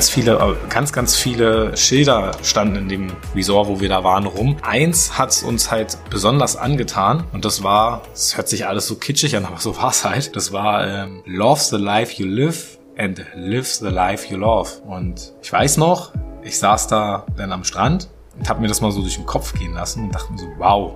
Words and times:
Ganz 0.00 0.08
viele, 0.08 0.56
ganz, 0.70 0.94
ganz 0.94 1.14
viele 1.14 1.76
Schilder 1.76 2.30
standen 2.42 2.76
in 2.76 2.88
dem 2.88 3.12
Resort, 3.34 3.68
wo 3.68 3.80
wir 3.80 3.90
da 3.90 4.02
waren, 4.02 4.24
rum. 4.24 4.56
Eins 4.62 5.18
hat 5.18 5.42
uns 5.42 5.70
halt 5.70 5.98
besonders 6.08 6.56
angetan 6.56 7.24
und 7.34 7.44
das 7.44 7.62
war, 7.62 8.00
es 8.14 8.34
hört 8.34 8.48
sich 8.48 8.66
alles 8.66 8.86
so 8.86 8.94
kitschig 8.94 9.36
an, 9.36 9.44
aber 9.46 9.58
so 9.58 9.76
war 9.76 9.90
es 9.90 10.02
halt. 10.02 10.34
Das 10.36 10.54
war 10.54 10.88
ähm, 10.88 11.22
Love 11.26 11.60
the 11.60 11.76
life 11.76 12.14
you 12.14 12.26
live 12.26 12.78
and 12.96 13.22
live 13.34 13.66
the 13.66 13.88
life 13.88 14.26
you 14.32 14.38
love. 14.38 14.70
Und 14.86 15.34
ich 15.42 15.52
weiß 15.52 15.76
noch, 15.76 16.12
ich 16.42 16.58
saß 16.58 16.86
da 16.86 17.26
dann 17.36 17.52
am 17.52 17.64
Strand 17.64 18.08
und 18.38 18.48
habe 18.48 18.62
mir 18.62 18.68
das 18.68 18.80
mal 18.80 18.92
so 18.92 19.02
durch 19.02 19.16
den 19.16 19.26
Kopf 19.26 19.52
gehen 19.52 19.74
lassen 19.74 20.04
und 20.04 20.14
dachte 20.14 20.32
mir 20.32 20.38
so, 20.38 20.46
wow, 20.56 20.94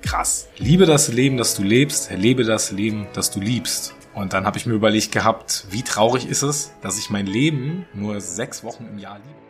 krass. 0.00 0.48
Liebe 0.56 0.86
das 0.86 1.08
Leben, 1.08 1.36
das 1.36 1.56
du 1.56 1.62
lebst, 1.62 2.10
lebe 2.10 2.44
das 2.44 2.70
Leben, 2.70 3.06
das 3.12 3.30
du 3.30 3.40
liebst. 3.40 3.93
Und 4.14 4.32
dann 4.32 4.46
habe 4.46 4.56
ich 4.56 4.64
mir 4.64 4.74
überlegt 4.74 5.10
gehabt, 5.10 5.66
wie 5.70 5.82
traurig 5.82 6.28
ist 6.28 6.42
es, 6.42 6.72
dass 6.82 6.98
ich 6.98 7.10
mein 7.10 7.26
Leben 7.26 7.84
nur 7.94 8.20
sechs 8.20 8.62
Wochen 8.62 8.86
im 8.86 8.98
Jahr 8.98 9.18
liebe. 9.18 9.44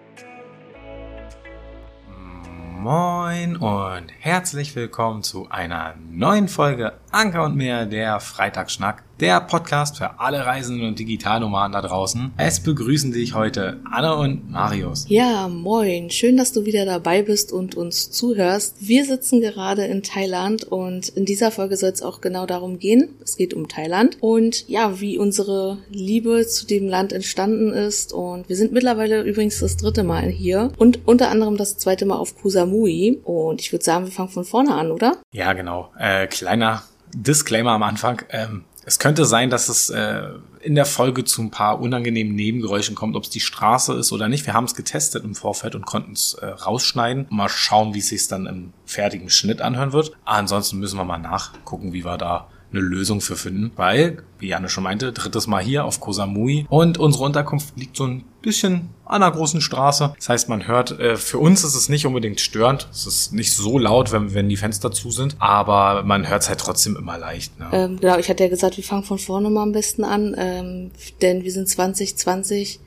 Moin 2.80 3.56
und 3.56 4.06
herzlich 4.20 4.74
willkommen 4.74 5.22
zu 5.22 5.48
einer 5.50 5.94
neuen 6.10 6.48
Folge 6.48 6.94
Anker 7.10 7.44
und 7.44 7.56
mehr, 7.56 7.86
der 7.86 8.20
Freitagsschnack 8.20 9.02
der 9.20 9.40
Podcast 9.40 9.98
für 9.98 10.18
alle 10.18 10.44
Reisenden 10.44 10.88
und 10.88 10.98
Digitalnomaden 10.98 11.72
da 11.72 11.82
draußen. 11.82 12.32
Es 12.36 12.60
begrüßen 12.60 13.12
dich 13.12 13.34
heute 13.34 13.80
Anne 13.90 14.16
und 14.16 14.50
Marius. 14.50 15.06
Ja, 15.08 15.48
moin. 15.48 16.10
Schön, 16.10 16.36
dass 16.36 16.52
du 16.52 16.64
wieder 16.64 16.84
dabei 16.84 17.22
bist 17.22 17.52
und 17.52 17.76
uns 17.76 18.10
zuhörst. 18.10 18.76
Wir 18.80 19.04
sitzen 19.04 19.40
gerade 19.40 19.84
in 19.84 20.02
Thailand 20.02 20.64
und 20.64 21.08
in 21.08 21.24
dieser 21.24 21.50
Folge 21.50 21.76
soll 21.76 21.90
es 21.90 22.02
auch 22.02 22.20
genau 22.20 22.46
darum 22.46 22.78
gehen. 22.78 23.10
Es 23.22 23.36
geht 23.36 23.54
um 23.54 23.68
Thailand 23.68 24.18
und 24.20 24.68
ja, 24.68 25.00
wie 25.00 25.18
unsere 25.18 25.78
Liebe 25.90 26.46
zu 26.46 26.66
dem 26.66 26.88
Land 26.88 27.12
entstanden 27.12 27.72
ist. 27.72 28.12
Und 28.12 28.48
wir 28.48 28.56
sind 28.56 28.72
mittlerweile 28.72 29.22
übrigens 29.22 29.60
das 29.60 29.76
dritte 29.76 30.02
Mal 30.02 30.28
hier 30.28 30.72
und 30.76 31.06
unter 31.06 31.30
anderem 31.30 31.56
das 31.56 31.78
zweite 31.78 32.06
Mal 32.06 32.16
auf 32.16 32.36
Koh 32.36 32.48
Samui. 32.48 33.20
Und 33.24 33.60
ich 33.60 33.72
würde 33.72 33.84
sagen, 33.84 34.06
wir 34.06 34.12
fangen 34.12 34.28
von 34.28 34.44
vorne 34.44 34.74
an, 34.74 34.90
oder? 34.90 35.18
Ja, 35.32 35.52
genau. 35.52 35.90
Äh, 35.98 36.26
kleiner 36.26 36.82
Disclaimer 37.14 37.72
am 37.72 37.82
Anfang. 37.84 38.22
Ähm, 38.30 38.64
es 38.86 38.98
könnte 38.98 39.24
sein, 39.24 39.50
dass 39.50 39.68
es 39.68 39.90
äh, 39.90 40.28
in 40.60 40.74
der 40.74 40.86
Folge 40.86 41.24
zu 41.24 41.42
ein 41.42 41.50
paar 41.50 41.80
unangenehmen 41.80 42.34
Nebengeräuschen 42.34 42.94
kommt, 42.94 43.16
ob 43.16 43.24
es 43.24 43.30
die 43.30 43.40
Straße 43.40 43.94
ist 43.94 44.12
oder 44.12 44.28
nicht. 44.28 44.46
Wir 44.46 44.54
haben 44.54 44.64
es 44.64 44.74
getestet 44.74 45.24
im 45.24 45.34
Vorfeld 45.34 45.74
und 45.74 45.86
konnten 45.86 46.12
es 46.12 46.34
äh, 46.34 46.46
rausschneiden. 46.46 47.26
Mal 47.30 47.48
schauen, 47.48 47.94
wie 47.94 47.98
es 47.98 48.08
sich 48.08 48.28
dann 48.28 48.46
im 48.46 48.72
fertigen 48.84 49.30
Schnitt 49.30 49.60
anhören 49.60 49.92
wird. 49.92 50.12
Ansonsten 50.24 50.78
müssen 50.78 50.98
wir 50.98 51.04
mal 51.04 51.18
nachgucken, 51.18 51.92
wie 51.92 52.04
wir 52.04 52.18
da 52.18 52.48
eine 52.72 52.80
Lösung 52.80 53.20
für 53.20 53.36
finden, 53.36 53.70
weil, 53.76 54.22
wie 54.38 54.48
Janne 54.48 54.68
schon 54.68 54.84
meinte, 54.84 55.12
drittes 55.12 55.46
Mal 55.46 55.62
hier 55.62 55.84
auf 55.84 56.00
Koh 56.00 56.12
Samui 56.12 56.66
und 56.68 56.98
unsere 56.98 57.24
Unterkunft 57.24 57.76
liegt 57.76 57.96
so 57.96 58.04
ein 58.04 58.24
bisschen 58.44 58.90
an 59.04 59.22
einer 59.22 59.32
großen 59.32 59.60
Straße. 59.60 60.14
Das 60.16 60.28
heißt, 60.28 60.48
man 60.48 60.66
hört, 60.68 60.98
äh, 61.00 61.16
für 61.16 61.38
uns 61.38 61.64
ist 61.64 61.74
es 61.74 61.88
nicht 61.88 62.06
unbedingt 62.06 62.40
störend. 62.40 62.88
Es 62.92 63.06
ist 63.06 63.32
nicht 63.32 63.52
so 63.52 63.78
laut, 63.78 64.12
wenn, 64.12 64.34
wenn 64.34 64.48
die 64.48 64.56
Fenster 64.56 64.92
zu 64.92 65.10
sind, 65.10 65.36
aber 65.38 66.02
man 66.04 66.28
hört 66.28 66.42
es 66.42 66.48
halt 66.48 66.60
trotzdem 66.60 66.96
immer 66.96 67.18
leicht. 67.18 67.58
Ne? 67.58 67.68
Ähm, 67.72 68.00
genau, 68.00 68.18
ich 68.18 68.28
hatte 68.28 68.44
ja 68.44 68.50
gesagt, 68.50 68.76
wir 68.76 68.84
fangen 68.84 69.04
von 69.04 69.18
vorne 69.18 69.50
mal 69.50 69.62
am 69.62 69.72
besten 69.72 70.04
an, 70.04 70.34
ähm, 70.38 70.90
denn 71.22 71.42
wir 71.42 71.52
sind 71.52 71.68
2020 71.68 72.80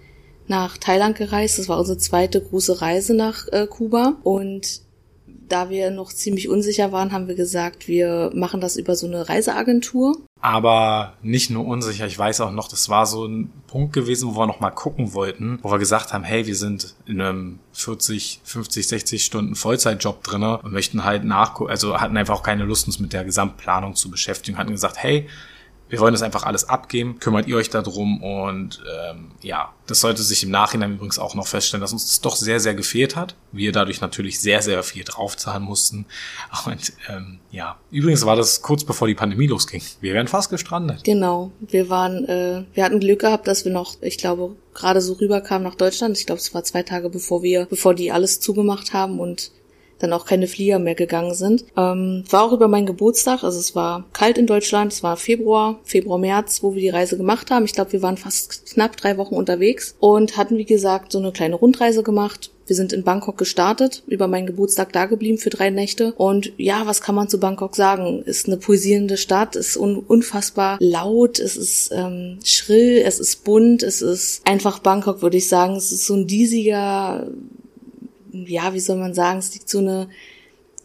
nach 0.47 0.78
Thailand 0.78 1.17
gereist. 1.17 1.59
Das 1.59 1.67
war 1.67 1.80
unsere 1.80 1.97
zweite 1.97 2.41
große 2.41 2.81
Reise 2.81 3.13
nach 3.13 3.47
äh, 3.52 3.67
Kuba 3.67 4.16
und 4.23 4.86
da 5.50 5.70
wir 5.70 5.92
noch 5.92 6.12
ziemlich 6.12 6.50
unsicher 6.50 6.92
waren, 6.92 7.12
haben 7.12 7.28
wir 7.28 7.36
gesagt, 7.36 7.88
wir 7.88 8.31
machen 8.34 8.62
das 8.62 8.78
über 8.78 8.95
so 8.95 9.08
eine 9.08 9.28
Reiseagentur. 9.30 10.17
Aber 10.40 11.14
nicht 11.22 11.50
nur 11.50 11.66
unsicher, 11.66 12.06
ich 12.06 12.17
weiß 12.17 12.42
auch 12.42 12.52
noch, 12.52 12.67
das 12.67 12.90
war 12.90 13.06
so 13.06 13.26
ein 13.26 13.52
Punkt 13.68 13.94
gewesen, 13.94 14.30
wo 14.30 14.40
wir 14.40 14.47
noch 14.47 14.59
mal 14.59 14.69
gucken 14.69 15.13
wollten, 15.13 15.59
wo 15.63 15.72
wir 15.72 15.80
gesagt 15.80 16.13
haben, 16.13 16.24
hey, 16.24 16.46
wir 16.46 16.56
sind 16.56 16.96
in 17.06 17.19
einem 17.22 17.59
40, 17.74 18.41
50, 18.44 18.88
60 18.88 19.25
Stunden 19.25 19.56
Vollzeitjob 19.56 20.24
drinne 20.24 20.59
und 20.59 20.74
möchten 20.74 21.03
halt 21.03 21.24
nachgucken, 21.24 21.72
also 21.72 22.00
hatten 22.00 22.18
einfach 22.18 22.36
auch 22.36 22.44
keine 22.44 22.66
Lust, 22.66 22.88
uns 22.88 23.00
mit 23.00 23.13
der 23.13 23.24
Gesamtplanung 23.24 23.96
zu 23.96 24.12
beschäftigen, 24.12 24.57
hatten 24.57 24.72
gesagt, 24.72 24.97
hey, 24.97 25.28
wir 25.90 26.00
wollen 26.00 26.14
das 26.14 26.22
einfach 26.22 26.44
alles 26.44 26.68
abgeben, 26.68 27.20
kümmert 27.20 27.48
ihr 27.48 27.56
euch 27.56 27.70
darum 27.70 28.22
und 28.22 28.84
ähm, 29.09 29.31
ja, 29.42 29.74
das 29.86 30.02
sollte 30.02 30.22
sich 30.22 30.44
im 30.44 30.52
Nachhinein 30.52 30.96
übrigens 30.96 31.18
auch 31.18 31.34
noch 31.34 31.48
feststellen, 31.48 31.81
dass 31.81 31.94
uns 31.94 32.06
das 32.06 32.22
doch 32.22 32.36
sehr, 32.36 32.59
sehr 32.59 32.75
gefehlt 32.75 33.16
hat. 33.16 33.36
Wir 33.52 33.72
dadurch 33.72 34.02
natürlich 34.02 34.40
sehr, 34.40 34.62
sehr 34.62 34.84
viel 34.84 35.03
draufzahlen 35.06 35.64
mussten. 35.64 36.06
Und 36.66 36.94
ähm, 37.09 37.40
ja, 37.52 37.78
übrigens 37.90 38.25
war 38.25 38.36
das 38.36 38.62
kurz 38.62 38.84
bevor 38.84 39.08
die 39.08 39.16
Pandemie 39.16 39.48
losging. 39.48 39.81
Wir 40.02 40.14
wären 40.14 40.28
fast 40.28 40.50
gestrandet. 40.50 41.03
Genau, 41.06 41.52
wir 41.59 41.90
waren, 41.90 42.25
äh, 42.25 42.66
wir 42.74 42.84
hatten 42.84 43.00
Glück 43.00 43.22
gehabt, 43.22 43.48
dass 43.48 43.64
wir 43.64 43.72
noch, 43.72 43.96
ich 44.02 44.18
glaube, 44.18 44.56
gerade 44.74 45.00
so 45.00 45.14
rüberkamen 45.14 45.64
nach 45.64 45.75
Deutschland. 45.75 46.18
Ich 46.18 46.25
glaube, 46.25 46.40
es 46.40 46.54
war 46.54 46.64
zwei 46.64 46.84
Tage 46.84 47.09
bevor 47.09 47.42
wir, 47.44 47.66
bevor 47.66 47.96
die 47.96 48.12
alles 48.12 48.42
zugemacht 48.42 48.94
haben 48.94 49.19
und 49.19 49.52
dann 50.00 50.13
auch 50.13 50.25
keine 50.25 50.47
Flieger 50.47 50.80
mehr 50.80 50.96
gegangen 50.96 51.34
sind. 51.34 51.66
Ähm, 51.75 52.24
war 52.30 52.44
auch 52.44 52.53
über 52.53 52.68
meinen 52.68 52.85
Geburtstag, 52.85 53.44
also 53.44 53.59
es 53.59 53.75
war 53.75 54.06
kalt 54.13 54.38
in 54.38 54.47
Deutschland, 54.47 54.94
es 54.94 55.03
war 55.03 55.18
Februar, 55.18 55.80
Februar, 55.84 56.19
März, 56.19 56.63
wo 56.63 56.74
wir 56.74 56.81
die 56.81 56.90
Reise 56.90 57.18
gemacht 57.18 57.52
haben. 57.52 57.66
Ich 57.66 57.74
glaube, 57.74 57.94
wir 57.94 58.02
waren 58.02 58.18
fast 58.18 58.66
knapp 58.74 58.97
drei 58.97 59.18
Wochen 59.18 59.36
unterwegs 59.36 59.96
und 60.00 60.38
hatten, 60.38 60.57
wie 60.57 60.66
gesagt, 60.66 61.12
so 61.12 61.19
eine 61.19 61.31
kleine 61.31 61.56
Rundreise 61.56 62.03
gemacht. 62.03 62.52
Wir 62.68 62.75
sind 62.75 62.91
in 62.91 63.03
Bangkok 63.03 63.38
gestartet, 63.38 64.03
über 64.07 64.28
meinen 64.28 64.46
Geburtstag 64.46 64.91
da 64.91 65.06
geblieben 65.06 65.38
für 65.38 65.50
drei 65.50 65.69
Nächte. 65.69 66.12
Und 66.18 66.52
ja, 66.57 66.86
was 66.86 67.02
kann 67.02 67.16
man 67.16 67.30
zu 67.30 67.40
Bangkok 67.40 67.78
sagen? 67.78 68.22
Ist 68.24 68.47
eine 68.47 68.57
pulsierende 68.57 69.16
Stadt, 69.16 69.56
ist 69.56 69.78
un 69.78 69.97
unfassbar 69.97 70.78
laut, 70.81 71.40
es 71.40 71.56
ist 71.56 71.91
ähm, 71.94 72.40
schrill, 72.44 73.02
es 73.06 73.19
ist 73.22 73.46
bunt, 73.46 73.84
es 73.84 74.02
ist 74.02 74.41
einfach 74.46 74.80
Bangkok, 74.80 75.22
würde 75.22 75.38
ich 75.38 75.47
sagen. 75.47 75.78
Es 75.78 75.94
ist 75.94 76.06
so 76.06 76.16
ein 76.16 76.28
diesiger 76.28 77.28
ja, 78.46 78.74
wie 78.74 78.80
soll 78.80 78.98
man 78.98 79.14
sagen, 79.14 79.40
es 79.40 79.53
liegt 79.53 79.70
so 79.70 79.80
eine, 79.80 80.09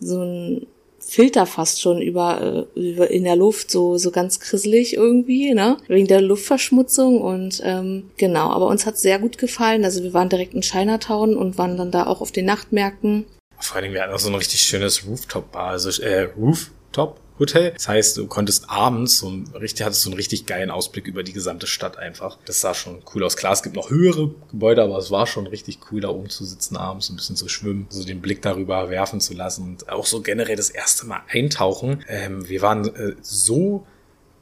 so 0.01 0.23
ein 0.23 0.67
Filter 0.99 1.47
fast 1.47 1.81
schon 1.81 2.01
über, 2.01 2.69
äh, 2.75 2.81
über 2.81 3.11
in 3.11 3.25
der 3.25 3.37
Luft, 3.37 3.71
so, 3.71 3.99
so 3.99 4.11
ganz 4.11 4.41
krisselig 4.41 4.95
irgendwie, 4.95 5.53
ne? 5.53 5.77
Wegen 5.89 6.07
der 6.07 6.21
Luftverschmutzung 6.21 7.21
und 7.21 7.61
ähm, 7.65 8.11
genau, 8.17 8.51
aber 8.51 8.69
uns 8.69 8.87
hat 8.87 8.99
sehr 8.99 9.19
gut 9.19 9.37
gefallen. 9.37 9.85
Also 9.85 10.03
wir 10.03 10.15
waren 10.15 10.29
direkt 10.29 10.55
in 10.55 10.63
Chinatown 10.63 11.37
und 11.37 11.59
waren 11.59 11.77
dann 11.77 11.91
da 11.91 12.07
auch 12.07 12.21
auf 12.21 12.33
den 12.33 12.47
Nachtmärkten. 12.47 13.27
Vor 13.59 13.77
allem, 13.77 13.93
wir 13.93 14.03
hatten 14.03 14.15
auch 14.15 14.19
so 14.19 14.29
ein 14.29 14.34
richtig 14.34 14.61
schönes 14.61 15.07
Rooftop-Bar, 15.07 15.71
also 15.71 16.03
äh, 16.03 16.31
Rooftop 16.37 17.21
Hotel. 17.42 17.72
Das 17.72 17.88
heißt, 17.88 18.16
du 18.16 18.26
konntest 18.26 18.70
abends 18.70 19.19
so 19.19 19.32
richtig, 19.54 19.84
hattest 19.84 20.03
so 20.03 20.10
einen 20.10 20.16
richtig 20.16 20.47
geilen 20.47 20.70
Ausblick 20.70 21.06
über 21.06 21.22
die 21.22 21.32
gesamte 21.32 21.66
Stadt 21.66 21.98
einfach. 21.98 22.38
Das 22.44 22.60
sah 22.60 22.75
schon 22.75 23.03
cool 23.14 23.25
aus. 23.25 23.36
Klar, 23.36 23.53
es 23.53 23.62
gibt 23.62 23.76
noch 23.76 23.91
höhere 23.91 24.30
Gebäude, 24.50 24.82
aber 24.82 24.98
es 24.98 25.10
war 25.10 25.26
schon 25.26 25.47
richtig 25.47 25.78
cool, 25.91 26.00
da 26.00 26.08
oben 26.08 26.30
zu 26.30 26.44
sitzen 26.44 26.76
abends, 26.76 27.10
ein 27.10 27.16
bisschen 27.16 27.36
zu 27.36 27.48
schwimmen, 27.48 27.86
so 27.91 28.04
den 28.04 28.20
Blick 28.20 28.42
darüber 28.42 28.91
werfen 28.91 29.20
zu 29.20 29.34
lassen 29.34 29.64
und 29.64 29.88
auch 29.88 30.06
so 30.06 30.22
generell 30.22 30.56
das 30.56 30.70
erste 30.70 31.06
Mal 31.06 31.20
eintauchen. 31.28 32.04
Ähm, 32.08 32.48
wir 32.48 32.62
waren 32.62 32.94
äh, 32.94 33.14
so 33.20 33.86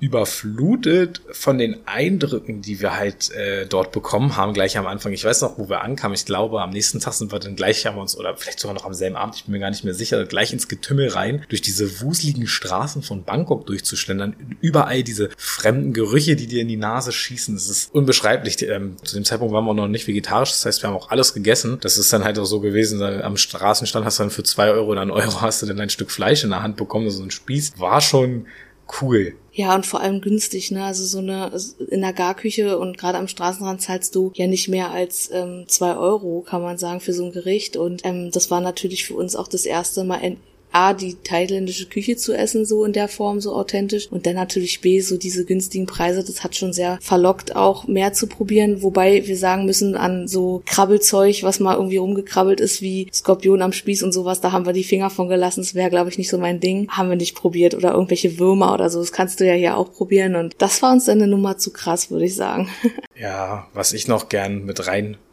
überflutet 0.01 1.21
von 1.31 1.59
den 1.59 1.87
Eindrücken, 1.87 2.63
die 2.63 2.81
wir 2.81 2.97
halt 2.97 3.31
äh, 3.33 3.67
dort 3.67 3.93
bekommen 3.93 4.37
haben, 4.37 4.55
gleich 4.55 4.79
am 4.79 4.87
Anfang. 4.87 5.13
Ich 5.13 5.25
weiß 5.25 5.43
noch, 5.43 5.59
wo 5.59 5.69
wir 5.69 5.83
ankamen. 5.83 6.15
Ich 6.15 6.25
glaube, 6.25 6.63
am 6.63 6.71
nächsten 6.71 7.01
Tag 7.01 7.13
sind 7.13 7.33
wir 7.33 7.39
dann 7.39 7.55
gleich 7.55 7.87
haben 7.87 7.97
wir 7.97 8.03
uns, 8.03 8.17
oder 8.17 8.37
vielleicht 8.37 8.61
sogar 8.61 8.75
noch 8.75 8.87
am 8.87 8.95
selben 8.95 9.17
Abend, 9.17 9.37
ich 9.37 9.45
bin 9.45 9.53
mir 9.53 9.61
gar 9.61 9.71
nicht 9.71 9.85
mehr 9.85 9.95
sicher, 9.95 10.25
gleich 10.25 10.53
ins 10.53 10.69
Getümmel 10.69 11.09
rein, 11.09 11.45
durch 11.49 11.61
diese 11.63 12.01
wuseligen 12.01 12.47
Straßen 12.47 13.03
von 13.03 13.25
Bangkok 13.25 13.67
durchzuschlendern. 13.67 14.35
Überall 14.61 15.03
diese 15.03 15.29
fremden 15.37 15.93
Gerüche, 15.93 16.35
die 16.35 16.47
dir 16.47 16.63
in 16.63 16.69
die 16.69 16.77
Nase 16.77 17.13
schießen. 17.13 17.55
Das 17.55 17.69
ist 17.69 17.95
unbeschreiblich. 17.95 18.63
Ähm, 18.63 18.97
zu 19.03 19.17
dem 19.17 19.25
Zeitpunkt 19.25 19.53
waren 19.53 19.65
wir 19.65 19.75
noch 19.75 19.89
nicht 19.89 20.09
vegetarisch, 20.09 20.51
das 20.51 20.65
heißt, 20.65 20.83
wir 20.83 20.89
haben 20.89 20.97
auch 20.97 21.11
alles 21.11 21.35
gegessen. 21.35 21.79
Das 21.83 21.99
ist 21.99 22.13
dann 22.13 22.25
halt 22.25 22.39
auch 22.39 22.47
so 22.47 22.61
gewesen, 22.61 23.03
am 23.03 23.37
Straßenstand 23.37 24.07
hast 24.07 24.19
du 24.19 24.23
dann 24.23 24.31
für 24.31 24.43
zwei 24.43 24.71
Euro 24.71 24.91
oder 24.91 25.03
einen 25.03 25.11
Euro 25.11 25.41
hast 25.41 25.63
du 25.63 25.67
dann 25.67 25.81
ein 25.81 25.91
Stück 25.91 26.11
Fleisch 26.11 26.43
in 26.45 26.51
der 26.51 26.63
Hand 26.63 26.77
bekommen, 26.77 27.11
so 27.11 27.23
ein 27.23 27.31
Spieß. 27.31 27.79
War 27.79 28.01
schon 28.01 28.47
cool. 29.01 29.35
Ja, 29.61 29.75
und 29.75 29.85
vor 29.85 30.01
allem 30.01 30.23
günstig, 30.23 30.71
ne? 30.71 30.87
Also 30.87 31.05
so 31.05 31.19
eine 31.19 31.53
in 31.91 32.01
der 32.01 32.15
Garküche 32.15 32.79
und 32.79 32.97
gerade 32.97 33.19
am 33.19 33.29
Straßenrand 33.29 33.83
zahlst 33.83 34.15
du 34.15 34.33
ja 34.35 34.47
nicht 34.47 34.69
mehr 34.69 34.91
als 34.91 35.29
ähm, 35.35 35.65
zwei 35.69 35.99
Euro, 35.99 36.41
kann 36.41 36.63
man 36.63 36.79
sagen, 36.79 37.01
für 37.01 37.13
so 37.13 37.27
ein 37.27 37.33
Gericht. 37.33 37.77
Und 37.77 38.01
ähm, 38.07 38.31
das 38.31 38.51
war 38.51 38.63
natürlich 38.63 39.05
für 39.05 39.13
uns 39.13 39.37
auch 39.37 39.49
das 39.49 39.67
erste 39.67 40.03
Mal 40.05 40.23
A, 40.73 40.95
die 40.95 41.15
thailändische 41.15 41.87
Küche 41.87 42.17
zu 42.17 42.33
essen, 42.33 42.65
so 42.65 42.85
in 42.85 42.93
der 42.93 43.09
Form, 43.09 43.41
so 43.41 43.55
authentisch. 43.55 44.11
Und 44.11 44.27
dann 44.27 44.35
natürlich 44.35 44.81
B, 44.81 45.01
so 45.01 45.17
diese 45.17 45.45
günstigen 45.45 45.87
Preise, 45.87 46.25
das 46.25 46.45
hat 46.45 46.57
schon 46.57 46.73
sehr 46.73 46.99
verlockt, 47.01 47.57
auch 47.57 47.87
mehr 47.87 48.13
zu 48.13 48.27
probieren. 48.27 48.83
Wobei 48.83 49.27
wir 49.27 49.37
sagen 49.37 49.65
müssen, 49.65 49.95
an 49.97 50.29
so 50.29 50.63
Krabbelzeug, 50.67 51.43
was 51.43 51.61
mal 51.61 51.77
irgendwie 51.77 51.97
rumgekrabbelt 51.97 52.61
ist, 52.61 52.83
wie 52.83 53.09
Skorpion 53.13 53.63
am 53.63 53.73
Spieß 53.73 54.03
und 54.03 54.13
sowas, 54.13 54.41
da 54.41 54.53
haben 54.53 54.67
wir 54.67 54.73
die 54.73 54.85
Finger 54.85 55.11
von 55.11 55.29
gelassen. 55.29 55.61
Das 55.61 55.75
wäre, 55.75 55.91
glaube 55.91 56.11
ich, 56.11 56.19
nicht 56.19 56.31
so 56.31 56.39
mein 56.39 56.61
Ding. 56.61 56.89
Haben 56.91 57.11
wir 57.11 57.17
nicht 57.17 57.35
probiert. 57.35 57.75
Oder 57.75 57.93
irgendwelche 57.93 58.39
Würmer 58.39 58.75
oder 58.75 58.91
so. 58.91 59.01
Das 59.01 59.13
kannst 59.13 59.41
du 59.41 59.47
ja 59.47 59.55
hier 59.55 59.77
auch 59.77 59.93
probieren. 59.93 60.37
Und 60.37 60.55
das 60.59 60.83
war 60.83 60.93
uns 60.93 61.07
dann 61.07 61.19
eine 61.19 61.31
Nummer 61.31 61.59
zu 61.59 61.73
krass, 61.73 62.11
würde 62.11 62.27
ich 62.27 62.35
sagen. 62.35 62.69
Ja, 63.21 63.67
was 63.75 63.93
ich 63.93 64.09
noch 64.09 64.31
gern 64.31 64.65
mit 64.65 64.89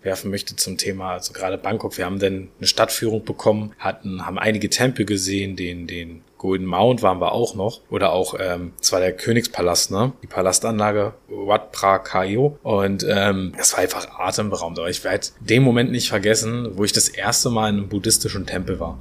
reinwerfen 0.07 0.31
möchte 0.31 0.55
zum 0.55 0.77
Thema, 0.77 1.13
also 1.13 1.33
gerade 1.33 1.57
Bangkok, 1.57 1.97
wir 1.97 2.05
haben 2.05 2.19
dann 2.19 2.49
eine 2.57 2.67
Stadtführung 2.67 3.25
bekommen, 3.25 3.73
hatten, 3.77 4.25
haben 4.25 4.39
einige 4.39 4.69
Tempel 4.69 5.05
gesehen, 5.05 5.55
den, 5.55 5.87
den 5.87 6.21
Golden 6.37 6.65
Mount 6.65 7.01
waren 7.01 7.19
wir 7.19 7.31
auch 7.31 7.55
noch. 7.55 7.81
Oder 7.89 8.11
auch, 8.11 8.35
ähm, 8.39 8.73
das 8.79 8.91
war 8.91 8.99
der 8.99 9.15
Königspalast, 9.15 9.91
ne? 9.91 10.13
Die 10.21 10.27
Palastanlage 10.27 11.13
Wat 11.27 11.71
Prakayo. 11.71 12.57
Und 12.63 13.05
ähm, 13.09 13.53
das 13.57 13.73
war 13.73 13.79
einfach 13.79 14.07
atemberaubend. 14.19 14.79
Aber 14.79 14.89
ich 14.89 15.03
werde 15.03 15.27
den 15.39 15.63
Moment 15.63 15.91
nicht 15.91 16.09
vergessen, 16.09 16.77
wo 16.77 16.83
ich 16.83 16.93
das 16.93 17.09
erste 17.09 17.49
Mal 17.49 17.69
in 17.69 17.77
einem 17.77 17.89
buddhistischen 17.89 18.45
Tempel 18.45 18.79
war. 18.79 18.99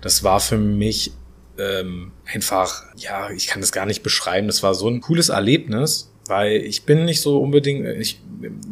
Das 0.00 0.24
war 0.24 0.40
für 0.40 0.56
mich 0.56 1.12
ähm, 1.58 2.12
einfach, 2.24 2.84
ja, 2.96 3.30
ich 3.30 3.48
kann 3.48 3.60
das 3.60 3.72
gar 3.72 3.84
nicht 3.84 4.02
beschreiben. 4.02 4.46
Das 4.46 4.62
war 4.62 4.74
so 4.74 4.88
ein 4.88 5.02
cooles 5.02 5.28
Erlebnis, 5.28 6.10
weil 6.28 6.56
ich 6.56 6.84
bin 6.84 7.04
nicht 7.04 7.20
so 7.20 7.38
unbedingt, 7.40 7.86
ich, 7.98 8.20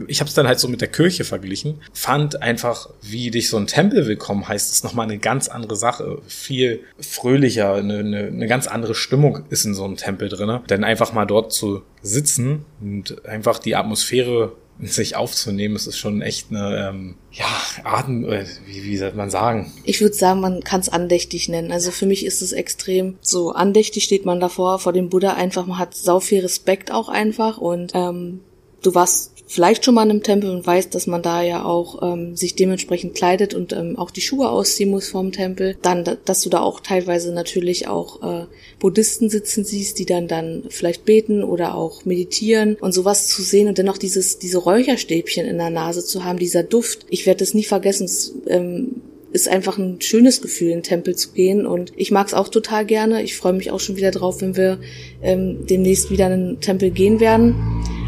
ich 0.06 0.20
habe 0.20 0.28
es 0.28 0.34
dann 0.34 0.46
halt 0.46 0.60
so 0.60 0.68
mit 0.68 0.80
der 0.80 0.88
Kirche 0.88 1.24
verglichen, 1.24 1.80
fand 1.92 2.42
einfach, 2.42 2.90
wie 3.02 3.30
dich 3.30 3.48
so 3.48 3.56
ein 3.56 3.66
Tempel 3.66 4.06
willkommen 4.06 4.46
heißt, 4.46 4.72
ist 4.72 4.84
nochmal 4.84 5.06
eine 5.06 5.18
ganz 5.18 5.48
andere 5.48 5.76
Sache, 5.76 6.18
viel 6.26 6.80
fröhlicher, 6.98 7.74
eine, 7.74 7.98
eine, 7.98 8.26
eine 8.26 8.46
ganz 8.46 8.66
andere 8.66 8.94
Stimmung 8.94 9.40
ist 9.50 9.64
in 9.64 9.74
so 9.74 9.84
einem 9.84 9.96
Tempel 9.96 10.28
drinne, 10.28 10.62
denn 10.68 10.84
einfach 10.84 11.12
mal 11.12 11.26
dort 11.26 11.52
zu 11.52 11.82
sitzen 12.02 12.64
und 12.80 13.24
einfach 13.26 13.58
die 13.58 13.74
Atmosphäre 13.74 14.52
sich 14.80 15.16
aufzunehmen, 15.16 15.76
es 15.76 15.86
ist 15.86 15.98
schon 15.98 16.22
echt 16.22 16.50
eine, 16.50 16.88
ähm, 16.88 17.14
ja, 17.32 17.46
Atem, 17.84 18.24
äh, 18.24 18.44
wie, 18.66 18.84
wie 18.84 18.96
soll 18.96 19.12
man 19.14 19.30
sagen? 19.30 19.72
Ich 19.84 20.00
würde 20.00 20.14
sagen, 20.14 20.40
man 20.40 20.62
kann 20.62 20.80
es 20.80 20.88
andächtig 20.88 21.48
nennen. 21.48 21.72
Also 21.72 21.90
für 21.90 22.06
mich 22.06 22.24
ist 22.24 22.42
es 22.42 22.52
extrem 22.52 23.16
so 23.20 23.52
andächtig 23.52 24.04
steht 24.04 24.26
man 24.26 24.40
davor, 24.40 24.78
vor 24.78 24.92
dem 24.92 25.08
Buddha 25.08 25.34
einfach, 25.34 25.66
man 25.66 25.78
hat 25.78 25.94
sau 25.94 26.20
viel 26.20 26.40
Respekt 26.40 26.90
auch 26.92 27.08
einfach 27.08 27.58
und 27.58 27.92
ähm, 27.94 28.40
du 28.82 28.94
warst 28.94 29.35
vielleicht 29.46 29.84
schon 29.84 29.94
mal 29.94 30.04
in 30.04 30.10
einem 30.10 30.22
Tempel 30.22 30.50
und 30.50 30.66
weißt, 30.66 30.94
dass 30.94 31.06
man 31.06 31.22
da 31.22 31.42
ja 31.42 31.64
auch 31.64 32.02
ähm, 32.02 32.36
sich 32.36 32.56
dementsprechend 32.56 33.14
kleidet 33.14 33.54
und 33.54 33.72
ähm, 33.72 33.96
auch 33.96 34.10
die 34.10 34.20
Schuhe 34.20 34.48
ausziehen 34.48 34.90
muss 34.90 35.08
vom 35.08 35.32
Tempel. 35.32 35.76
Dann, 35.82 36.04
dass 36.24 36.42
du 36.42 36.50
da 36.50 36.60
auch 36.60 36.80
teilweise 36.80 37.32
natürlich 37.32 37.88
auch 37.88 38.22
äh, 38.22 38.46
Buddhisten 38.80 39.30
sitzen 39.30 39.64
siehst, 39.64 39.98
die 39.98 40.06
dann 40.06 40.28
dann 40.28 40.64
vielleicht 40.68 41.04
beten 41.04 41.44
oder 41.44 41.74
auch 41.74 42.04
meditieren 42.04 42.76
und 42.76 42.92
sowas 42.92 43.28
zu 43.28 43.42
sehen 43.42 43.68
und 43.68 43.78
dennoch 43.78 43.98
dieses 43.98 44.38
diese 44.38 44.58
Räucherstäbchen 44.58 45.46
in 45.46 45.58
der 45.58 45.70
Nase 45.70 46.04
zu 46.04 46.24
haben, 46.24 46.38
dieser 46.38 46.62
Duft. 46.62 47.06
Ich 47.08 47.26
werde 47.26 47.38
das 47.38 47.54
nie 47.54 47.64
vergessen. 47.64 48.04
Es, 48.04 48.34
ähm, 48.48 49.02
ist 49.36 49.48
einfach 49.48 49.78
ein 49.78 50.00
schönes 50.00 50.42
Gefühl, 50.42 50.70
in 50.70 50.78
den 50.78 50.82
Tempel 50.82 51.14
zu 51.14 51.30
gehen. 51.30 51.66
Und 51.66 51.92
ich 51.94 52.10
mag 52.10 52.26
es 52.26 52.34
auch 52.34 52.48
total 52.48 52.84
gerne. 52.84 53.22
Ich 53.22 53.36
freue 53.36 53.52
mich 53.52 53.70
auch 53.70 53.78
schon 53.78 53.96
wieder 53.96 54.10
drauf, 54.10 54.40
wenn 54.40 54.56
wir 54.56 54.78
ähm, 55.22 55.66
demnächst 55.66 56.10
wieder 56.10 56.32
in 56.32 56.54
den 56.54 56.60
Tempel 56.60 56.90
gehen 56.90 57.20
werden. 57.20 57.54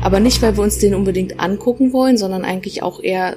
Aber 0.02 0.18
nicht, 0.18 0.42
weil 0.42 0.56
wir 0.56 0.64
uns 0.64 0.78
den 0.78 0.94
unbedingt 0.94 1.38
angucken 1.38 1.92
wollen, 1.92 2.16
sondern 2.16 2.44
eigentlich 2.44 2.82
auch 2.82 3.02
eher 3.02 3.36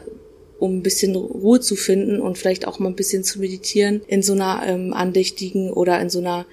um 0.62 0.78
ein 0.78 0.84
bisschen 0.84 1.16
Ruhe 1.16 1.60
zu 1.60 1.76
finden 1.76 2.22
und 2.22 2.38
vielleicht 2.38 2.68
auch 2.68 2.78
mal 2.78 2.90
ein 2.90 2.96
bisschen 2.96 3.24
zu 3.24 3.40
meditieren 3.40 4.02
in 4.08 4.22
so 4.22 4.34
einer 4.34 4.62
ähm, 4.66 4.94
andächtigen 4.94 5.72
oder 5.72 6.00
in 6.00 6.10
so 6.10 6.20
einer 6.20 6.46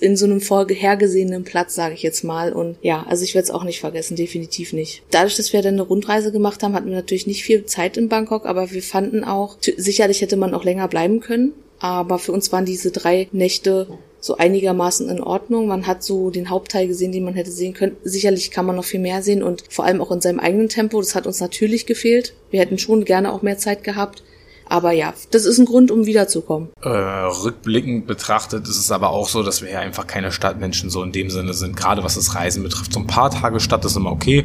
in 0.00 0.16
so 0.16 0.26
einem 0.26 0.40
vorhergesehenen 0.40 1.42
Platz, 1.42 1.74
sage 1.74 1.94
ich 1.94 2.02
jetzt 2.02 2.22
mal. 2.22 2.52
Und 2.52 2.76
ja, 2.82 3.04
also 3.08 3.24
ich 3.24 3.34
werde 3.34 3.44
es 3.44 3.50
auch 3.50 3.64
nicht 3.64 3.80
vergessen, 3.80 4.16
definitiv 4.16 4.72
nicht. 4.72 5.02
Dadurch, 5.10 5.36
dass 5.36 5.52
wir 5.52 5.60
dann 5.60 5.74
eine 5.74 5.82
Rundreise 5.82 6.30
gemacht 6.30 6.62
haben, 6.62 6.74
hatten 6.74 6.88
wir 6.88 6.94
natürlich 6.94 7.26
nicht 7.26 7.42
viel 7.42 7.66
Zeit 7.66 7.96
in 7.96 8.08
Bangkok, 8.08 8.46
aber 8.46 8.70
wir 8.70 8.82
fanden 8.82 9.24
auch, 9.24 9.56
sicherlich 9.76 10.20
hätte 10.20 10.36
man 10.36 10.54
auch 10.54 10.64
länger 10.64 10.86
bleiben 10.86 11.20
können. 11.20 11.52
Aber 11.80 12.18
für 12.18 12.32
uns 12.32 12.50
waren 12.52 12.64
diese 12.64 12.90
drei 12.90 13.28
Nächte 13.32 13.86
so 14.20 14.36
einigermaßen 14.36 15.08
in 15.08 15.22
Ordnung. 15.22 15.68
Man 15.68 15.86
hat 15.86 16.02
so 16.02 16.30
den 16.30 16.50
Hauptteil 16.50 16.86
gesehen, 16.88 17.12
den 17.12 17.24
man 17.24 17.34
hätte 17.34 17.50
sehen 17.50 17.74
können. 17.74 17.96
Sicherlich 18.04 18.50
kann 18.50 18.66
man 18.66 18.76
noch 18.76 18.84
viel 18.84 19.00
mehr 19.00 19.22
sehen 19.22 19.42
und 19.42 19.64
vor 19.70 19.84
allem 19.84 20.00
auch 20.00 20.10
in 20.10 20.20
seinem 20.20 20.40
eigenen 20.40 20.68
Tempo. 20.68 21.00
Das 21.00 21.14
hat 21.14 21.26
uns 21.26 21.40
natürlich 21.40 21.86
gefehlt. 21.86 22.34
Wir 22.50 22.60
hätten 22.60 22.78
schon 22.78 23.04
gerne 23.04 23.32
auch 23.32 23.42
mehr 23.42 23.58
Zeit 23.58 23.84
gehabt. 23.84 24.22
Aber 24.70 24.92
ja, 24.92 25.14
das 25.30 25.46
ist 25.46 25.58
ein 25.58 25.64
Grund, 25.64 25.90
um 25.90 26.04
wiederzukommen. 26.04 26.68
Äh, 26.82 26.88
rückblickend 26.88 28.06
betrachtet 28.06 28.68
ist 28.68 28.76
es 28.76 28.90
aber 28.90 29.10
auch 29.10 29.28
so, 29.28 29.42
dass 29.42 29.62
wir 29.62 29.70
ja 29.70 29.80
einfach 29.80 30.06
keine 30.06 30.30
Stadtmenschen 30.30 30.90
so 30.90 31.02
in 31.02 31.12
dem 31.12 31.30
Sinne 31.30 31.54
sind. 31.54 31.74
Gerade 31.74 32.04
was 32.04 32.16
das 32.16 32.34
Reisen 32.34 32.62
betrifft. 32.62 32.92
So 32.92 33.00
ein 33.00 33.06
paar 33.06 33.30
Tage 33.30 33.60
Stadt 33.60 33.84
ist 33.86 33.96
immer 33.96 34.12
okay 34.12 34.44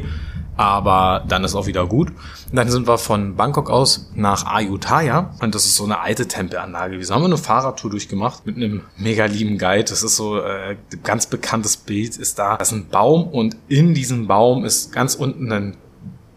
aber 0.56 1.24
dann 1.28 1.44
ist 1.44 1.54
auch 1.54 1.66
wieder 1.66 1.86
gut. 1.86 2.08
Und 2.08 2.56
dann 2.56 2.70
sind 2.70 2.86
wir 2.86 2.98
von 2.98 3.36
Bangkok 3.36 3.70
aus 3.70 4.10
nach 4.14 4.46
Ayutthaya 4.46 5.34
und 5.40 5.54
das 5.54 5.64
ist 5.64 5.76
so 5.76 5.84
eine 5.84 6.00
alte 6.00 6.28
Tempelanlage. 6.28 6.98
Wir 6.98 7.06
haben 7.08 7.24
eine 7.24 7.38
Fahrradtour 7.38 7.90
durchgemacht 7.90 8.46
mit 8.46 8.56
einem 8.56 8.82
mega 8.96 9.26
lieben 9.26 9.58
Guide. 9.58 9.84
Das 9.84 10.02
ist 10.02 10.16
so 10.16 10.38
äh, 10.40 10.76
ganz 11.02 11.26
bekanntes 11.26 11.76
Bild 11.76 12.16
ist 12.16 12.38
da. 12.38 12.56
Das 12.56 12.68
ist 12.68 12.74
ein 12.74 12.88
Baum 12.88 13.28
und 13.28 13.56
in 13.68 13.94
diesem 13.94 14.26
Baum 14.26 14.64
ist 14.64 14.92
ganz 14.92 15.14
unten 15.14 15.50
ein 15.52 15.76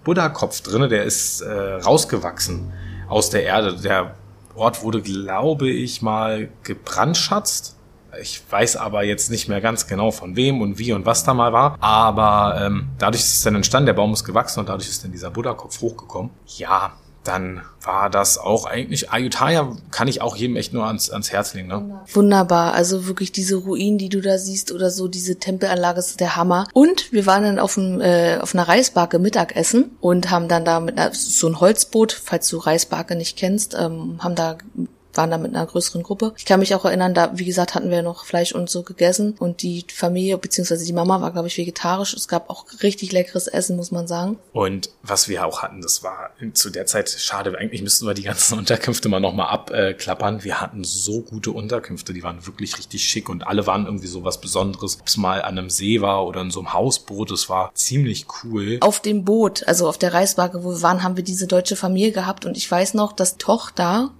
Buddha-Kopf 0.03 0.61
drinne, 0.61 0.87
der 0.87 1.03
ist 1.03 1.41
äh, 1.41 1.51
rausgewachsen 1.51 2.71
aus 3.09 3.29
der 3.29 3.43
Erde. 3.43 3.75
Der 3.75 4.15
Ort 4.55 4.83
wurde, 4.83 5.01
glaube 5.01 5.69
ich, 5.69 6.01
mal 6.01 6.49
gebrandschatzt 6.63 7.76
ich 8.21 8.41
weiß 8.49 8.77
aber 8.77 9.03
jetzt 9.03 9.29
nicht 9.29 9.47
mehr 9.47 9.61
ganz 9.61 9.87
genau 9.87 10.11
von 10.11 10.35
wem 10.35 10.61
und 10.61 10.79
wie 10.79 10.93
und 10.93 11.05
was 11.05 11.23
da 11.23 11.33
mal 11.33 11.53
war. 11.53 11.77
Aber 11.79 12.59
ähm, 12.61 12.87
dadurch 12.97 13.23
ist 13.23 13.33
es 13.33 13.43
dann 13.43 13.55
entstanden, 13.55 13.87
der 13.87 13.93
Baum 13.93 14.13
ist 14.13 14.23
gewachsen 14.23 14.59
und 14.59 14.69
dadurch 14.69 14.89
ist 14.89 15.03
dann 15.03 15.11
dieser 15.11 15.31
Buddha-Kopf 15.31 15.81
hochgekommen. 15.81 16.31
Ja, 16.57 16.93
dann 17.27 17.61
war 17.81 18.09
das 18.09 18.37
auch 18.37 18.65
eigentlich, 18.65 19.11
Ayutthaya 19.11 19.75
kann 19.91 20.07
ich 20.07 20.21
auch 20.21 20.35
jedem 20.35 20.55
echt 20.55 20.73
nur 20.73 20.85
ans, 20.85 21.09
ans 21.09 21.31
Herz 21.31 21.53
legen. 21.53 21.67
Ne? 21.67 22.01
Wunderbar, 22.13 22.73
also 22.73 23.05
wirklich 23.05 23.31
diese 23.31 23.55
Ruinen, 23.55 23.97
die 23.97 24.09
du 24.09 24.21
da 24.21 24.37
siehst 24.37 24.71
oder 24.71 24.89
so, 24.89 25.07
diese 25.07 25.37
Tempelanlage 25.37 25.99
ist 25.99 26.19
der 26.19 26.35
Hammer. 26.35 26.67
Und 26.73 27.11
wir 27.11 27.25
waren 27.25 27.43
dann 27.43 27.59
auf, 27.59 27.73
dem, 27.73 27.99
äh, 27.99 28.37
auf 28.37 28.55
einer 28.55 28.67
Reisbarke 28.67 29.19
Mittagessen 29.19 29.97
und 29.99 30.31
haben 30.31 30.47
dann 30.47 30.63
da 30.63 30.79
mit 30.79 30.97
einer, 30.97 31.13
so 31.13 31.47
ein 31.47 31.59
Holzboot, 31.59 32.13
falls 32.13 32.47
du 32.47 32.57
Reisbarke 32.57 33.15
nicht 33.15 33.37
kennst, 33.37 33.75
ähm, 33.77 34.19
haben 34.19 34.35
da 34.35 34.57
waren 35.17 35.31
da 35.31 35.37
mit 35.37 35.55
einer 35.55 35.65
größeren 35.65 36.03
Gruppe. 36.03 36.33
Ich 36.37 36.45
kann 36.45 36.59
mich 36.59 36.75
auch 36.75 36.85
erinnern, 36.85 37.13
da, 37.13 37.31
wie 37.33 37.45
gesagt, 37.45 37.75
hatten 37.75 37.89
wir 37.89 38.01
noch 38.01 38.25
Fleisch 38.25 38.53
und 38.53 38.69
so 38.69 38.83
gegessen 38.83 39.35
und 39.39 39.61
die 39.61 39.85
Familie, 39.93 40.37
beziehungsweise 40.37 40.85
die 40.85 40.93
Mama 40.93 41.21
war, 41.21 41.31
glaube 41.31 41.47
ich, 41.47 41.57
vegetarisch. 41.57 42.13
Es 42.13 42.27
gab 42.27 42.49
auch 42.49 42.65
richtig 42.83 43.11
leckeres 43.11 43.47
Essen, 43.47 43.75
muss 43.75 43.91
man 43.91 44.07
sagen. 44.07 44.37
Und 44.53 44.89
was 45.01 45.27
wir 45.27 45.45
auch 45.45 45.61
hatten, 45.61 45.81
das 45.81 46.03
war 46.03 46.31
zu 46.53 46.69
der 46.69 46.85
Zeit 46.85 47.09
schade, 47.09 47.57
eigentlich 47.57 47.81
müssten 47.81 48.05
wir 48.05 48.13
die 48.13 48.23
ganzen 48.23 48.57
Unterkünfte 48.57 49.09
mal 49.09 49.19
nochmal 49.19 49.47
abklappern. 49.47 50.43
Wir 50.43 50.61
hatten 50.61 50.83
so 50.83 51.21
gute 51.21 51.51
Unterkünfte, 51.51 52.13
die 52.13 52.23
waren 52.23 52.45
wirklich 52.45 52.77
richtig 52.77 53.03
schick 53.03 53.29
und 53.29 53.45
alle 53.45 53.67
waren 53.67 53.85
irgendwie 53.85 54.07
so 54.07 54.23
was 54.23 54.39
Besonderes. 54.39 54.99
Ob 54.99 55.07
es 55.07 55.17
mal 55.17 55.41
an 55.41 55.57
einem 55.57 55.69
See 55.69 56.01
war 56.01 56.25
oder 56.25 56.41
in 56.41 56.51
so 56.51 56.59
einem 56.59 56.73
Hausboot, 56.73 57.31
es 57.31 57.49
war 57.49 57.71
ziemlich 57.73 58.25
cool. 58.43 58.77
Auf 58.81 58.99
dem 58.99 59.25
Boot, 59.25 59.67
also 59.67 59.87
auf 59.87 59.97
der 59.97 60.13
Reiswaage, 60.13 60.63
wo 60.63 60.71
wir 60.71 60.81
waren, 60.81 61.03
haben 61.03 61.17
wir 61.17 61.23
diese 61.23 61.47
deutsche 61.47 61.75
Familie 61.75 62.11
gehabt 62.11 62.45
und 62.45 62.57
ich 62.57 62.69
weiß 62.69 62.93
noch, 62.93 63.13
dass 63.13 63.37
Tochter 63.37 64.11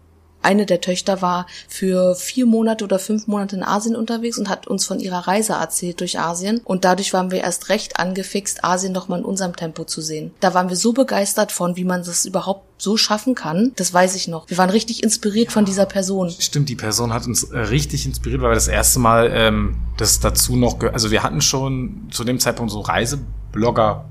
eine 0.48 0.66
der 0.66 0.80
Töchter 0.80 1.22
war 1.22 1.46
für 1.68 2.16
vier 2.16 2.46
Monate 2.46 2.86
oder 2.86 3.00
fünf 3.00 3.28
Monate 3.28 3.58
in 3.58 3.64
Asien 3.64 3.98
unterwegs 3.98 4.38
und 4.38 4.48
hat 4.48 4.66
uns 4.66 4.86
von 4.86 5.00
ihrer 5.00 5.28
Reise 5.28 5.54
erzählt 5.54 6.00
durch 6.00 6.20
Asien. 6.20 6.62
Und 6.64 6.86
dadurch 6.86 7.12
waren 7.12 7.32
wir 7.32 7.42
erst 7.42 7.68
recht 7.68 8.00
angefixt, 8.00 8.64
Asien 8.64 8.94
doch 8.94 9.10
mal 9.10 9.20
in 9.20 9.26
unserem 9.26 9.56
Tempo 9.56 9.84
zu 9.84 10.00
sehen. 10.00 10.32
Da 10.40 10.54
waren 10.54 10.70
wir 10.70 10.78
so 10.78 10.94
begeistert 10.94 11.52
von, 11.52 11.76
wie 11.76 11.84
man 11.84 12.04
das 12.04 12.26
überhaupt 12.26 12.64
so 12.78 12.96
schaffen 12.96 13.36
kann. 13.36 13.74
Das 13.76 13.94
weiß 13.94 14.16
ich 14.16 14.30
noch. 14.30 14.50
Wir 14.50 14.58
waren 14.58 14.70
richtig 14.70 15.04
inspiriert 15.04 15.48
ja, 15.48 15.52
von 15.52 15.66
dieser 15.66 15.86
Person. 15.86 16.30
Stimmt, 16.30 16.70
die 16.70 16.76
Person 16.76 17.14
hat 17.14 17.28
uns 17.28 17.44
äh, 17.44 17.58
richtig 17.58 18.06
inspiriert, 18.06 18.42
weil 18.42 18.52
wir 18.52 18.56
das 18.56 18.70
erste 18.70 19.00
Mal 19.00 19.30
ähm, 19.34 19.76
das 19.98 20.22
dazu 20.22 20.56
noch, 20.56 20.82
also 20.82 21.12
wir 21.12 21.24
hatten 21.24 21.42
schon 21.42 22.08
zu 22.12 22.24
dem 22.24 22.40
Zeitpunkt 22.40 22.72
so 22.72 22.80
Reiseblogger 22.80 24.06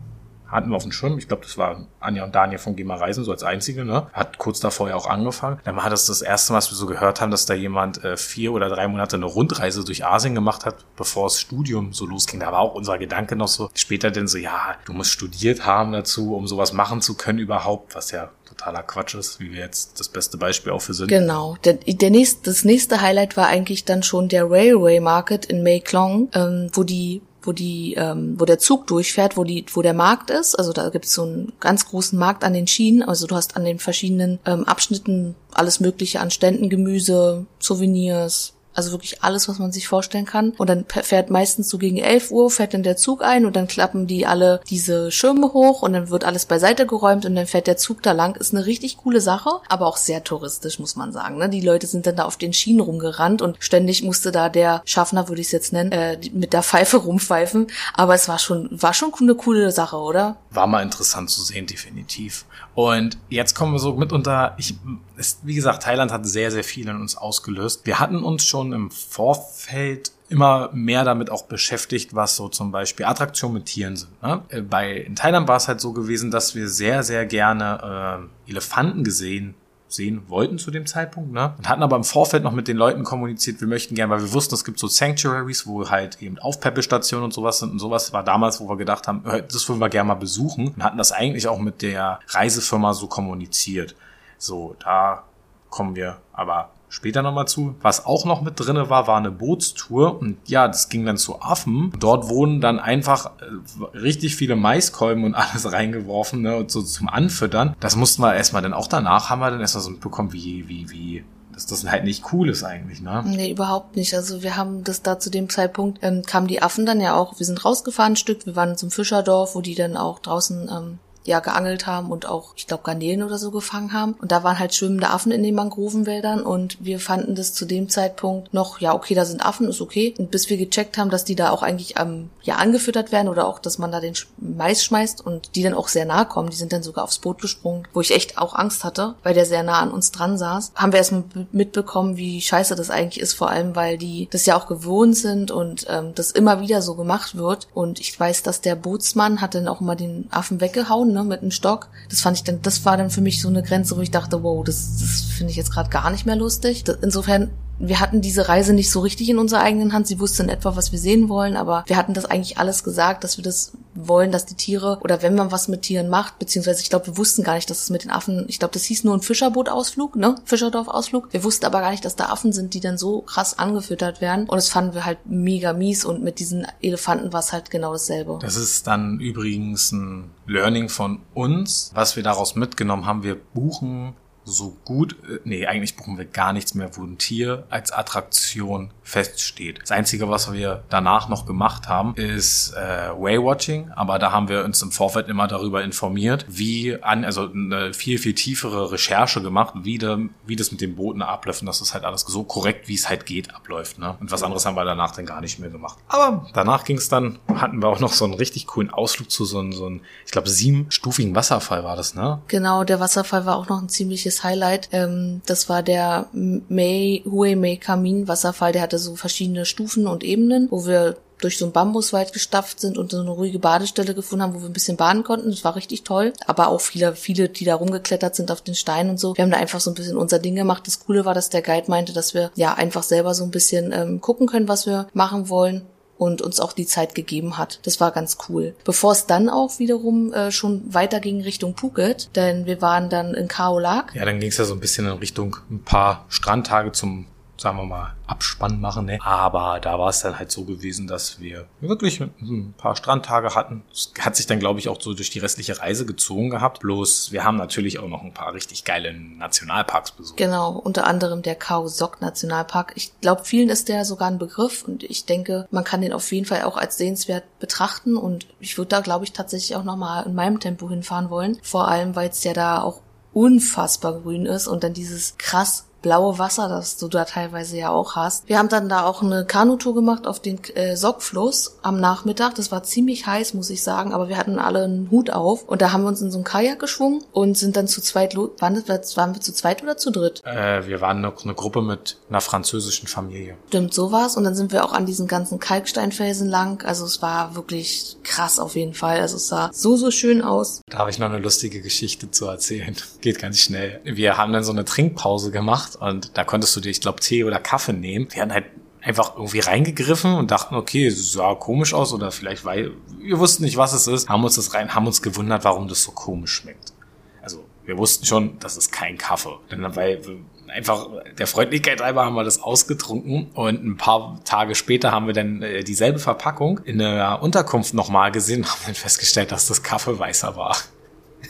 hatten 0.57 0.71
wir 0.71 0.77
auf 0.77 0.83
dem 0.83 0.93
Schirm. 0.93 1.19
Ich 1.19 1.29
glaube, 1.29 1.43
das 1.45 1.57
war 1.59 1.87
Anja 2.01 2.25
und 2.25 2.35
Daniel 2.35 2.59
von 2.59 2.75
Gema 2.75 2.97
Reisen, 2.97 3.25
so 3.25 3.31
als 3.31 3.43
einzige, 3.43 3.85
ne? 3.85 4.09
Hat 4.13 4.39
kurz 4.39 4.59
davor 4.59 4.89
ja 4.89 4.97
auch 4.97 5.07
angefangen. 5.07 5.61
Dann 5.65 5.77
war 5.77 5.91
das 5.91 6.07
das 6.07 6.23
erste 6.23 6.53
Mal, 6.53 6.59
was 6.59 6.71
wir 6.71 6.77
so 6.77 6.87
gehört 6.87 7.21
haben, 7.21 7.31
dass 7.31 7.47
da 7.47 7.55
jemand 7.55 8.03
äh, 8.03 8.17
vier 8.17 8.53
oder 8.53 8.69
drei 8.69 8.89
Monate 8.89 9.17
eine 9.17 9.27
Rundreise 9.27 9.85
durch 9.85 10.05
Asien 10.05 10.35
gemacht 10.35 10.65
hat, 10.65 10.77
bevor 10.97 11.27
das 11.27 11.41
Studium 11.41 11.93
so 11.93 12.07
losging. 12.07 12.41
Da 12.41 12.51
war 12.51 12.61
auch 12.61 12.75
unser 12.75 12.99
Gedanke 12.99 13.37
noch 13.37 13.49
so, 13.49 13.71
später 13.75 14.11
denn 14.11 14.27
so, 14.27 14.39
ja, 14.39 14.77
du 14.87 14.93
musst 14.93 15.11
studiert 15.11 15.67
haben 15.67 15.93
dazu, 15.93 16.35
um 16.35 16.47
sowas 16.47 16.73
machen 16.73 17.03
zu 17.03 17.15
können 17.15 17.39
überhaupt, 17.39 17.95
was 17.95 18.11
ja 18.11 18.31
totaler 18.47 18.83
Quatsch 18.83 19.15
ist, 19.15 19.41
wie 19.41 19.53
wir 19.53 19.61
jetzt 19.61 20.01
das 20.01 20.09
beste 20.09 20.39
Beispiel 20.39 20.73
auch 20.73 20.81
für 20.81 20.95
sind. 20.95 21.09
Genau. 21.09 21.57
Der, 21.65 21.75
der 21.75 22.11
nächste, 22.11 22.51
das 22.51 22.65
nächste 22.65 23.01
Highlight 23.01 23.37
war 23.37 23.49
eigentlich 23.49 23.85
dann 23.85 24.03
schon 24.03 24.29
der 24.29 24.51
Railway 24.51 25.01
Market 25.01 25.45
in 25.47 25.63
Mae 25.63 25.81
Klong, 25.81 26.29
ähm, 26.35 26.71
wo 26.73 26.83
die 26.83 27.21
wo 27.47 27.53
die, 27.53 27.95
ähm, 27.95 28.35
wo 28.39 28.45
der 28.45 28.59
Zug 28.59 28.87
durchfährt, 28.87 29.37
wo 29.37 29.45
die, 29.45 29.65
wo 29.73 29.83
der 29.83 29.95
Markt 29.95 30.31
ist. 30.31 30.55
Also 30.55 30.73
da 30.73 30.89
gibt 30.91 31.05
es 31.05 31.13
so 31.13 31.23
einen 31.23 31.53
ganz 31.61 31.87
großen 31.89 32.19
Markt 32.19 32.45
an 32.45 32.53
den 32.53 32.67
Schienen. 32.67 33.03
Also 33.03 33.27
du 33.27 33.37
hast 33.37 33.57
an 33.57 33.65
den 33.65 33.79
verschiedenen 33.79 34.39
ähm, 34.45 34.65
Abschnitten 34.65 35.35
alles 35.53 35.81
Mögliche 35.81 36.21
an 36.21 36.31
Ständen, 36.31 36.69
Gemüse, 36.69 37.47
Souvenirs, 37.59 38.56
also 38.77 38.93
wirklich 38.93 39.23
alles, 39.23 39.49
was 39.49 39.59
man 39.59 39.73
sich 39.73 39.89
vorstellen 39.89 40.25
kann. 40.25 40.51
Und 40.59 40.69
dann 40.69 40.85
fährt 40.87 41.31
meistens 41.31 41.69
so 41.69 41.79
gegen 41.79 41.99
11 41.99 42.31
Uhr, 42.31 42.51
fährt 42.51 42.75
dann 42.75 42.83
der 42.83 42.97
Zug 42.97 43.23
ein 43.23 43.47
und 43.47 43.57
dann 43.57 43.67
klappen 43.67 44.07
die 44.07 44.27
alle 44.27 44.61
diese 44.69 45.11
Schirme 45.11 45.53
hoch 45.53 45.83
und 45.83 45.93
dann 45.93 46.11
wird 46.11 46.25
alles 46.25 46.47
beiseite 46.47 46.87
geräumt 46.87 47.25
und 47.27 47.35
dann 47.35 47.47
fährt 47.47 47.67
der 47.67 47.77
Zug 47.77 48.03
da 48.03 48.13
lang. 48.13 48.37
Ist 48.37 48.55
eine 48.55 48.67
richtig 48.67 48.99
coole 48.99 49.21
Sache, 49.21 49.51
aber 49.69 49.87
auch 49.87 49.97
sehr 49.97 50.25
touristisch, 50.25 50.79
muss 50.79 50.97
man 50.97 51.13
sagen. 51.13 51.39
Ne? 51.39 51.49
Die 51.49 51.61
Leute 51.61 51.87
sind 51.87 52.07
dann 52.07 52.17
da 52.17 52.25
auf 52.25 52.37
den 52.37 52.53
Schienen 52.53 52.81
rumgerannt 52.81 53.43
und 53.43 53.57
ständig 53.61 54.03
musste 54.03 54.33
da 54.33 54.49
der 54.49 54.83
Schaffner, 54.85 55.29
würde 55.29 55.41
ich 55.41 55.49
es 55.49 55.53
jetzt 55.53 55.73
nennen, 55.73 55.93
äh, 55.93 56.19
mit 56.33 56.53
der 56.53 56.63
Pfeife 56.63 56.99
rumpfeifen. 56.99 57.69
Aber 57.95 58.15
es 58.15 58.29
war 58.29 58.39
schon, 58.39 58.69
war 58.71 58.95
schon 58.95 59.13
eine 59.21 59.35
coole 59.35 59.73
Sache, 59.73 59.97
oder? 59.97 60.37
War 60.51 60.67
mal 60.67 60.83
interessant 60.83 61.31
zu 61.31 61.43
sehen, 61.43 61.67
definitiv. 61.67 62.45
Und 62.77 63.17
jetzt 63.31 63.55
kommen 63.55 63.73
wir 63.73 63.79
so 63.79 63.95
mitunter, 63.95 64.55
ich 64.59 64.75
es, 65.17 65.41
wie 65.43 65.55
gesagt, 65.55 65.85
Thailand 65.85 66.13
hat 66.13 66.27
sehr, 66.27 66.51
sehr 66.51 66.63
viel 66.63 66.87
in 66.87 66.97
uns 66.97 67.17
ausgelöst. 67.17 67.87
Wir 67.87 67.99
hatten 67.99 68.23
uns 68.23 68.45
schon 68.45 68.75
im 68.75 68.91
Vorfeld 68.91 70.13
immer 70.29 70.69
mehr 70.75 71.03
damit 71.03 71.31
auch 71.31 71.45
beschäftigt, 71.45 72.15
was 72.15 72.37
so 72.37 72.51
zum 72.51 72.73
Beispiel 72.73 73.07
Attraktionen 73.07 73.55
mit 73.55 73.65
Tieren 73.65 73.97
sind. 73.97 74.23
Ne? 74.23 74.43
Äh, 74.51 74.61
bei 74.61 74.93
in 74.93 75.17
Thailand 75.17 75.49
war 75.49 75.57
es 75.57 75.69
halt 75.69 75.81
so 75.81 75.95
gewesen, 75.95 76.31
dass 76.31 76.55
wir 76.55 76.69
sehr, 76.69 77.03
sehr 77.03 77.25
gerne 77.25 78.29
äh, 78.47 78.51
Elefanten 78.51 79.05
gesehen 79.05 79.55
sehen 79.89 80.23
wollten 80.29 80.59
zu 80.59 80.71
dem 80.71 80.87
Zeitpunkt, 80.87 81.33
ne? 81.33 81.55
Und 81.59 81.69
hatten 81.69 81.83
aber 81.83 81.97
im 81.97 82.05
Vorfeld 82.05 82.43
noch 82.43 82.53
mit 82.53 82.69
den 82.69 82.77
Leuten 82.77 83.05
kommuniziert, 83.05 83.61
wir 83.61 83.69
möchten 83.69 83.95
gerne, 83.95 84.13
weil 84.13 84.21
wir 84.21 84.33
wussten, 84.33 84.55
es 84.55 84.65
gibt 84.65 84.79
so 84.79 84.89
Sanctuaries, 84.89 85.67
wo 85.67 85.89
halt 85.89 86.21
eben 86.21 86.39
Aufpäppelstationen 86.39 87.25
und 87.25 87.33
sowas 87.33 87.61
sind 87.61 87.71
und 87.71 87.79
sowas 87.79 88.13
war 88.13 88.25
damals, 88.25 88.61
wo 88.61 88.69
wir 88.69 88.77
gedacht 88.77 89.07
haben, 89.07 89.23
das 89.25 89.69
würden 89.69 89.81
wir 89.81 89.89
gerne 89.89 90.09
mal 90.09 90.15
besuchen 90.15 90.69
und 90.69 90.83
hatten 90.83 90.99
das 90.99 91.13
eigentlich 91.13 91.49
auch 91.49 91.59
mit 91.59 91.83
der 91.83 92.21
Reisefirma 92.29 92.95
so 92.95 93.07
kommuniziert. 93.07 93.95
So, 94.39 94.77
da 94.81 95.25
kommen 95.71 95.97
wir 95.97 96.19
aber 96.33 96.71
später 96.89 97.23
nochmal 97.23 97.49
zu. 97.49 97.75
Was 97.83 98.07
auch 98.07 98.25
noch 98.25 98.43
mit 98.43 98.59
drinne 98.59 98.91
war, 98.91 99.07
war 99.07 99.17
eine 99.17 99.31
Bootstour 99.31 100.21
und 100.21 100.37
ja, 100.47 100.69
das 100.69 100.89
ging 100.89 101.05
dann 101.05 101.17
zu 101.17 101.41
Affen. 101.41 101.93
Dort 101.99 102.29
wurden 102.29 102.61
dann 102.61 102.79
einfach 102.79 103.33
äh, 103.41 103.99
richtig 103.99 104.37
viele 104.37 104.57
Maiskolben 104.57 105.25
und 105.25 105.35
alles 105.37 105.71
reingeworfen, 105.73 106.43
ne, 106.43 106.57
und 106.57 106.71
so 106.71 106.83
zum 106.83 107.09
Anfüttern. 107.09 107.77
Das 107.81 107.97
mussten 107.97 108.23
wir 108.23 108.35
erstmal 108.35 108.63
dann 108.63 108.75
auch 108.75 108.89
danach 108.89 109.31
haben 109.31 109.41
wir 109.41 109.51
dann 109.51 109.61
erstmal 109.61 109.85
so 109.85 109.91
mitbekommen, 109.91 110.33
wie, 110.33 110.69
wie, 110.69 110.91
wie 110.91 111.25
dass 111.57 111.65
das 111.65 111.87
halt 111.87 112.05
nicht 112.05 112.33
cool 112.33 112.51
ist 112.51 112.65
eigentlich, 112.65 113.01
ne? 113.01 113.25
Nee, 113.27 113.51
überhaupt 113.51 113.97
nicht. 113.97 114.15
Also 114.15 114.43
wir 114.43 114.59
haben 114.59 114.85
das 114.85 115.01
da 115.01 115.19
zu 115.19 115.31
dem 115.31 115.49
Zeitpunkt, 115.49 116.01
ähm, 116.03 116.23
kamen 116.23 116.49
die 116.49 116.61
Affen 116.61 116.85
dann 116.85 117.01
ja 117.01 117.15
auch, 117.15 117.39
wir 117.39 117.47
sind 117.47 117.65
rausgefahren 117.65 118.13
ein 118.13 118.17
Stück, 118.17 118.45
wir 118.45 118.57
waren 118.57 118.77
zum 118.77 118.91
Fischerdorf, 118.91 119.55
wo 119.55 119.63
die 119.63 119.75
dann 119.75 119.97
auch 119.97 120.19
draußen 120.19 120.69
ähm, 120.71 120.99
ja 121.27 121.41
geangelt 121.41 121.87
haben 121.87 122.11
und 122.11 122.27
auch, 122.27 122.53
ich 122.57 122.67
glaube, 122.67 122.85
Garnelen 122.85 123.23
oder 123.23 123.39
so 123.39 123.51
gefangen 123.51 123.93
haben. 123.93 124.15
Und 124.15 124.33
da 124.33 124.43
waren 124.45 124.59
halt 124.59 124.75
schwimmende 124.75 125.11
Affen 125.11 125.33
in 125.33 125.43
den 125.43 125.55
Mangrovenwäldern 125.55 126.43
und 126.43 126.77
wir 126.81 127.01
fanden 127.01 127.35
das 127.35 127.53
zu 127.53 127.65
dem 127.65 127.89
Zeitpunkt 127.89 128.55
noch, 128.55 128.81
ja, 128.81 128.95
okay, 128.95 129.15
da 129.15 129.25
sind 129.25 129.45
Affen, 129.45 129.69
ist 129.69 129.81
okay. 129.81 130.15
Und 130.19 130.31
bis 130.31 130.49
wir 130.49 130.57
gecheckt 130.57 130.99
haben, 130.99 131.11
dass 131.11 131.25
die 131.25 131.37
da 131.37 131.51
auch 131.51 131.63
eigentlich 131.63 131.95
ähm, 131.99 132.31
ja 132.43 132.57
angefüttert 132.57 133.13
werden 133.13 133.29
oder 133.29 133.47
auch, 133.47 133.59
dass 133.59 133.79
man 133.79 133.93
da 133.93 134.01
den 134.01 134.15
Mais 134.39 134.85
schmeißt 134.85 135.25
und 135.25 135.55
die 135.57 135.63
dann 135.63 135.75
auch 135.75 135.89
sehr 135.89 136.05
nah 136.05 136.25
kommen, 136.25 136.51
die 136.51 136.57
sind 136.57 136.73
dann 136.73 136.83
sogar 136.83 137.05
aufs 137.05 137.19
Boot 137.19 137.41
gesprungen, 137.41 137.87
wo 137.93 138.01
ich 138.01 138.15
echt 138.15 138.39
auch 138.39 138.55
Angst 138.55 138.85
hatte, 138.85 139.15
weil 139.23 139.35
der 139.35 139.47
sehr 139.47 139.63
nah 139.63 139.81
an 139.81 139.91
uns 139.91 140.13
dran 140.13 140.39
saß, 140.39 140.73
haben 140.75 140.93
wir 140.93 140.99
erstmal 140.99 141.25
mitbekommen, 141.53 142.17
wie 142.17 142.41
scheiße 142.41 142.77
das 142.77 142.91
eigentlich 142.91 143.21
ist, 143.21 143.35
vor 143.35 143.51
allem, 143.51 143.77
weil 143.77 143.99
die 143.99 144.29
das 144.31 144.47
ja 144.47 144.57
auch 144.57 144.67
gewohnt 144.67 145.17
sind 145.17 145.51
und 145.51 145.87
ähm, 145.89 146.15
das 146.15 146.31
immer 146.31 146.61
wieder 146.61 146.83
so 146.83 146.95
gemacht 146.95 147.37
wird. 147.37 147.69
Und 147.75 148.01
ich 148.01 148.19
weiß, 148.19 148.43
dass 148.43 148.61
der 148.61 148.77
Bootsmann 148.77 149.41
hat 149.41 149.55
dann 149.55 149.69
auch 149.69 149.81
immer 149.81 149.97
den 149.97 150.29
Affen 150.31 150.61
weggehauen, 150.61 151.13
ne, 151.17 151.25
mit 151.25 151.43
einem 151.43 151.51
Stock. 151.51 151.89
Das 152.09 152.21
fand 152.21 152.37
ich 152.37 152.45
dann, 152.45 152.63
das 152.63 152.85
war 152.85 152.97
dann 152.97 153.11
für 153.11 153.21
mich 153.21 153.41
so 153.41 153.49
eine 153.49 153.63
Grenze, 153.63 153.97
wo 153.97 154.01
ich 154.01 154.11
dachte, 154.11 154.43
wow, 154.43 154.65
das, 154.65 154.99
das 155.01 155.23
finde 155.23 155.51
ich 155.51 155.57
jetzt 155.57 155.73
gerade 155.73 155.91
gar 155.91 156.11
nicht 156.11 156.27
mehr 156.27 156.37
lustig. 156.37 156.85
Insofern 157.03 157.51
wir 157.79 158.01
hatten 158.01 158.21
diese 158.21 158.49
Reise 158.49 158.73
nicht 158.73 158.91
so 158.91 159.01
richtig 159.01 159.29
in 159.29 159.39
unserer 159.39 159.61
eigenen 159.61 159.93
Hand. 159.93 160.07
Sie 160.07 160.21
wussten 160.21 160.49
etwa, 160.49 160.77
was 160.77 160.93
wir 160.93 160.99
sehen 160.99 161.29
wollen, 161.29 161.57
aber 161.57 161.85
wir 161.87 161.97
hatten 161.97 162.15
das 162.15 162.25
eigentlich 162.25 162.59
alles 162.59 162.85
gesagt, 162.85 163.25
dass 163.25 163.37
wir 163.37 163.45
das 163.45 163.73
wollen, 163.95 164.33
dass 164.33 164.47
die 164.47 164.55
Tiere 164.55 164.99
oder 165.03 165.23
wenn 165.23 165.35
man 165.35 165.53
was 165.53 165.69
mit 165.69 165.83
Tieren 165.83 166.09
macht, 166.09 166.39
beziehungsweise 166.39 166.83
ich 166.83 166.91
glaube, 166.91 167.07
wir 167.07 167.17
wussten 167.17 167.43
gar 167.43 167.55
nicht, 167.55 167.69
dass 167.71 167.83
es 167.83 167.91
mit 167.91 168.05
den 168.05 168.11
Affen, 168.11 168.45
ich 168.49 168.59
glaube, 168.59 168.73
das 168.73 168.85
hieß 168.85 169.05
nur 169.05 169.15
ein 169.15 169.23
Fischerbootausflug, 169.23 170.17
ne? 170.17 170.37
Fischerdorfausflug. 170.45 171.33
Wir 171.33 171.45
wussten 171.45 171.67
aber 171.67 171.81
gar 171.81 171.91
nicht, 171.91 172.05
dass 172.05 172.17
da 172.17 172.27
Affen 172.27 172.53
sind, 172.53 172.75
die 172.75 172.81
dann 172.81 172.99
so 172.99 173.23
krass 173.23 173.59
angefüttert 173.59 174.21
werden 174.21 174.49
und 174.49 174.57
das 174.57 174.69
fanden 174.69 174.95
wir 174.95 175.05
halt 175.05 175.19
mega 175.25 175.73
mies 175.73 176.05
und 176.05 176.23
mit 176.23 176.39
diesen 176.39 176.67
Elefanten 176.81 177.33
war 177.33 177.41
es 177.41 177.53
halt 177.53 177.71
genau 177.71 177.93
dasselbe. 177.93 178.39
Das 178.41 178.57
ist 178.57 178.87
dann 178.87 179.21
übrigens 179.21 179.93
ein 179.93 180.31
Learning 180.47 180.89
von 180.89 181.21
uns, 181.35 181.91
was 181.95 182.17
wir 182.17 182.23
daraus 182.23 182.55
mitgenommen 182.55 183.07
haben. 183.07 183.23
Wir 183.23 183.37
buchen 183.37 184.15
so 184.47 184.77
gut, 184.85 185.17
äh, 185.29 185.41
nee, 185.45 185.67
eigentlich 185.67 185.97
buchen 185.97 186.17
wir 186.17 186.25
gar 186.25 186.53
nichts 186.53 186.75
mehr, 186.75 186.97
wo 186.97 187.03
ein 187.03 187.19
Tier 187.19 187.65
als 187.69 187.93
Attraktion 187.93 188.91
feststeht. 189.03 189.81
Das 189.83 189.91
Einzige, 189.91 190.29
was 190.29 190.53
wir 190.53 190.85
danach 190.89 191.29
noch 191.29 191.47
gemacht 191.47 191.89
haben, 191.89 192.15
ist 192.15 192.73
äh, 192.75 193.11
Waywatching, 193.11 193.91
aber 193.91 194.19
da 194.19 194.31
haben 194.33 194.49
wir 194.49 194.65
uns 194.65 194.81
im 194.83 194.93
Vorfeld 194.93 195.29
immer 195.29 195.49
darüber 195.49 195.83
informiert, 195.83 196.47
wie 196.49 197.03
an, 197.03 197.25
also 197.25 197.51
eine 197.51 197.93
viel, 197.93 198.19
viel 198.19 198.35
tiefere 198.35 198.93
Recherche 198.93 199.43
gemacht, 199.43 199.75
wie, 199.83 199.99
de, 199.99 200.29
wie 200.47 200.57
das 200.57 200.71
mit 200.71 200.81
den 200.81 200.95
Booten 200.95 201.23
abläuft 201.23 201.61
und 201.61 201.67
dass 201.67 201.81
das 201.81 201.93
halt 201.93 202.05
alles 202.05 202.23
so 202.23 202.45
korrekt, 202.45 202.89
wie 202.89 202.95
es 202.95 203.09
halt 203.09 203.27
geht, 203.27 203.55
abläuft. 203.55 203.99
Ne? 203.99 204.17
Und 204.21 204.31
was 204.31 204.43
anderes 204.43 204.65
haben 204.65 204.77
wir 204.77 204.85
danach 204.85 205.11
dann 205.11 205.27
gar 205.27 205.41
nicht 205.41 205.59
mehr 205.59 205.71
gemacht. 205.71 205.99
Aber 206.09 206.47
danach 206.55 206.85
ging 206.85 206.99
es 206.99 207.09
dann, 207.09 207.41
hatten 207.53 207.83
wir 207.83 207.89
auch 207.89 208.01
noch 208.01 208.13
so 208.13 208.25
einen 208.25 208.35
richtig 208.35 208.67
coolen 208.69 208.91
Ausflug 208.91 209.31
zu 209.31 209.45
so 209.45 209.59
einem, 209.59 209.73
so 209.73 209.87
einem 209.87 210.03
ich 210.25 210.31
glaube, 210.31 210.49
siebenstufigen 210.49 211.35
Wasserfall 211.35 211.83
war 211.83 211.97
das, 211.97 212.15
ne? 212.15 212.41
Genau, 212.47 212.85
der 212.85 213.01
Wasserfall 213.01 213.45
war 213.45 213.57
auch 213.57 213.69
noch 213.69 213.83
ein 213.83 213.89
ziemliches 213.89 214.36
absolutes 214.37 214.45
Highlight. 214.45 214.89
Ähm, 214.93 215.43
das 215.47 215.69
war 215.69 215.83
der 215.83 216.29
Mei, 216.33 217.23
Hue 217.25 217.57
Mei 217.57 217.77
Kamin 217.77 218.29
Wasserfall. 218.29 218.73
Der 218.73 218.83
hatte 218.83 218.99
so 218.99 219.17
verschiedene 219.17 219.65
Stufen 219.65 220.07
und 220.07 220.25
Ebenen, 220.25 220.69
wo 220.71 220.87
wir 220.87 221.17
durch 221.39 221.59
so 221.59 221.67
einen 221.67 221.73
Bambuswald 221.73 222.33
gestafft 222.33 222.81
sind 222.81 222.97
und 222.97 223.11
so 223.11 223.21
eine 223.21 223.29
ruhige 223.29 223.59
Badestelle 223.59 224.15
gefunden 224.15 224.43
haben, 224.43 224.55
wo 224.55 224.61
wir 224.61 224.71
ein 224.71 224.73
bisschen 224.73 224.97
baden 224.97 225.23
konnten. 225.23 225.51
Das 225.51 225.65
war 225.65 225.77
richtig 225.77 226.03
toll. 226.03 226.33
Aber 226.47 226.69
auch 226.69 226.81
viele, 226.81 227.15
viele, 227.15 227.51
die 227.51 227.67
da 227.67 227.75
rumgeklettert 227.75 228.35
sind 228.35 228.51
auf 228.51 228.63
den 228.63 228.75
Steinen 228.75 229.11
und 229.11 229.21
so. 229.21 229.37
Wir 229.37 229.45
haben 229.45 229.51
da 229.51 229.59
einfach 229.59 229.81
so 229.81 229.91
ein 229.91 229.95
bisschen 229.95 230.17
unser 230.17 230.39
Ding 230.39 230.55
gemacht. 230.55 230.87
Das 230.87 231.01
Coole 231.01 231.27
war, 231.27 231.35
dass 231.35 231.51
der 231.51 231.61
Guide 231.61 231.91
meinte, 231.91 232.15
dass 232.15 232.33
wir 232.33 232.51
ja 232.55 232.73
einfach 232.73 233.03
selber 233.03 233.35
so 233.35 233.45
ein 233.45 233.51
bisschen 233.51 233.93
ähm, 233.93 234.23
gucken 234.23 234.47
können, 234.47 234.69
was 234.69 234.87
wir 234.87 235.09
machen 235.13 235.51
wollen 235.51 235.83
und 236.19 236.43
uns 236.43 236.61
auch 236.61 236.73
die 236.73 236.87
Zeit 236.87 237.15
gegeben 237.15 237.59
hat. 237.59 237.81
Das 237.85 238.01
war 238.01 238.11
ganz 238.11 238.39
cool. 238.49 238.75
Bevor 238.85 239.13
es 239.13 239.27
dann 239.27 239.49
auch 239.49 239.79
wiederum 239.79 240.33
äh, 240.33 240.51
schon 240.51 240.83
weiterging 240.93 241.43
Richtung 241.43 241.77
Phuket, 241.77 242.31
denn 242.37 242.67
wir 242.67 242.81
waren 242.83 243.11
dann 243.11 243.35
in 243.35 243.49
Khao. 243.49 243.77
Ja, 243.77 244.05
dann 244.15 244.41
ging 244.41 244.49
es 244.49 244.57
ja 244.57 244.65
so 244.65 244.73
ein 244.73 244.81
bisschen 244.81 245.07
in 245.07 245.13
Richtung 245.13 245.57
ein 245.71 245.83
paar 245.83 246.25
Strandtage 246.29 246.93
zum 246.93 247.27
sagen 247.67 247.79
wir 247.79 247.85
mal, 247.85 248.15
Abspann 248.29 248.81
machen. 248.81 249.07
Ne? 249.07 249.19
Aber 249.23 249.81
da 249.81 249.99
war 249.99 250.11
es 250.11 250.21
dann 250.21 250.39
halt 250.39 250.53
so 250.53 250.65
gewesen, 250.65 251.09
dass 251.09 251.41
wir 251.41 251.67
wirklich 251.81 252.21
ein 252.21 252.75
paar 252.79 252.95
Strandtage 252.95 253.57
hatten. 253.57 253.83
Es 253.93 254.13
hat 254.21 254.37
sich 254.37 254.47
dann, 254.47 254.61
glaube 254.61 254.79
ich, 254.79 254.89
auch 254.89 255.01
so 255.01 255.15
durch 255.15 255.31
die 255.31 255.41
restliche 255.41 255.81
Reise 255.81 256.07
gezogen 256.07 256.51
gehabt. 256.51 256.79
Bloß 256.79 257.33
wir 257.33 257.43
haben 257.43 257.57
natürlich 257.57 257.99
auch 257.99 258.07
noch 258.07 258.23
ein 258.23 258.33
paar 258.33 258.55
richtig 258.55 258.85
geile 258.85 259.13
Nationalparks 259.13 260.13
besucht. 260.13 260.37
Genau, 260.37 260.79
unter 260.79 261.09
anderem 261.09 261.43
der 261.43 261.57
Khao 261.57 261.89
Sok 261.89 262.21
Nationalpark. 262.21 262.93
Ich 262.95 263.21
glaube, 263.21 263.43
vielen 263.45 263.69
ist 263.69 263.89
der 263.89 264.05
sogar 264.05 264.29
ein 264.29 264.39
Begriff 264.39 264.85
und 264.87 265.03
ich 265.03 265.27
denke, 265.27 265.67
man 265.73 265.83
kann 265.83 266.03
den 266.03 266.13
auf 266.13 266.31
jeden 266.31 266.47
Fall 266.47 266.63
auch 266.63 266.77
als 266.77 266.99
sehenswert 266.99 267.43
betrachten 267.59 268.17
und 268.17 268.47
ich 268.61 268.79
würde 268.79 268.91
da, 268.91 269.01
glaube 269.01 269.25
ich, 269.25 269.33
tatsächlich 269.33 269.75
auch 269.75 269.83
nochmal 269.83 270.25
in 270.25 270.37
meinem 270.37 270.61
Tempo 270.61 270.89
hinfahren 270.89 271.31
wollen. 271.31 271.59
Vor 271.65 271.89
allem, 271.89 272.15
weil 272.15 272.29
es 272.29 272.45
ja 272.45 272.53
da 272.53 272.81
auch 272.81 273.01
unfassbar 273.33 274.21
grün 274.21 274.47
ist 274.47 274.69
und 274.69 274.85
dann 274.85 274.95
dieses 274.95 275.37
krass 275.37 275.87
blaue 276.07 276.39
Wasser, 276.39 276.69
das 276.69 276.99
du 276.99 277.09
da 277.09 277.25
teilweise 277.25 277.77
ja 277.77 277.91
auch 277.91 278.15
hast. 278.15 278.49
Wir 278.49 278.59
haben 278.59 278.69
dann 278.69 278.89
da 278.89 279.05
auch 279.07 279.23
eine 279.23 279.45
Kanutour 279.45 279.93
gemacht 279.93 280.29
auf 280.29 280.39
den 280.39 280.63
äh, 280.77 280.97
Sockfluss 280.97 281.79
am 281.83 281.99
Nachmittag. 281.99 282.55
Das 282.55 282.71
war 282.71 282.85
ziemlich 282.85 283.27
heiß, 283.27 283.55
muss 283.55 283.71
ich 283.71 283.83
sagen, 283.83 284.15
aber 284.15 284.29
wir 284.29 284.37
hatten 284.37 284.61
alle 284.61 284.85
einen 284.85 285.11
Hut 285.11 285.31
auf 285.31 285.65
und 285.65 285.83
da 285.83 285.91
haben 285.91 286.05
wir 286.05 286.09
uns 286.09 286.23
in 286.23 286.31
so 286.31 286.39
ein 286.39 286.45
Kajak 286.45 286.79
geschwungen 286.79 287.25
und 287.33 287.59
sind 287.59 287.75
dann 287.77 287.89
zu 287.89 288.01
zweit, 288.01 288.37
waren, 288.37 288.81
das, 288.87 289.17
waren 289.17 289.35
wir 289.35 289.41
zu 289.41 289.53
zweit 289.53 289.83
oder 289.83 289.97
zu 289.97 290.13
dritt? 290.13 290.43
Äh, 290.45 290.87
wir 290.87 291.01
waren 291.01 291.21
noch 291.21 291.43
eine 291.43 291.55
Gruppe 291.55 291.83
mit 291.83 292.19
einer 292.29 292.41
französischen 292.41 293.09
Familie. 293.09 293.57
Stimmt, 293.67 293.93
so 293.93 294.13
war's. 294.13 294.37
Und 294.37 294.45
dann 294.45 294.55
sind 294.55 294.71
wir 294.71 294.85
auch 294.85 294.93
an 294.93 295.07
diesen 295.07 295.27
ganzen 295.27 295.59
Kalksteinfelsen 295.59 296.49
lang. 296.49 296.87
Also 296.87 297.05
es 297.05 297.21
war 297.21 297.57
wirklich 297.57 298.17
krass 298.23 298.61
auf 298.61 298.77
jeden 298.77 298.95
Fall. 298.95 299.21
Also 299.21 299.35
es 299.35 299.49
sah 299.49 299.71
so, 299.73 299.97
so 299.97 300.13
schön 300.13 300.41
aus. 300.41 300.83
Da 300.89 300.99
habe 300.99 301.11
ich 301.11 301.19
noch 301.19 301.31
eine 301.31 301.39
lustige 301.39 301.81
Geschichte 301.81 302.31
zu 302.31 302.47
erzählen. 302.47 302.95
Geht 303.23 303.41
ganz 303.41 303.59
schnell. 303.59 304.01
Wir 304.05 304.37
haben 304.37 304.53
dann 304.53 304.63
so 304.63 304.71
eine 304.71 304.85
Trinkpause 304.85 305.51
gemacht 305.51 305.96
und 306.01 306.37
da 306.37 306.45
konntest 306.45 306.75
du 306.77 306.81
dir, 306.81 306.91
ich 306.91 307.01
glaube, 307.01 307.21
Tee 307.21 307.45
oder 307.45 307.59
Kaffee 307.59 307.93
nehmen. 307.93 308.29
Wir 308.31 308.43
hatten 308.43 308.53
halt 308.53 308.67
einfach 309.03 309.37
irgendwie 309.37 309.61
reingegriffen 309.61 310.35
und 310.35 310.51
dachten, 310.51 310.75
okay, 310.75 311.07
es 311.07 311.33
sah 311.33 311.55
komisch 311.55 311.95
aus 311.95 312.13
oder 312.13 312.33
vielleicht, 312.33 312.65
weil 312.65 312.91
wir 313.21 313.39
wussten 313.39 313.63
nicht, 313.63 313.77
was 313.77 313.93
es 313.93 314.09
ist, 314.09 314.29
haben 314.29 314.43
uns 314.43 314.57
das 314.57 314.75
rein, 314.75 314.95
haben 314.95 315.07
uns 315.07 315.23
gewundert, 315.23 315.65
warum 315.65 315.87
das 315.87 316.03
so 316.03 316.11
komisch 316.11 316.53
schmeckt. 316.53 316.93
Also 317.41 317.65
wir 317.85 317.97
wussten 317.99 318.27
schon, 318.27 318.59
das 318.59 318.77
ist 318.77 318.91
kein 318.91 319.17
Kaffee. 319.17 319.57
Denn 319.71 319.85
weil 319.95 320.21
einfach 320.69 321.09
der 321.39 321.47
Freundlichkeit 321.47 322.01
halber 322.01 322.25
haben 322.25 322.35
wir 322.35 322.43
das 322.43 322.61
ausgetrunken 322.61 323.51
und 323.55 323.85
ein 323.85 323.97
paar 323.97 324.41
Tage 324.45 324.75
später 324.75 325.13
haben 325.13 325.27
wir 325.29 325.35
dann 325.35 325.63
äh, 325.63 325.85
dieselbe 325.85 326.19
Verpackung 326.19 326.81
in 326.85 326.99
der 326.99 327.43
Unterkunft 327.43 327.95
nochmal 327.95 328.33
gesehen 328.33 328.63
und 328.63 328.71
haben 328.71 328.81
dann 328.87 328.95
festgestellt, 328.95 329.53
dass 329.53 329.69
das 329.69 329.85
Kaffee 329.85 330.19
weißer 330.19 330.57
war. 330.57 330.77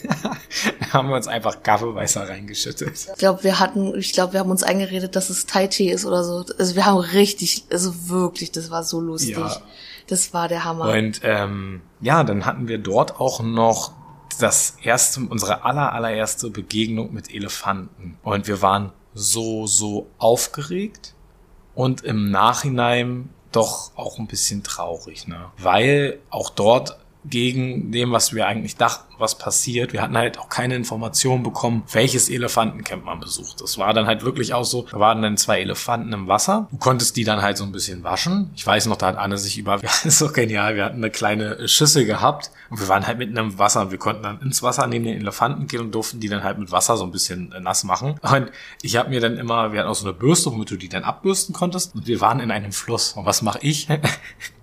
haben 0.92 1.08
wir 1.08 1.16
uns 1.16 1.28
einfach 1.28 1.62
Kaffeeweißer 1.62 2.28
reingeschüttet. 2.28 3.08
Ich 3.12 3.18
glaube, 3.18 3.44
wir 3.44 3.58
hatten, 3.58 3.94
ich 3.94 4.12
glaube, 4.12 4.34
wir 4.34 4.40
haben 4.40 4.50
uns 4.50 4.62
eingeredet, 4.62 5.16
dass 5.16 5.30
es 5.30 5.46
Thai-Tee 5.46 5.90
ist 5.90 6.04
oder 6.04 6.24
so. 6.24 6.44
Also 6.58 6.76
wir 6.76 6.86
haben 6.86 6.98
richtig, 6.98 7.64
also 7.70 8.08
wirklich, 8.08 8.52
das 8.52 8.70
war 8.70 8.82
so 8.82 9.00
lustig. 9.00 9.36
Ja. 9.36 9.60
Das 10.06 10.32
war 10.32 10.48
der 10.48 10.64
Hammer. 10.64 10.88
Und 10.90 11.20
ähm, 11.24 11.82
ja, 12.00 12.22
dann 12.24 12.46
hatten 12.46 12.68
wir 12.68 12.78
dort 12.78 13.20
auch 13.20 13.40
noch 13.40 13.92
das 14.38 14.76
erste, 14.82 15.20
unsere 15.20 15.64
aller, 15.64 15.92
allererste 15.92 16.50
Begegnung 16.50 17.12
mit 17.12 17.32
Elefanten. 17.32 18.18
Und 18.22 18.46
wir 18.46 18.62
waren 18.62 18.92
so, 19.14 19.66
so 19.66 20.10
aufgeregt 20.18 21.14
und 21.74 22.02
im 22.02 22.30
Nachhinein 22.30 23.30
doch 23.52 23.92
auch 23.96 24.18
ein 24.18 24.26
bisschen 24.26 24.62
traurig, 24.62 25.26
ne? 25.26 25.46
Weil 25.58 26.18
auch 26.30 26.50
dort 26.50 26.98
gegen 27.28 27.92
dem, 27.92 28.12
was 28.12 28.34
wir 28.34 28.46
eigentlich 28.46 28.76
dachten, 28.76 29.14
was 29.18 29.38
passiert. 29.38 29.92
Wir 29.92 30.02
hatten 30.02 30.16
halt 30.16 30.38
auch 30.38 30.48
keine 30.48 30.74
Informationen 30.74 31.42
bekommen, 31.42 31.84
welches 31.92 32.28
Elefantencamp 32.28 33.04
man 33.04 33.20
besucht. 33.20 33.60
Das 33.60 33.78
war 33.78 33.94
dann 33.94 34.06
halt 34.06 34.24
wirklich 34.24 34.54
auch 34.54 34.64
so, 34.64 34.86
da 34.90 34.98
waren 34.98 35.22
dann 35.22 35.36
zwei 35.36 35.60
Elefanten 35.60 36.12
im 36.12 36.28
Wasser. 36.28 36.68
Du 36.70 36.76
konntest 36.76 37.16
die 37.16 37.24
dann 37.24 37.42
halt 37.42 37.56
so 37.56 37.64
ein 37.64 37.72
bisschen 37.72 38.04
waschen. 38.04 38.50
Ich 38.54 38.66
weiß 38.66 38.86
noch, 38.86 38.96
da 38.96 39.08
hat 39.08 39.16
Anne 39.16 39.38
sich 39.38 39.58
über, 39.58 39.78
das 39.82 40.04
ist 40.04 40.18
so 40.18 40.28
genial, 40.28 40.76
wir 40.76 40.84
hatten 40.84 40.96
eine 40.96 41.10
kleine 41.10 41.68
Schüssel 41.68 42.04
gehabt 42.04 42.50
und 42.70 42.80
wir 42.80 42.88
waren 42.88 43.06
halt 43.06 43.18
mitten 43.18 43.36
im 43.36 43.58
Wasser. 43.58 43.90
Wir 43.90 43.98
konnten 43.98 44.22
dann 44.22 44.40
ins 44.40 44.62
Wasser 44.62 44.86
neben 44.86 45.04
den 45.04 45.18
Elefanten 45.18 45.66
gehen 45.66 45.80
und 45.80 45.94
durften 45.94 46.20
die 46.20 46.28
dann 46.28 46.42
halt 46.42 46.58
mit 46.58 46.70
Wasser 46.72 46.96
so 46.96 47.04
ein 47.04 47.12
bisschen 47.12 47.52
äh, 47.52 47.60
nass 47.60 47.84
machen. 47.84 48.18
Und 48.22 48.50
ich 48.82 48.96
habe 48.96 49.10
mir 49.10 49.20
dann 49.20 49.38
immer, 49.38 49.72
wir 49.72 49.80
hatten 49.80 49.88
auch 49.88 49.94
so 49.94 50.06
eine 50.06 50.14
Bürste, 50.14 50.50
womit 50.50 50.70
du 50.70 50.76
die 50.76 50.88
dann 50.88 51.04
abbürsten 51.04 51.54
konntest. 51.54 51.94
Und 51.94 52.06
wir 52.06 52.20
waren 52.20 52.40
in 52.40 52.50
einem 52.50 52.72
Fluss. 52.72 53.12
Und 53.12 53.26
was 53.26 53.42
mache 53.42 53.58
ich? 53.62 53.88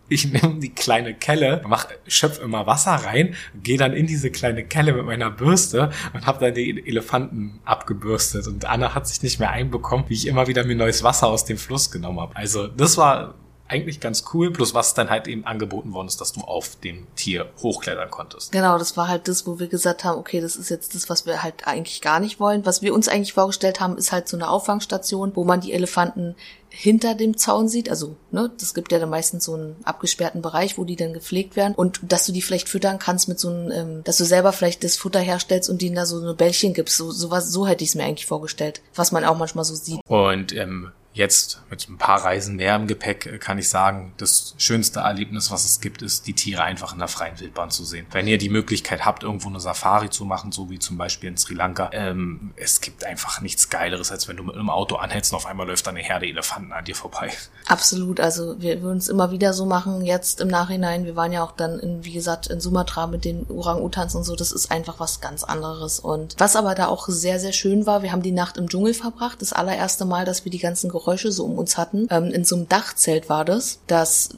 ich 0.10 0.32
nehme 0.32 0.60
die 0.60 0.70
kleine 0.70 1.14
Kelle, 1.14 1.62
mach, 1.68 1.88
schöpf 2.08 2.42
immer 2.42 2.68
Wasser 2.68 2.92
rein, 2.92 3.36
gehe 3.62 3.78
dann 3.78 3.94
in 3.94 4.06
diese 4.06 4.32
kleine 4.32 4.64
Kelle 4.64 4.94
mit 4.94 5.06
meiner 5.06 5.32
Bürste 5.32 5.92
und 6.14 6.26
habe 6.26 6.40
dann 6.46 6.54
die 6.54 6.86
Elefanten 6.86 7.60
abgebürstet. 7.66 8.48
Und 8.48 8.66
Anna 8.66 8.94
hat 8.94 9.08
sich 9.08 9.22
nicht 9.24 9.40
mehr 9.40 9.52
einbekommen, 9.52 10.06
wie 10.10 10.14
ich 10.14 10.28
immer 10.28 10.48
wieder 10.48 10.66
mir 10.66 10.76
neues 10.76 11.04
Wasser 11.04 11.28
aus 11.28 11.46
dem 11.46 11.58
Fluss 11.58 11.92
genommen 11.92 12.20
habe. 12.20 12.36
Also 12.36 12.68
das 12.68 12.98
war 12.98 13.36
eigentlich 13.68 14.00
ganz 14.00 14.26
cool, 14.34 14.52
plus 14.52 14.74
was 14.74 14.94
dann 14.94 15.10
halt 15.10 15.28
eben 15.28 15.46
angeboten 15.46 15.94
worden 15.94 16.08
ist, 16.08 16.20
dass 16.22 16.34
du 16.34 16.42
auf 16.42 16.76
dem 16.76 17.08
Tier 17.16 17.50
hochklettern 17.62 18.12
konntest. 18.12 18.52
Genau, 18.52 18.78
das 18.78 18.98
war 18.98 19.08
halt 19.08 19.28
das, 19.28 19.48
wo 19.48 19.58
wir 19.60 19.68
gesagt 19.68 20.04
haben, 20.04 20.20
okay, 20.20 20.42
das 20.42 20.56
ist 20.56 20.70
jetzt 20.70 20.96
das, 20.96 21.10
was 21.10 21.26
wir 21.26 21.42
halt 21.42 21.66
eigentlich 21.66 22.02
gar 22.02 22.20
nicht 22.20 22.40
wollen. 22.40 22.66
Was 22.66 22.82
wir 22.82 22.94
uns 22.94 23.08
eigentlich 23.08 23.34
vorgestellt 23.34 23.80
haben, 23.80 23.98
ist 23.98 24.12
halt 24.12 24.28
so 24.28 24.38
eine 24.38 24.50
Auffangstation, 24.50 25.32
wo 25.36 25.44
man 25.44 25.62
die 25.62 25.74
Elefanten 25.74 26.36
hinter 26.70 27.16
dem 27.16 27.38
Zaun 27.38 27.70
sieht. 27.70 27.90
Also, 27.90 28.16
ne, 28.32 28.52
das 28.60 28.74
gibt 28.74 28.92
ja 28.92 29.00
dann 29.00 29.10
meistens 29.10 29.46
so 29.46 29.54
einen 29.54 29.76
abgesperrten 29.84 30.42
Bereich, 30.42 30.78
wo 30.78 30.84
die 30.86 30.96
dann 30.96 31.14
gepflegt 31.14 31.56
werden. 31.56 31.74
Und 31.76 32.00
dass 32.04 32.26
du 32.26 32.32
die 32.32 32.42
vielleicht 32.42 32.68
füttern 32.68 33.00
kannst 33.00 33.28
mit 33.28 33.40
so 33.40 33.50
einem, 33.50 33.72
ähm, 33.72 34.04
dass 34.04 34.18
du 34.18 34.26
selber 34.26 34.52
vielleicht 34.52 34.84
das 34.84 34.98
Futter 34.98 35.20
herstellst 35.20 35.70
und 35.70 35.82
denen 35.82 35.96
da 35.96 36.06
so 36.06 36.20
eine 36.20 36.34
Bällchen 36.34 36.74
gibst. 36.74 36.98
So, 36.98 37.12
so, 37.12 37.32
was, 37.32 37.50
so 37.50 37.66
hätte 37.66 37.84
ich 37.84 37.92
es 37.92 37.96
mir 37.96 38.04
eigentlich 38.04 38.26
vorgestellt. 38.26 38.82
Was 38.96 39.12
man 39.12 39.24
auch 39.24 39.38
manchmal 39.38 39.66
so 39.66 39.76
sieht. 39.76 40.02
Und 40.08 40.54
ähm, 40.54 40.92
Jetzt 41.14 41.62
mit 41.70 41.88
ein 41.90 42.00
paar 42.00 42.24
Reisen 42.24 42.56
mehr 42.56 42.76
im 42.76 42.88
Gepäck 42.88 43.28
äh, 43.28 43.38
kann 43.38 43.60
ich 43.60 43.70
sagen, 43.70 44.14
das 44.18 44.56
schönste 44.58 45.02
Erlebnis, 45.02 45.52
was 45.52 45.64
es 45.64 45.80
gibt, 45.80 46.02
ist, 46.02 46.26
die 46.26 46.34
Tiere 46.34 46.64
einfach 46.64 46.92
in 46.94 47.00
der 47.00 47.08
freien 47.08 47.40
Wildbahn 47.40 47.70
zu 47.70 47.86
sehen. 47.86 48.08
Wenn 48.12 48.28
ihr 48.28 48.40
die 48.40 48.50
Möglichkeit 48.50 49.06
habt, 49.06 49.22
irgendwo 49.22 49.48
eine 49.50 49.60
Safari 49.60 50.10
zu 50.10 50.26
machen, 50.26 50.52
so 50.52 50.72
wie 50.72 50.80
zum 50.80 50.98
Beispiel 50.98 51.30
in 51.30 51.38
Sri 51.38 51.54
Lanka, 51.54 51.92
ähm, 51.94 52.54
es 52.56 52.82
gibt 52.82 53.04
einfach 53.04 53.42
nichts 53.42 53.70
Geileres, 53.70 54.12
als 54.12 54.28
wenn 54.28 54.38
du 54.38 54.44
mit 54.44 54.56
einem 54.56 54.72
Auto 54.72 54.96
anhältst 54.96 55.32
und 55.32 55.38
auf 55.38 55.46
einmal 55.46 55.68
läuft 55.68 55.88
eine 55.88 56.00
Herde 56.00 56.26
Elefanten 56.26 56.72
an 56.72 56.84
dir 56.84 56.96
vorbei. 56.96 57.32
Absolut, 57.68 58.20
also 58.20 58.60
wir 58.60 58.82
würden 58.82 58.98
es 58.98 59.08
immer 59.08 59.30
wieder 59.30 59.54
so 59.54 59.68
machen, 59.68 60.04
jetzt 60.04 60.42
im 60.42 60.48
Nachhinein. 60.48 61.06
Wir 61.06 61.16
waren 61.16 61.32
ja 61.32 61.44
auch 61.44 61.52
dann, 61.52 61.80
in, 61.80 62.04
wie 62.04 62.14
gesagt, 62.14 62.48
in 62.48 62.60
Sumatra 62.60 63.06
mit 63.06 63.24
den 63.24 63.46
Orang-Utans 63.50 64.16
und 64.16 64.24
so, 64.24 64.36
das 64.36 64.52
ist 64.52 64.72
einfach 64.72 65.00
was 65.00 65.22
ganz 65.22 65.44
anderes. 65.44 66.00
Und 66.00 66.36
was 66.40 66.56
aber 66.56 66.74
da 66.74 66.88
auch 66.88 67.08
sehr, 67.08 67.40
sehr 67.40 67.54
schön 67.54 67.86
war, 67.86 68.02
wir 68.02 68.12
haben 68.12 68.24
die 68.24 68.32
Nacht 68.32 68.58
im 68.58 68.68
Dschungel 68.68 68.96
verbracht, 68.96 69.42
das 69.42 69.54
allererste 69.54 70.06
Mal, 70.06 70.26
dass 70.26 70.44
wir 70.44 70.52
die 70.52 70.58
ganzen 70.58 70.90
Geräusche 70.90 71.03
so 71.32 71.46
um 71.46 71.58
uns 71.58 71.78
hatten. 71.78 72.08
Ähm, 72.10 72.26
in 72.26 72.46
so 72.46 72.56
einem 72.56 72.70
Dachzelt 72.70 73.30
war 73.30 73.46
das. 73.46 73.80
Das 73.88 74.30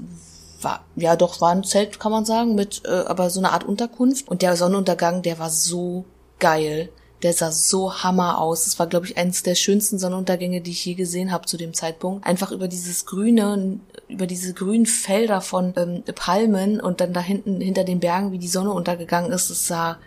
war, 0.61 0.83
ja 0.95 1.15
doch, 1.15 1.41
war 1.41 1.51
ein 1.51 1.63
Zelt, 1.63 1.99
kann 1.99 2.11
man 2.11 2.25
sagen, 2.25 2.55
mit 2.55 2.83
äh, 2.85 2.89
aber 2.89 3.29
so 3.29 3.39
eine 3.39 3.51
Art 3.51 3.63
Unterkunft. 3.63 4.27
Und 4.27 4.41
der 4.41 4.55
Sonnenuntergang, 4.57 5.21
der 5.21 5.39
war 5.39 5.49
so 5.49 6.05
geil. 6.39 6.89
Der 7.23 7.33
sah 7.33 7.51
so 7.51 8.03
hammer 8.03 8.39
aus. 8.39 8.67
Es 8.67 8.77
war, 8.77 8.87
glaube 8.87 9.05
ich, 9.05 9.17
eines 9.17 9.41
der 9.41 9.55
schönsten 9.55 9.97
Sonnenuntergänge, 9.97 10.61
die 10.61 10.71
ich 10.71 10.85
je 10.85 10.95
gesehen 10.95 11.31
habe 11.31 11.45
zu 11.45 11.57
dem 11.57 11.73
Zeitpunkt. 11.73 12.25
Einfach 12.25 12.51
über 12.51 12.67
dieses 12.67 13.05
grüne, 13.05 13.79
über 14.07 14.27
diese 14.27 14.53
grünen 14.53 14.85
Felder 14.85 15.41
von 15.41 15.73
ähm, 15.77 16.03
Palmen 16.13 16.81
und 16.81 16.99
dann 16.99 17.13
da 17.13 17.21
hinten 17.21 17.61
hinter 17.61 17.83
den 17.83 17.99
Bergen, 17.99 18.31
wie 18.31 18.39
die 18.39 18.47
Sonne 18.47 18.71
untergegangen 18.71 19.31
ist. 19.31 19.49
Es 19.49 19.67
sah 19.67 19.97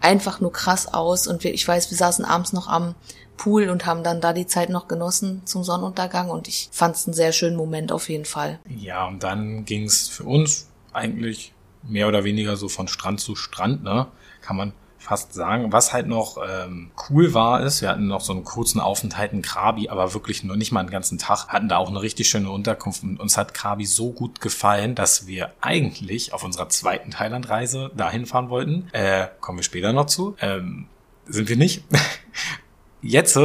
einfach 0.00 0.40
nur 0.40 0.52
krass 0.52 0.92
aus. 0.92 1.26
Und 1.26 1.44
wir, 1.44 1.54
ich 1.54 1.66
weiß, 1.66 1.90
wir 1.90 1.96
saßen 1.96 2.24
abends 2.24 2.52
noch 2.52 2.68
am 2.68 2.94
Pool 3.38 3.70
und 3.70 3.86
haben 3.86 4.04
dann 4.04 4.20
da 4.20 4.34
die 4.34 4.46
Zeit 4.46 4.68
noch 4.68 4.86
genossen 4.88 5.40
zum 5.46 5.64
Sonnenuntergang 5.64 6.28
und 6.28 6.48
ich 6.48 6.68
fand 6.70 6.96
es 6.96 7.06
einen 7.06 7.14
sehr 7.14 7.32
schönen 7.32 7.56
Moment 7.56 7.90
auf 7.90 8.10
jeden 8.10 8.26
Fall. 8.26 8.58
Ja, 8.68 9.06
und 9.06 9.22
dann 9.22 9.64
ging 9.64 9.84
es 9.84 10.08
für 10.08 10.24
uns 10.24 10.68
eigentlich 10.92 11.54
mehr 11.82 12.08
oder 12.08 12.24
weniger 12.24 12.56
so 12.56 12.68
von 12.68 12.88
Strand 12.88 13.20
zu 13.20 13.34
Strand, 13.34 13.82
ne? 13.82 14.08
Kann 14.42 14.56
man 14.56 14.72
fast 14.98 15.32
sagen. 15.32 15.72
Was 15.72 15.92
halt 15.92 16.06
noch 16.06 16.36
ähm, 16.46 16.90
cool 17.08 17.32
war, 17.32 17.62
ist, 17.62 17.80
wir 17.80 17.88
hatten 17.88 18.08
noch 18.08 18.20
so 18.20 18.32
einen 18.32 18.44
kurzen 18.44 18.78
Aufenthalt 18.78 19.32
in 19.32 19.40
Krabi, 19.40 19.88
aber 19.88 20.12
wirklich 20.12 20.44
nur 20.44 20.56
nicht 20.56 20.70
mal 20.70 20.80
einen 20.80 20.90
ganzen 20.90 21.18
Tag, 21.18 21.48
hatten 21.48 21.68
da 21.68 21.78
auch 21.78 21.88
eine 21.88 22.02
richtig 22.02 22.28
schöne 22.28 22.50
Unterkunft 22.50 23.02
und 23.02 23.18
uns 23.18 23.38
hat 23.38 23.54
Krabi 23.54 23.86
so 23.86 24.12
gut 24.12 24.40
gefallen, 24.40 24.94
dass 24.94 25.26
wir 25.26 25.52
eigentlich 25.60 26.34
auf 26.34 26.44
unserer 26.44 26.68
zweiten 26.68 27.12
Thailandreise 27.12 27.90
dahin 27.96 28.26
fahren 28.26 28.50
wollten. 28.50 28.88
Äh, 28.92 29.28
kommen 29.40 29.58
wir 29.58 29.62
später 29.62 29.92
noch 29.92 30.06
zu. 30.06 30.36
Ähm, 30.40 30.88
sind 31.26 31.48
wir 31.48 31.56
nicht. 31.56 31.84
jetzt, 33.02 33.38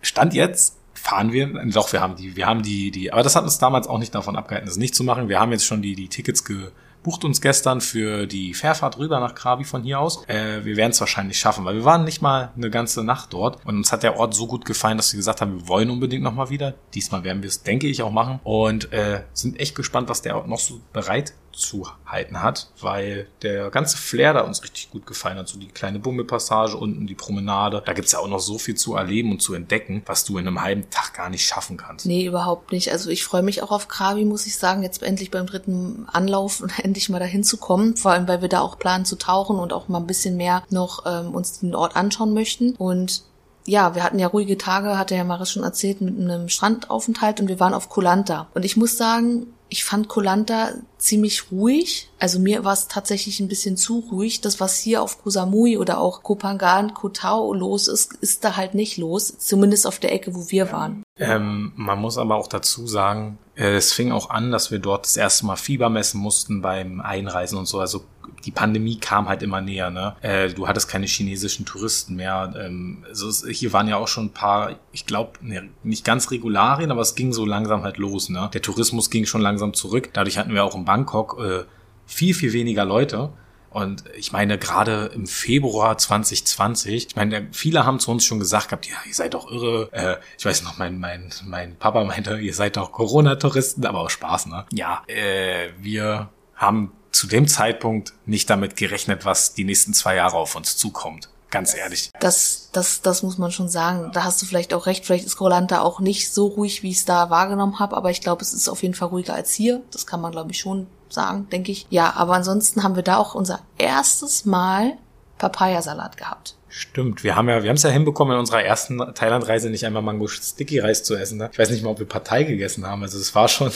Stand 0.00 0.34
jetzt, 0.34 0.76
fahren 0.94 1.32
wir, 1.32 1.46
doch, 1.66 1.92
wir 1.92 2.00
haben 2.00 2.16
die, 2.16 2.36
wir 2.36 2.46
haben 2.46 2.62
die, 2.62 2.90
die, 2.90 3.12
aber 3.12 3.22
das 3.22 3.36
hat 3.36 3.44
uns 3.44 3.58
damals 3.58 3.86
auch 3.86 3.98
nicht 3.98 4.14
davon 4.14 4.36
abgehalten, 4.36 4.66
das 4.66 4.76
nicht 4.76 4.94
zu 4.94 5.04
machen. 5.04 5.28
Wir 5.28 5.38
haben 5.38 5.52
jetzt 5.52 5.64
schon 5.64 5.82
die, 5.82 5.94
die 5.94 6.08
Tickets 6.08 6.44
gebucht 6.44 7.24
uns 7.24 7.40
gestern 7.40 7.80
für 7.80 8.26
die 8.26 8.54
Fährfahrt 8.54 8.98
rüber 8.98 9.20
nach 9.20 9.34
Krabi 9.34 9.64
von 9.64 9.82
hier 9.82 10.00
aus. 10.00 10.24
Äh, 10.28 10.64
wir 10.64 10.76
werden 10.76 10.90
es 10.90 11.00
wahrscheinlich 11.00 11.38
schaffen, 11.38 11.64
weil 11.64 11.76
wir 11.76 11.84
waren 11.84 12.04
nicht 12.04 12.22
mal 12.22 12.50
eine 12.56 12.70
ganze 12.70 13.04
Nacht 13.04 13.32
dort 13.32 13.64
und 13.64 13.76
uns 13.76 13.92
hat 13.92 14.02
der 14.02 14.18
Ort 14.18 14.34
so 14.34 14.46
gut 14.48 14.64
gefallen, 14.64 14.96
dass 14.96 15.12
wir 15.12 15.18
gesagt 15.18 15.40
haben, 15.40 15.60
wir 15.60 15.68
wollen 15.68 15.90
unbedingt 15.90 16.24
nochmal 16.24 16.50
wieder. 16.50 16.74
Diesmal 16.94 17.22
werden 17.22 17.42
wir 17.42 17.48
es, 17.48 17.62
denke 17.62 17.86
ich, 17.86 18.02
auch 18.02 18.10
machen 18.10 18.40
und 18.42 18.92
äh, 18.92 19.22
sind 19.32 19.60
echt 19.60 19.76
gespannt, 19.76 20.08
was 20.08 20.22
der 20.22 20.36
Ort 20.36 20.48
noch 20.48 20.58
so 20.58 20.80
bereit 20.92 21.34
zu 21.56 21.86
halten 22.04 22.42
hat, 22.42 22.68
weil 22.80 23.28
der 23.42 23.70
ganze 23.70 23.96
Flair 23.96 24.34
da 24.34 24.40
uns 24.42 24.62
richtig 24.62 24.90
gut 24.90 25.06
gefallen 25.06 25.38
hat. 25.38 25.48
So 25.48 25.58
die 25.58 25.68
kleine 25.68 25.98
Bummelpassage 25.98 26.76
unten, 26.76 27.06
die 27.06 27.14
Promenade. 27.14 27.82
Da 27.84 27.92
gibt's 27.92 28.12
ja 28.12 28.18
auch 28.18 28.28
noch 28.28 28.40
so 28.40 28.58
viel 28.58 28.74
zu 28.74 28.94
erleben 28.94 29.32
und 29.32 29.42
zu 29.42 29.54
entdecken, 29.54 30.02
was 30.06 30.24
du 30.24 30.38
in 30.38 30.46
einem 30.46 30.62
halben 30.62 30.88
Tag 30.90 31.14
gar 31.14 31.30
nicht 31.30 31.46
schaffen 31.46 31.76
kannst. 31.76 32.06
Nee, 32.06 32.26
überhaupt 32.26 32.72
nicht. 32.72 32.92
Also 32.92 33.10
ich 33.10 33.24
freue 33.24 33.42
mich 33.42 33.62
auch 33.62 33.70
auf 33.70 33.88
Krabi, 33.88 34.24
muss 34.24 34.46
ich 34.46 34.56
sagen, 34.56 34.82
jetzt 34.82 35.02
endlich 35.02 35.30
beim 35.30 35.46
dritten 35.46 36.06
Anlauf 36.12 36.62
endlich 36.82 37.08
mal 37.08 37.18
dahin 37.18 37.44
zu 37.44 37.56
kommen. 37.56 37.96
Vor 37.96 38.12
allem, 38.12 38.28
weil 38.28 38.42
wir 38.42 38.48
da 38.48 38.60
auch 38.60 38.78
planen 38.78 39.04
zu 39.04 39.16
tauchen 39.16 39.58
und 39.58 39.72
auch 39.72 39.88
mal 39.88 39.98
ein 39.98 40.06
bisschen 40.06 40.36
mehr 40.36 40.62
noch 40.70 41.04
ähm, 41.06 41.34
uns 41.34 41.60
den 41.60 41.74
Ort 41.74 41.96
anschauen 41.96 42.34
möchten. 42.34 42.74
Und 42.76 43.22
ja, 43.66 43.94
wir 43.94 44.04
hatten 44.04 44.18
ja 44.18 44.28
ruhige 44.28 44.58
Tage, 44.58 44.96
hatte 44.96 45.16
ja 45.16 45.24
Maris 45.24 45.50
schon 45.50 45.64
erzählt, 45.64 46.00
mit 46.00 46.18
einem 46.18 46.48
Strandaufenthalt 46.48 47.40
und 47.40 47.48
wir 47.48 47.58
waren 47.60 47.74
auf 47.74 47.88
Kolanta. 47.88 48.46
Und 48.54 48.64
ich 48.64 48.76
muss 48.76 48.96
sagen, 48.96 49.48
ich 49.68 49.84
fand 49.84 50.08
Kolanta 50.08 50.70
ziemlich 50.98 51.50
ruhig. 51.50 52.08
Also 52.18 52.38
mir 52.38 52.64
war 52.64 52.72
es 52.72 52.88
tatsächlich 52.88 53.40
ein 53.40 53.48
bisschen 53.48 53.76
zu 53.76 53.98
ruhig. 54.10 54.40
Das, 54.40 54.60
was 54.60 54.78
hier 54.78 55.02
auf 55.02 55.22
Koh 55.22 55.30
Samui 55.30 55.76
oder 55.76 55.98
auch 55.98 56.22
Kopangan, 56.22 56.94
Koh 56.94 57.08
Tao 57.08 57.52
los 57.52 57.88
ist, 57.88 58.14
ist 58.14 58.44
da 58.44 58.56
halt 58.56 58.74
nicht 58.74 58.96
los. 58.96 59.36
Zumindest 59.38 59.86
auf 59.86 59.98
der 59.98 60.12
Ecke, 60.12 60.34
wo 60.34 60.50
wir 60.50 60.72
waren. 60.72 61.02
Ähm, 61.18 61.72
man 61.76 62.00
muss 62.00 62.18
aber 62.18 62.36
auch 62.36 62.46
dazu 62.46 62.86
sagen, 62.86 63.38
äh, 63.56 63.74
es 63.74 63.92
fing 63.92 64.12
auch 64.12 64.30
an, 64.30 64.50
dass 64.50 64.70
wir 64.70 64.78
dort 64.78 65.06
das 65.06 65.16
erste 65.16 65.46
Mal 65.46 65.56
Fieber 65.56 65.88
messen 65.88 66.20
mussten 66.20 66.62
beim 66.62 67.00
Einreisen 67.00 67.58
und 67.58 67.66
so. 67.66 67.80
Also 67.80 68.04
die 68.46 68.52
Pandemie 68.52 68.98
kam 68.98 69.28
halt 69.28 69.42
immer 69.42 69.60
näher. 69.60 69.90
Ne? 69.90 70.14
Äh, 70.22 70.48
du 70.48 70.68
hattest 70.68 70.88
keine 70.88 71.06
chinesischen 71.06 71.66
Touristen 71.66 72.14
mehr. 72.14 72.54
Ähm, 72.56 73.04
also 73.08 73.30
hier 73.48 73.72
waren 73.72 73.88
ja 73.88 73.96
auch 73.96 74.08
schon 74.08 74.26
ein 74.26 74.32
paar, 74.32 74.76
ich 74.92 75.04
glaube, 75.04 75.32
ne, 75.42 75.68
nicht 75.82 76.04
ganz 76.04 76.30
Regularien, 76.30 76.90
aber 76.92 77.02
es 77.02 77.16
ging 77.16 77.32
so 77.32 77.44
langsam 77.44 77.82
halt 77.82 77.98
los. 77.98 78.28
Ne? 78.28 78.48
Der 78.54 78.62
Tourismus 78.62 79.10
ging 79.10 79.26
schon 79.26 79.40
langsam 79.40 79.74
zurück. 79.74 80.10
Dadurch 80.12 80.38
hatten 80.38 80.54
wir 80.54 80.64
auch 80.64 80.76
in 80.76 80.84
Bangkok 80.84 81.38
äh, 81.44 81.64
viel, 82.06 82.34
viel 82.34 82.52
weniger 82.52 82.84
Leute. 82.84 83.30
Und 83.70 84.04
ich 84.16 84.32
meine, 84.32 84.56
gerade 84.56 85.10
im 85.12 85.26
Februar 85.26 85.98
2020, 85.98 87.08
ich 87.08 87.16
meine, 87.16 87.48
viele 87.52 87.84
haben 87.84 87.98
zu 87.98 88.10
uns 88.10 88.24
schon 88.24 88.38
gesagt 88.38 88.68
gehabt, 88.68 88.86
ja, 88.86 88.94
ihr 89.06 89.12
seid 89.12 89.34
doch 89.34 89.50
irre. 89.50 89.90
Äh, 89.92 90.16
ich 90.38 90.46
weiß 90.46 90.62
noch, 90.62 90.78
mein, 90.78 90.98
mein, 90.98 91.30
mein 91.44 91.76
Papa 91.76 92.04
meinte, 92.04 92.38
ihr 92.38 92.54
seid 92.54 92.76
doch 92.76 92.92
Corona-Touristen, 92.92 93.84
aber 93.84 94.00
auch 94.00 94.10
Spaß, 94.10 94.46
ne? 94.46 94.64
Ja, 94.72 95.02
äh, 95.08 95.70
wir 95.78 96.30
haben 96.54 96.92
zu 97.16 97.26
dem 97.26 97.48
Zeitpunkt 97.48 98.12
nicht 98.26 98.50
damit 98.50 98.76
gerechnet, 98.76 99.24
was 99.24 99.54
die 99.54 99.64
nächsten 99.64 99.94
zwei 99.94 100.16
Jahre 100.16 100.36
auf 100.36 100.54
uns 100.54 100.76
zukommt. 100.76 101.30
Ganz 101.50 101.74
ehrlich. 101.74 102.10
Das, 102.20 102.68
das, 102.72 103.00
das 103.00 103.22
muss 103.22 103.38
man 103.38 103.50
schon 103.52 103.68
sagen. 103.68 104.10
Da 104.12 104.24
hast 104.24 104.42
du 104.42 104.46
vielleicht 104.46 104.74
auch 104.74 104.86
recht. 104.86 105.06
Vielleicht 105.06 105.24
ist 105.24 105.40
Rolanda 105.40 105.80
auch 105.80 106.00
nicht 106.00 106.32
so 106.32 106.48
ruhig, 106.48 106.82
wie 106.82 106.90
ich 106.90 106.98
es 106.98 107.04
da 107.04 107.30
wahrgenommen 107.30 107.78
habe, 107.78 107.96
aber 107.96 108.10
ich 108.10 108.20
glaube, 108.20 108.42
es 108.42 108.52
ist 108.52 108.68
auf 108.68 108.82
jeden 108.82 108.94
Fall 108.94 109.08
ruhiger 109.08 109.34
als 109.34 109.54
hier. 109.54 109.82
Das 109.92 110.06
kann 110.06 110.20
man, 110.20 110.32
glaube 110.32 110.50
ich, 110.50 110.60
schon 110.60 110.88
sagen, 111.08 111.48
denke 111.50 111.72
ich. 111.72 111.86
Ja, 111.88 112.12
aber 112.16 112.34
ansonsten 112.34 112.82
haben 112.82 112.96
wir 112.96 113.02
da 113.02 113.16
auch 113.16 113.34
unser 113.34 113.60
erstes 113.78 114.44
Mal 114.44 114.98
Papayasalat 115.38 116.16
gehabt. 116.16 116.56
Stimmt, 116.68 117.22
wir 117.22 117.36
haben 117.36 117.48
ja, 117.48 117.62
wir 117.62 117.68
haben 117.68 117.76
es 117.76 117.84
ja 117.84 117.90
hinbekommen, 117.90 118.34
in 118.34 118.40
unserer 118.40 118.62
ersten 118.62 118.98
Thailand-Reise 118.98 119.70
nicht 119.70 119.86
einmal 119.86 120.02
Mango 120.02 120.26
Sticky 120.26 120.80
Reis 120.80 121.04
zu 121.04 121.14
essen. 121.14 121.38
Ne? 121.38 121.48
Ich 121.52 121.58
weiß 121.58 121.70
nicht 121.70 121.84
mal, 121.84 121.90
ob 121.90 122.00
wir 122.00 122.06
Partei 122.06 122.42
gegessen 122.42 122.84
haben. 122.84 123.02
Also 123.02 123.18
es 123.18 123.34
war 123.36 123.48
schon. 123.48 123.70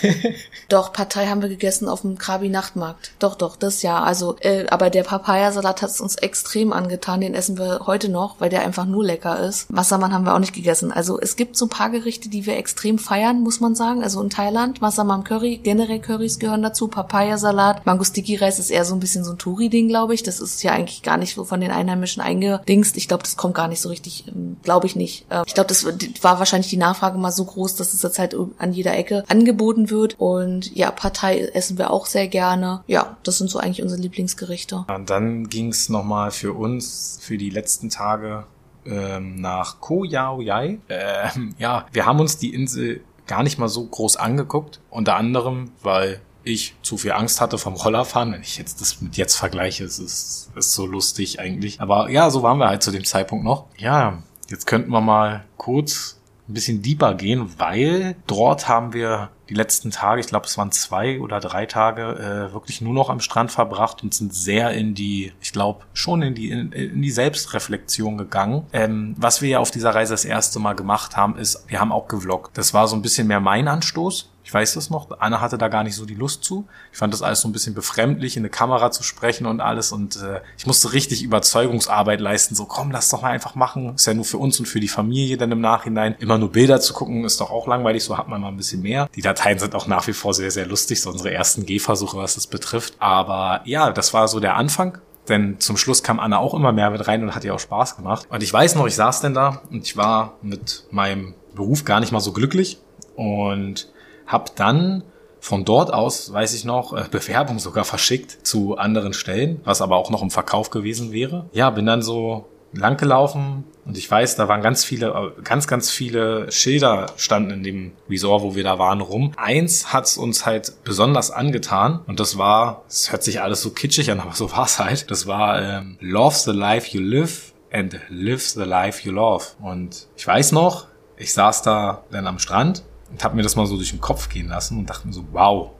doch, 0.68 0.92
Partei 0.92 1.26
haben 1.26 1.42
wir 1.42 1.48
gegessen 1.48 1.88
auf 1.88 2.02
dem 2.02 2.18
Krabi 2.18 2.48
Nachtmarkt. 2.48 3.10
Doch, 3.18 3.34
doch, 3.34 3.56
das 3.56 3.82
ja. 3.82 4.02
Also, 4.02 4.36
äh, 4.40 4.66
aber 4.68 4.90
der 4.90 5.02
Papayasalat 5.02 5.82
hat 5.82 5.90
es 5.90 6.00
uns 6.00 6.16
extrem 6.16 6.72
angetan. 6.72 7.20
Den 7.20 7.34
essen 7.34 7.58
wir 7.58 7.82
heute 7.86 8.08
noch, 8.08 8.40
weil 8.40 8.48
der 8.48 8.62
einfach 8.62 8.86
nur 8.86 9.04
lecker 9.04 9.40
ist. 9.40 9.66
Wassermann 9.68 10.12
haben 10.12 10.24
wir 10.24 10.34
auch 10.34 10.38
nicht 10.38 10.54
gegessen. 10.54 10.92
Also 10.92 11.20
es 11.20 11.34
gibt 11.34 11.56
so 11.56 11.66
ein 11.66 11.70
paar 11.70 11.90
Gerichte, 11.90 12.28
die 12.28 12.46
wir 12.46 12.56
extrem 12.56 12.98
feiern, 12.98 13.40
muss 13.40 13.58
man 13.58 13.74
sagen. 13.74 14.04
Also 14.04 14.22
in 14.22 14.30
Thailand, 14.30 14.80
Wassermann 14.80 15.24
Curry, 15.24 15.58
generell 15.58 16.00
Currys 16.00 16.38
gehören 16.38 16.62
dazu, 16.62 16.86
Papayasalat, 16.86 17.84
Mango 17.86 18.04
Sticky 18.04 18.36
Reis 18.36 18.60
ist 18.60 18.70
eher 18.70 18.84
so 18.84 18.94
ein 18.94 19.00
bisschen 19.00 19.24
so 19.24 19.32
ein 19.32 19.38
Touri-Ding, 19.38 19.88
glaube 19.88 20.14
ich. 20.14 20.22
Das 20.22 20.40
ist 20.40 20.62
ja 20.62 20.72
eigentlich 20.72 21.02
gar 21.02 21.16
nicht 21.16 21.34
von 21.34 21.60
den 21.60 21.72
Einheimischen 21.72 22.22
eingedingst. 22.30 22.96
Ich 22.96 23.08
glaube, 23.08 23.22
das 23.22 23.36
kommt 23.36 23.54
gar 23.54 23.68
nicht 23.68 23.80
so 23.80 23.88
richtig, 23.88 24.26
ähm, 24.28 24.56
glaube 24.62 24.86
ich 24.86 24.96
nicht. 24.96 25.26
Ähm, 25.30 25.42
ich 25.46 25.54
glaube, 25.54 25.68
das 25.68 25.84
war 25.84 26.38
wahrscheinlich 26.38 26.70
die 26.70 26.76
Nachfrage 26.76 27.18
mal 27.18 27.32
so 27.32 27.44
groß, 27.44 27.76
dass 27.76 27.92
es 27.92 28.02
jetzt 28.02 28.18
halt 28.18 28.36
an 28.58 28.72
jeder 28.72 28.96
Ecke 28.96 29.24
angeboten 29.28 29.90
wird. 29.90 30.16
Und 30.18 30.74
ja, 30.74 30.90
Partei 30.90 31.40
essen 31.40 31.78
wir 31.78 31.90
auch 31.90 32.06
sehr 32.06 32.28
gerne. 32.28 32.82
Ja, 32.86 33.16
das 33.22 33.38
sind 33.38 33.50
so 33.50 33.58
eigentlich 33.58 33.82
unsere 33.82 34.00
Lieblingsgerichte. 34.00 34.86
Und 34.88 35.10
dann 35.10 35.48
ging 35.48 35.68
es 35.68 35.88
nochmal 35.88 36.30
für 36.30 36.52
uns 36.52 37.18
für 37.20 37.36
die 37.36 37.50
letzten 37.50 37.90
Tage 37.90 38.44
ähm, 38.86 39.40
nach 39.40 39.80
Koh 39.80 40.04
Yao 40.04 40.40
Yai. 40.40 40.78
Ähm, 40.88 41.54
ja, 41.58 41.86
wir 41.92 42.06
haben 42.06 42.20
uns 42.20 42.38
die 42.38 42.54
Insel 42.54 43.02
gar 43.26 43.42
nicht 43.42 43.58
mal 43.58 43.68
so 43.68 43.84
groß 43.84 44.16
angeguckt. 44.16 44.80
Unter 44.90 45.16
anderem, 45.16 45.72
weil 45.82 46.20
ich 46.44 46.74
zu 46.82 46.96
viel 46.96 47.12
Angst 47.12 47.40
hatte 47.40 47.58
vom 47.58 47.74
Rollerfahren. 47.74 48.32
Wenn 48.32 48.42
ich 48.42 48.58
jetzt 48.58 48.80
das 48.80 49.00
mit 49.00 49.16
jetzt 49.16 49.36
vergleiche, 49.36 49.84
es 49.84 49.98
ist, 49.98 50.50
ist 50.56 50.74
so 50.74 50.86
lustig 50.86 51.40
eigentlich. 51.40 51.80
Aber 51.80 52.10
ja, 52.10 52.30
so 52.30 52.42
waren 52.42 52.58
wir 52.58 52.68
halt 52.68 52.82
zu 52.82 52.90
dem 52.90 53.04
Zeitpunkt 53.04 53.44
noch. 53.44 53.66
Ja, 53.76 54.22
jetzt 54.48 54.66
könnten 54.66 54.90
wir 54.90 55.00
mal 55.00 55.44
kurz 55.56 56.20
ein 56.50 56.54
bisschen 56.54 56.82
deeper 56.82 57.14
gehen, 57.14 57.58
weil 57.58 58.16
dort 58.26 58.68
haben 58.68 58.92
wir 58.92 59.30
die 59.48 59.54
letzten 59.54 59.90
Tage, 59.90 60.20
ich 60.20 60.28
glaube 60.28 60.46
es 60.46 60.56
waren 60.58 60.70
zwei 60.70 61.20
oder 61.20 61.40
drei 61.40 61.66
Tage, 61.66 62.48
äh, 62.50 62.52
wirklich 62.52 62.80
nur 62.80 62.94
noch 62.94 63.10
am 63.10 63.20
Strand 63.20 63.50
verbracht 63.50 64.02
und 64.02 64.14
sind 64.14 64.34
sehr 64.34 64.70
in 64.72 64.94
die, 64.94 65.32
ich 65.40 65.52
glaube 65.52 65.84
schon 65.92 66.22
in 66.22 66.34
die 66.34 66.50
in, 66.50 66.72
in 66.72 67.02
die 67.02 67.10
Selbstreflexion 67.10 68.18
gegangen. 68.18 68.66
Ähm, 68.72 69.14
was 69.16 69.42
wir 69.42 69.48
ja 69.48 69.58
auf 69.58 69.70
dieser 69.70 69.94
Reise 69.94 70.12
das 70.12 70.24
erste 70.24 70.58
Mal 70.60 70.74
gemacht 70.74 71.16
haben, 71.16 71.36
ist, 71.36 71.64
wir 71.68 71.80
haben 71.80 71.92
auch 71.92 72.08
gevloggt. 72.08 72.56
Das 72.56 72.74
war 72.74 72.86
so 72.86 72.96
ein 72.96 73.02
bisschen 73.02 73.26
mehr 73.26 73.40
mein 73.40 73.66
Anstoß 73.66 74.30
ich 74.50 74.54
weiß 74.54 74.74
das 74.74 74.90
noch. 74.90 75.06
Anna 75.20 75.40
hatte 75.40 75.58
da 75.58 75.68
gar 75.68 75.84
nicht 75.84 75.94
so 75.94 76.04
die 76.04 76.16
Lust 76.16 76.42
zu. 76.42 76.66
Ich 76.90 76.98
fand 76.98 77.14
das 77.14 77.22
alles 77.22 77.40
so 77.40 77.46
ein 77.46 77.52
bisschen 77.52 77.72
befremdlich, 77.72 78.36
in 78.36 78.40
eine 78.40 78.50
Kamera 78.50 78.90
zu 78.90 79.04
sprechen 79.04 79.46
und 79.46 79.60
alles. 79.60 79.92
Und 79.92 80.16
äh, 80.16 80.40
ich 80.58 80.66
musste 80.66 80.92
richtig 80.92 81.22
Überzeugungsarbeit 81.22 82.18
leisten. 82.18 82.56
So, 82.56 82.64
komm, 82.64 82.90
lass 82.90 83.10
doch 83.10 83.22
mal 83.22 83.30
einfach 83.30 83.54
machen. 83.54 83.94
Ist 83.94 84.06
ja 84.06 84.14
nur 84.14 84.24
für 84.24 84.38
uns 84.38 84.58
und 84.58 84.66
für 84.66 84.80
die 84.80 84.88
Familie 84.88 85.36
dann 85.36 85.52
im 85.52 85.60
Nachhinein. 85.60 86.16
Immer 86.18 86.36
nur 86.36 86.50
Bilder 86.50 86.80
zu 86.80 86.94
gucken, 86.94 87.22
ist 87.22 87.40
doch 87.40 87.52
auch 87.52 87.68
langweilig. 87.68 88.02
So 88.02 88.18
hat 88.18 88.26
man 88.26 88.40
mal 88.40 88.48
ein 88.48 88.56
bisschen 88.56 88.82
mehr. 88.82 89.08
Die 89.14 89.22
Dateien 89.22 89.60
sind 89.60 89.76
auch 89.76 89.86
nach 89.86 90.08
wie 90.08 90.12
vor 90.12 90.34
sehr, 90.34 90.50
sehr 90.50 90.66
lustig. 90.66 91.00
So 91.00 91.10
unsere 91.10 91.32
ersten 91.32 91.64
Gehversuche, 91.64 92.16
was 92.16 92.34
das 92.34 92.48
betrifft. 92.48 92.94
Aber 92.98 93.60
ja, 93.66 93.92
das 93.92 94.12
war 94.14 94.26
so 94.26 94.40
der 94.40 94.56
Anfang. 94.56 94.98
Denn 95.28 95.60
zum 95.60 95.76
Schluss 95.76 96.02
kam 96.02 96.18
Anna 96.18 96.38
auch 96.38 96.54
immer 96.54 96.72
mehr 96.72 96.90
mit 96.90 97.06
rein 97.06 97.22
und 97.22 97.36
hat 97.36 97.44
ihr 97.44 97.54
auch 97.54 97.60
Spaß 97.60 97.94
gemacht. 97.94 98.26
Und 98.28 98.42
ich 98.42 98.52
weiß 98.52 98.74
noch, 98.74 98.88
ich 98.88 98.96
saß 98.96 99.20
denn 99.20 99.32
da 99.32 99.62
und 99.70 99.84
ich 99.84 99.96
war 99.96 100.38
mit 100.42 100.86
meinem 100.90 101.34
Beruf 101.54 101.84
gar 101.84 102.00
nicht 102.00 102.10
mal 102.10 102.18
so 102.18 102.32
glücklich. 102.32 102.78
Und 103.14 103.86
hab 104.30 104.56
dann 104.56 105.02
von 105.40 105.64
dort 105.64 105.92
aus, 105.92 106.32
weiß 106.32 106.54
ich 106.54 106.64
noch, 106.64 106.92
äh, 106.92 107.04
Bewerbung 107.10 107.58
sogar 107.58 107.84
verschickt 107.84 108.46
zu 108.46 108.76
anderen 108.76 109.12
Stellen, 109.12 109.60
was 109.64 109.80
aber 109.80 109.96
auch 109.96 110.10
noch 110.10 110.22
im 110.22 110.30
Verkauf 110.30 110.70
gewesen 110.70 111.12
wäre. 111.12 111.46
Ja, 111.52 111.70
bin 111.70 111.86
dann 111.86 112.02
so 112.02 112.46
lang 112.72 112.96
gelaufen 112.96 113.64
und 113.84 113.98
ich 113.98 114.08
weiß, 114.08 114.36
da 114.36 114.48
waren 114.48 114.62
ganz 114.62 114.84
viele, 114.84 115.08
äh, 115.08 115.42
ganz, 115.42 115.66
ganz 115.66 115.90
viele 115.90 116.50
Schilder 116.52 117.06
standen 117.16 117.50
in 117.50 117.62
dem 117.62 117.92
Resort, 118.08 118.42
wo 118.42 118.54
wir 118.54 118.62
da 118.62 118.78
waren, 118.78 119.00
rum. 119.00 119.32
Eins 119.36 119.92
hat's 119.92 120.16
uns 120.16 120.46
halt 120.46 120.84
besonders 120.84 121.30
angetan 121.30 122.00
und 122.06 122.20
das 122.20 122.38
war, 122.38 122.84
es 122.88 123.10
hört 123.10 123.24
sich 123.24 123.40
alles 123.40 123.62
so 123.62 123.70
kitschig 123.70 124.10
an, 124.10 124.20
aber 124.20 124.34
so 124.34 124.52
war's 124.52 124.78
halt. 124.78 125.10
Das 125.10 125.26
war 125.26 125.60
ähm, 125.60 125.96
Love 126.00 126.36
the 126.36 126.52
life 126.52 126.96
you 126.96 127.02
live 127.02 127.52
and 127.72 127.98
live 128.08 128.46
the 128.46 128.62
life 128.64 129.06
you 129.06 129.12
love. 129.12 129.46
Und 129.60 130.06
ich 130.16 130.26
weiß 130.26 130.52
noch, 130.52 130.86
ich 131.16 131.32
saß 131.32 131.62
da 131.62 132.04
dann 132.10 132.26
am 132.26 132.38
Strand 132.38 132.84
und 133.10 133.24
habe 133.24 133.36
mir 133.36 133.42
das 133.42 133.56
mal 133.56 133.66
so 133.66 133.76
durch 133.76 133.90
den 133.90 134.00
Kopf 134.00 134.28
gehen 134.28 134.48
lassen 134.48 134.78
und 134.78 134.88
dachte 134.88 135.06
mir 135.06 135.12
so, 135.12 135.24
wow, 135.32 135.70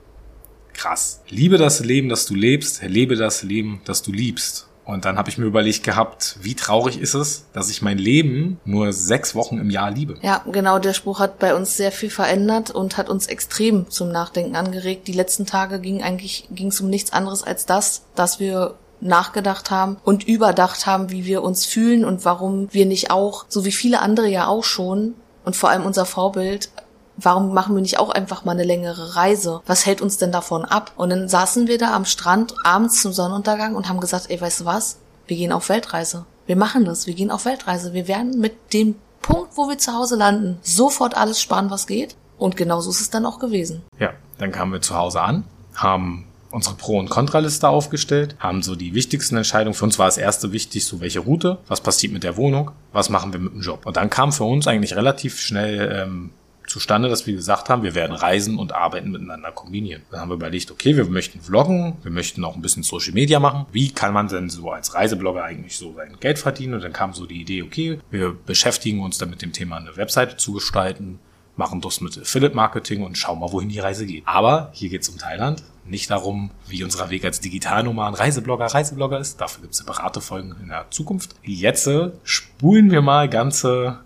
krass. 0.73 1.21
Liebe 1.29 1.57
das 1.57 1.79
Leben, 1.79 2.09
das 2.09 2.25
du 2.25 2.35
lebst, 2.35 2.81
lebe 2.83 3.15
das 3.15 3.43
Leben, 3.43 3.81
das 3.85 4.01
du 4.01 4.11
liebst. 4.11 4.67
Und 4.83 5.05
dann 5.05 5.17
habe 5.17 5.29
ich 5.29 5.37
mir 5.37 5.45
überlegt 5.45 5.83
gehabt, 5.83 6.37
wie 6.41 6.55
traurig 6.55 6.99
ist 6.99 7.13
es, 7.13 7.45
dass 7.53 7.69
ich 7.69 7.81
mein 7.81 7.97
Leben 7.97 8.59
nur 8.65 8.91
sechs 8.93 9.35
Wochen 9.35 9.57
im 9.57 9.69
Jahr 9.69 9.91
liebe. 9.91 10.17
Ja, 10.21 10.43
genau, 10.51 10.79
der 10.79 10.93
Spruch 10.93 11.19
hat 11.19 11.39
bei 11.39 11.55
uns 11.55 11.77
sehr 11.77 11.91
viel 11.91 12.09
verändert 12.09 12.71
und 12.71 12.97
hat 12.97 13.07
uns 13.07 13.27
extrem 13.27 13.89
zum 13.89 14.11
Nachdenken 14.11 14.55
angeregt. 14.55 15.07
Die 15.07 15.13
letzten 15.13 15.45
Tage 15.45 15.79
ging 15.79 16.01
eigentlich 16.01 16.47
ging 16.51 16.67
es 16.67 16.81
um 16.81 16.89
nichts 16.89 17.13
anderes 17.13 17.43
als 17.43 17.65
das, 17.65 18.03
dass 18.15 18.39
wir 18.39 18.75
nachgedacht 18.99 19.71
haben 19.71 19.97
und 20.03 20.27
überdacht 20.27 20.85
haben, 20.85 21.09
wie 21.09 21.25
wir 21.25 21.43
uns 21.43 21.65
fühlen 21.65 22.03
und 22.03 22.25
warum 22.25 22.67
wir 22.71 22.85
nicht 22.85 23.11
auch, 23.11 23.45
so 23.49 23.65
wie 23.65 23.71
viele 23.71 24.01
andere 24.01 24.27
ja 24.27 24.47
auch 24.47 24.63
schon, 24.63 25.15
und 25.43 25.55
vor 25.55 25.69
allem 25.69 25.85
unser 25.85 26.05
Vorbild, 26.05 26.69
warum 27.17 27.53
machen 27.53 27.75
wir 27.75 27.81
nicht 27.81 27.99
auch 27.99 28.09
einfach 28.09 28.45
mal 28.45 28.53
eine 28.53 28.63
längere 28.63 29.15
Reise? 29.15 29.61
Was 29.65 29.85
hält 29.85 30.01
uns 30.01 30.17
denn 30.17 30.31
davon 30.31 30.65
ab? 30.65 30.91
Und 30.95 31.09
dann 31.09 31.29
saßen 31.29 31.67
wir 31.67 31.77
da 31.77 31.93
am 31.93 32.05
Strand 32.05 32.53
abends 32.63 33.01
zum 33.01 33.13
Sonnenuntergang 33.13 33.75
und 33.75 33.89
haben 33.89 33.99
gesagt, 33.99 34.29
ey, 34.29 34.39
weißt 34.39 34.61
du 34.61 34.65
was? 34.65 34.99
Wir 35.27 35.37
gehen 35.37 35.51
auf 35.51 35.69
Weltreise. 35.69 36.25
Wir 36.45 36.55
machen 36.55 36.85
das. 36.85 37.07
Wir 37.07 37.13
gehen 37.13 37.31
auf 37.31 37.45
Weltreise. 37.45 37.93
Wir 37.93 38.07
werden 38.07 38.39
mit 38.39 38.73
dem 38.73 38.95
Punkt, 39.21 39.51
wo 39.55 39.69
wir 39.69 39.77
zu 39.77 39.93
Hause 39.93 40.15
landen, 40.15 40.57
sofort 40.61 41.15
alles 41.15 41.41
sparen, 41.41 41.69
was 41.69 41.87
geht. 41.87 42.15
Und 42.37 42.57
genauso 42.57 42.89
ist 42.89 43.01
es 43.01 43.09
dann 43.11 43.25
auch 43.25 43.39
gewesen. 43.39 43.83
Ja, 43.99 44.13
dann 44.39 44.51
kamen 44.51 44.73
wir 44.73 44.81
zu 44.81 44.95
Hause 44.95 45.21
an, 45.21 45.43
haben 45.75 46.25
unsere 46.49 46.75
Pro- 46.75 46.99
und 46.99 47.09
Kontraliste 47.09 47.69
aufgestellt, 47.69 48.35
haben 48.39 48.61
so 48.63 48.75
die 48.75 48.93
wichtigsten 48.93 49.37
Entscheidungen. 49.37 49.73
Für 49.73 49.85
uns 49.85 49.99
war 49.99 50.07
das 50.07 50.17
erste 50.17 50.51
wichtig, 50.51 50.85
so 50.85 50.99
welche 50.99 51.19
Route, 51.19 51.59
was 51.67 51.81
passiert 51.81 52.13
mit 52.13 52.23
der 52.23 52.37
Wohnung, 52.37 52.71
was 52.91 53.09
machen 53.09 53.31
wir 53.31 53.39
mit 53.39 53.53
dem 53.53 53.61
Job. 53.61 53.85
Und 53.85 53.97
dann 53.97 54.09
kam 54.09 54.31
für 54.31 54.43
uns 54.43 54.67
eigentlich 54.67 54.95
relativ 54.95 55.39
schnell 55.39 56.03
ähm, 56.03 56.31
zustande, 56.71 57.09
dass 57.09 57.27
wir 57.27 57.35
gesagt 57.35 57.69
haben, 57.69 57.83
wir 57.83 57.95
werden 57.95 58.15
Reisen 58.15 58.57
und 58.57 58.73
Arbeiten 58.73 59.11
miteinander 59.11 59.51
kombinieren. 59.51 60.03
Dann 60.09 60.21
haben 60.21 60.29
wir 60.29 60.35
überlegt, 60.35 60.71
okay, 60.71 60.95
wir 60.95 61.05
möchten 61.05 61.41
vloggen, 61.41 61.97
wir 62.01 62.11
möchten 62.11 62.43
auch 62.43 62.55
ein 62.55 62.61
bisschen 62.61 62.83
Social 62.83 63.13
Media 63.13 63.39
machen. 63.39 63.65
Wie 63.71 63.91
kann 63.91 64.13
man 64.13 64.27
denn 64.27 64.49
so 64.49 64.71
als 64.71 64.93
Reiseblogger 64.93 65.43
eigentlich 65.43 65.77
so 65.77 65.93
sein 65.93 66.17
Geld 66.19 66.39
verdienen? 66.39 66.75
Und 66.75 66.83
dann 66.83 66.93
kam 66.93 67.13
so 67.13 67.25
die 67.25 67.41
Idee, 67.41 67.63
okay, 67.63 67.99
wir 68.09 68.33
beschäftigen 68.33 69.01
uns 69.01 69.17
dann 69.17 69.29
mit 69.29 69.41
dem 69.41 69.51
Thema, 69.51 69.77
eine 69.77 69.95
Webseite 69.97 70.37
zu 70.37 70.53
gestalten, 70.53 71.19
machen 71.55 71.81
das 71.81 72.01
mit 72.01 72.17
Affiliate 72.17 72.55
Marketing 72.55 73.03
und 73.03 73.17
schauen 73.17 73.39
mal, 73.39 73.51
wohin 73.51 73.69
die 73.69 73.79
Reise 73.79 74.05
geht. 74.05 74.23
Aber 74.25 74.71
hier 74.73 74.89
geht 74.89 75.01
es 75.01 75.09
um 75.09 75.17
Thailand, 75.17 75.63
nicht 75.85 76.09
darum, 76.09 76.51
wie 76.67 76.83
unser 76.83 77.09
Weg 77.09 77.25
als 77.25 77.39
Digitalnomaden 77.39 78.15
Reiseblogger 78.15 78.67
Reiseblogger 78.67 79.19
ist. 79.19 79.41
Dafür 79.41 79.61
gibt 79.61 79.73
es 79.73 79.79
separate 79.79 80.21
Folgen 80.21 80.55
in 80.61 80.69
der 80.69 80.85
Zukunft. 80.89 81.35
Jetzt 81.43 81.87
äh, 81.87 82.11
spulen 82.23 82.91
wir 82.91 83.01
mal 83.01 83.27
ganze 83.29 83.99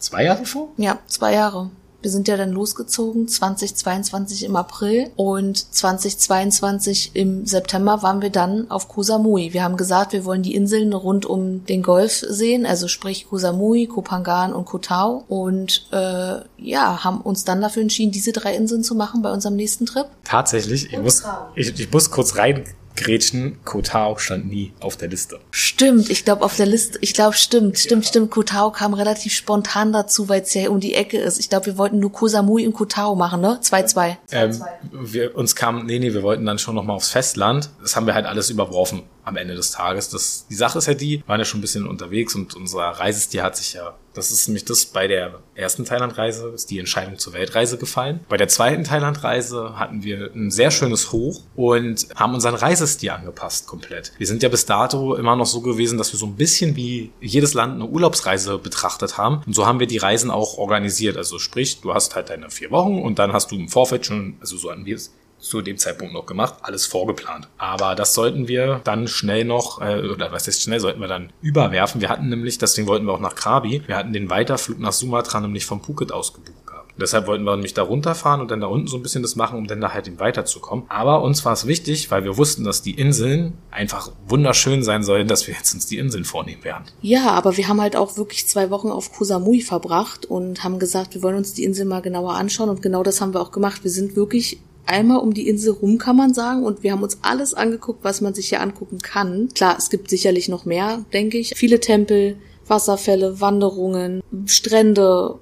Zwei 0.00 0.24
Jahre 0.24 0.44
vor? 0.44 0.68
Ja, 0.76 0.98
zwei 1.06 1.34
Jahre. 1.34 1.70
Wir 2.02 2.10
sind 2.10 2.28
ja 2.28 2.38
dann 2.38 2.52
losgezogen, 2.52 3.28
2022 3.28 4.44
im 4.44 4.56
April 4.56 5.10
und 5.16 5.58
2022 5.74 7.10
im 7.12 7.44
September 7.44 8.02
waren 8.02 8.22
wir 8.22 8.30
dann 8.30 8.70
auf 8.70 8.88
Koh 8.88 9.02
Samui. 9.02 9.52
Wir 9.52 9.62
haben 9.62 9.76
gesagt, 9.76 10.14
wir 10.14 10.24
wollen 10.24 10.42
die 10.42 10.54
Inseln 10.54 10.94
rund 10.94 11.26
um 11.26 11.66
den 11.66 11.82
Golf 11.82 12.24
sehen, 12.26 12.64
also 12.64 12.88
sprich 12.88 13.26
Koh 13.28 13.36
Samui, 13.36 13.86
Koh 13.86 14.02
Phangan 14.02 14.54
und 14.54 14.64
Koh 14.64 14.78
Tao 14.78 15.24
und 15.28 15.88
äh, 15.92 16.36
ja, 16.56 17.04
haben 17.04 17.20
uns 17.20 17.44
dann 17.44 17.60
dafür 17.60 17.82
entschieden, 17.82 18.12
diese 18.12 18.32
drei 18.32 18.56
Inseln 18.56 18.82
zu 18.82 18.94
machen 18.94 19.20
bei 19.20 19.30
unserem 19.30 19.56
nächsten 19.56 19.84
Trip. 19.84 20.06
Tatsächlich, 20.24 20.90
ich 20.90 20.98
muss, 20.98 21.22
ich, 21.54 21.78
ich 21.78 21.92
muss 21.92 22.10
kurz 22.10 22.36
rein 22.36 22.64
Gretchen 22.96 23.58
Kotao 23.64 24.18
stand 24.18 24.48
nie 24.48 24.72
auf 24.80 24.96
der 24.96 25.08
Liste. 25.08 25.40
Stimmt, 25.50 26.10
ich 26.10 26.24
glaube 26.24 26.44
auf 26.44 26.56
der 26.56 26.66
Liste, 26.66 26.98
ich 27.00 27.14
glaube 27.14 27.34
stimmt, 27.34 27.78
stimmt, 27.78 28.04
ja. 28.04 28.08
stimmt. 28.08 28.30
Kotao 28.30 28.70
kam 28.70 28.94
relativ 28.94 29.32
spontan 29.32 29.92
dazu, 29.92 30.28
weil 30.28 30.42
es 30.42 30.52
ja 30.54 30.68
um 30.68 30.80
die 30.80 30.94
Ecke 30.94 31.18
ist. 31.18 31.38
Ich 31.38 31.48
glaube, 31.48 31.66
wir 31.66 31.78
wollten 31.78 31.98
nur 31.98 32.12
Kosamui 32.12 32.66
und 32.66 32.74
Kotao 32.74 33.14
machen, 33.14 33.40
ne? 33.40 33.58
2-2. 33.62 34.16
Ähm, 34.32 34.64
wir, 34.92 35.36
uns 35.36 35.56
kam, 35.56 35.86
nee, 35.86 35.98
nee, 35.98 36.12
wir 36.12 36.22
wollten 36.22 36.44
dann 36.44 36.58
schon 36.58 36.74
nochmal 36.74 36.96
aufs 36.96 37.10
Festland. 37.10 37.70
Das 37.80 37.96
haben 37.96 38.06
wir 38.06 38.14
halt 38.14 38.26
alles 38.26 38.50
überworfen 38.50 39.02
am 39.24 39.36
Ende 39.36 39.54
des 39.54 39.72
Tages. 39.72 40.08
Das, 40.08 40.46
die 40.48 40.54
Sache 40.54 40.78
ist 40.78 40.86
ja 40.86 40.94
die, 40.94 41.18
wir 41.18 41.28
waren 41.28 41.40
ja 41.40 41.44
schon 41.44 41.58
ein 41.58 41.62
bisschen 41.62 41.86
unterwegs 41.86 42.34
und 42.34 42.54
unser 42.54 42.80
Reisestil 42.80 43.42
hat 43.42 43.56
sich 43.56 43.74
ja, 43.74 43.94
das 44.14 44.30
ist 44.30 44.48
nämlich 44.48 44.64
das 44.64 44.86
bei 44.86 45.06
der 45.06 45.40
ersten 45.54 45.84
Thailandreise, 45.84 46.48
ist 46.48 46.70
die 46.70 46.78
Entscheidung 46.78 47.18
zur 47.18 47.32
Weltreise 47.32 47.78
gefallen. 47.78 48.20
Bei 48.28 48.36
der 48.36 48.48
zweiten 48.48 48.84
Thailandreise 48.84 49.78
hatten 49.78 50.02
wir 50.02 50.30
ein 50.34 50.50
sehr 50.50 50.70
schönes 50.70 51.12
Hoch 51.12 51.42
und 51.54 52.08
haben 52.16 52.34
unseren 52.34 52.54
Reisestil 52.54 53.10
angepasst 53.10 53.66
komplett. 53.66 54.12
Wir 54.18 54.26
sind 54.26 54.42
ja 54.42 54.48
bis 54.48 54.66
dato 54.66 55.14
immer 55.14 55.36
noch 55.36 55.46
so 55.46 55.60
gewesen, 55.60 55.98
dass 55.98 56.12
wir 56.12 56.18
so 56.18 56.26
ein 56.26 56.36
bisschen 56.36 56.76
wie 56.76 57.12
jedes 57.20 57.54
Land 57.54 57.74
eine 57.74 57.86
Urlaubsreise 57.86 58.58
betrachtet 58.58 59.16
haben. 59.16 59.42
Und 59.46 59.54
so 59.54 59.66
haben 59.66 59.80
wir 59.80 59.86
die 59.86 59.98
Reisen 59.98 60.30
auch 60.30 60.58
organisiert. 60.58 61.16
Also 61.16 61.38
sprich, 61.38 61.80
du 61.80 61.94
hast 61.94 62.16
halt 62.16 62.30
deine 62.30 62.50
vier 62.50 62.70
Wochen 62.70 62.98
und 63.00 63.18
dann 63.18 63.32
hast 63.32 63.50
du 63.50 63.56
im 63.56 63.68
Vorfeld 63.68 64.06
schon, 64.06 64.36
also 64.40 64.56
so 64.56 64.70
hatten 64.70 64.86
wir 64.86 64.98
zu 65.40 65.62
dem 65.62 65.78
Zeitpunkt 65.78 66.14
noch 66.14 66.26
gemacht, 66.26 66.54
alles 66.62 66.86
vorgeplant. 66.86 67.48
Aber 67.58 67.94
das 67.94 68.14
sollten 68.14 68.46
wir 68.46 68.80
dann 68.84 69.08
schnell 69.08 69.44
noch, 69.44 69.80
äh, 69.80 70.08
oder 70.08 70.32
was 70.32 70.46
heißt 70.46 70.62
schnell, 70.62 70.80
sollten 70.80 71.00
wir 71.00 71.08
dann 71.08 71.32
überwerfen. 71.40 72.00
Wir 72.00 72.08
hatten 72.08 72.28
nämlich, 72.28 72.58
deswegen 72.58 72.86
wollten 72.86 73.06
wir 73.06 73.12
auch 73.12 73.20
nach 73.20 73.34
Krabi, 73.34 73.82
wir 73.86 73.96
hatten 73.96 74.12
den 74.12 74.30
Weiterflug 74.30 74.78
nach 74.78 74.92
Sumatra 74.92 75.40
nämlich 75.40 75.66
vom 75.66 75.82
Phuket 75.82 76.12
ausgebucht 76.12 76.66
gehabt. 76.66 76.94
Deshalb 77.00 77.26
wollten 77.26 77.44
wir 77.44 77.52
nämlich 77.52 77.72
da 77.72 77.82
runterfahren 77.82 78.40
und 78.40 78.50
dann 78.50 78.60
da 78.60 78.66
unten 78.66 78.86
so 78.86 78.98
ein 78.98 79.02
bisschen 79.02 79.22
das 79.22 79.34
machen, 79.34 79.58
um 79.58 79.66
dann 79.66 79.80
da 79.80 79.94
halt 79.94 80.06
eben 80.06 80.20
weiterzukommen. 80.20 80.84
Aber 80.88 81.22
uns 81.22 81.44
war 81.44 81.54
es 81.54 81.66
wichtig, 81.66 82.10
weil 82.10 82.24
wir 82.24 82.36
wussten, 82.36 82.64
dass 82.64 82.82
die 82.82 82.92
Inseln 82.92 83.54
einfach 83.70 84.12
wunderschön 84.28 84.82
sein 84.82 85.02
sollen, 85.02 85.26
dass 85.26 85.46
wir 85.46 85.54
jetzt 85.54 85.72
uns 85.72 85.86
die 85.86 85.96
Inseln 85.96 86.24
vornehmen 86.24 86.62
werden. 86.62 86.84
Ja, 87.00 87.30
aber 87.30 87.56
wir 87.56 87.68
haben 87.68 87.80
halt 87.80 87.96
auch 87.96 88.18
wirklich 88.18 88.46
zwei 88.46 88.70
Wochen 88.70 88.88
auf 88.88 89.12
Koh 89.12 89.24
Samui 89.24 89.62
verbracht 89.62 90.26
und 90.26 90.62
haben 90.62 90.78
gesagt, 90.78 91.14
wir 91.14 91.22
wollen 91.22 91.36
uns 91.36 91.54
die 91.54 91.64
Insel 91.64 91.86
mal 91.86 92.02
genauer 92.02 92.34
anschauen 92.34 92.68
und 92.68 92.82
genau 92.82 93.02
das 93.02 93.20
haben 93.20 93.32
wir 93.32 93.40
auch 93.40 93.52
gemacht. 93.52 93.82
Wir 93.82 93.90
sind 93.90 94.16
wirklich 94.16 94.60
einmal 94.86 95.18
um 95.18 95.34
die 95.34 95.48
Insel 95.48 95.72
rum, 95.72 95.98
kann 95.98 96.16
man 96.16 96.34
sagen. 96.34 96.64
Und 96.64 96.82
wir 96.82 96.92
haben 96.92 97.02
uns 97.02 97.18
alles 97.22 97.54
angeguckt, 97.54 98.04
was 98.04 98.20
man 98.20 98.34
sich 98.34 98.48
hier 98.48 98.60
angucken 98.60 98.98
kann. 98.98 99.48
Klar, 99.54 99.76
es 99.78 99.90
gibt 99.90 100.10
sicherlich 100.10 100.48
noch 100.48 100.64
mehr, 100.64 101.04
denke 101.12 101.38
ich. 101.38 101.54
Viele 101.56 101.80
Tempel, 101.80 102.36
Wasserfälle, 102.66 103.40
Wanderungen, 103.40 104.22
Strände, 104.46 105.38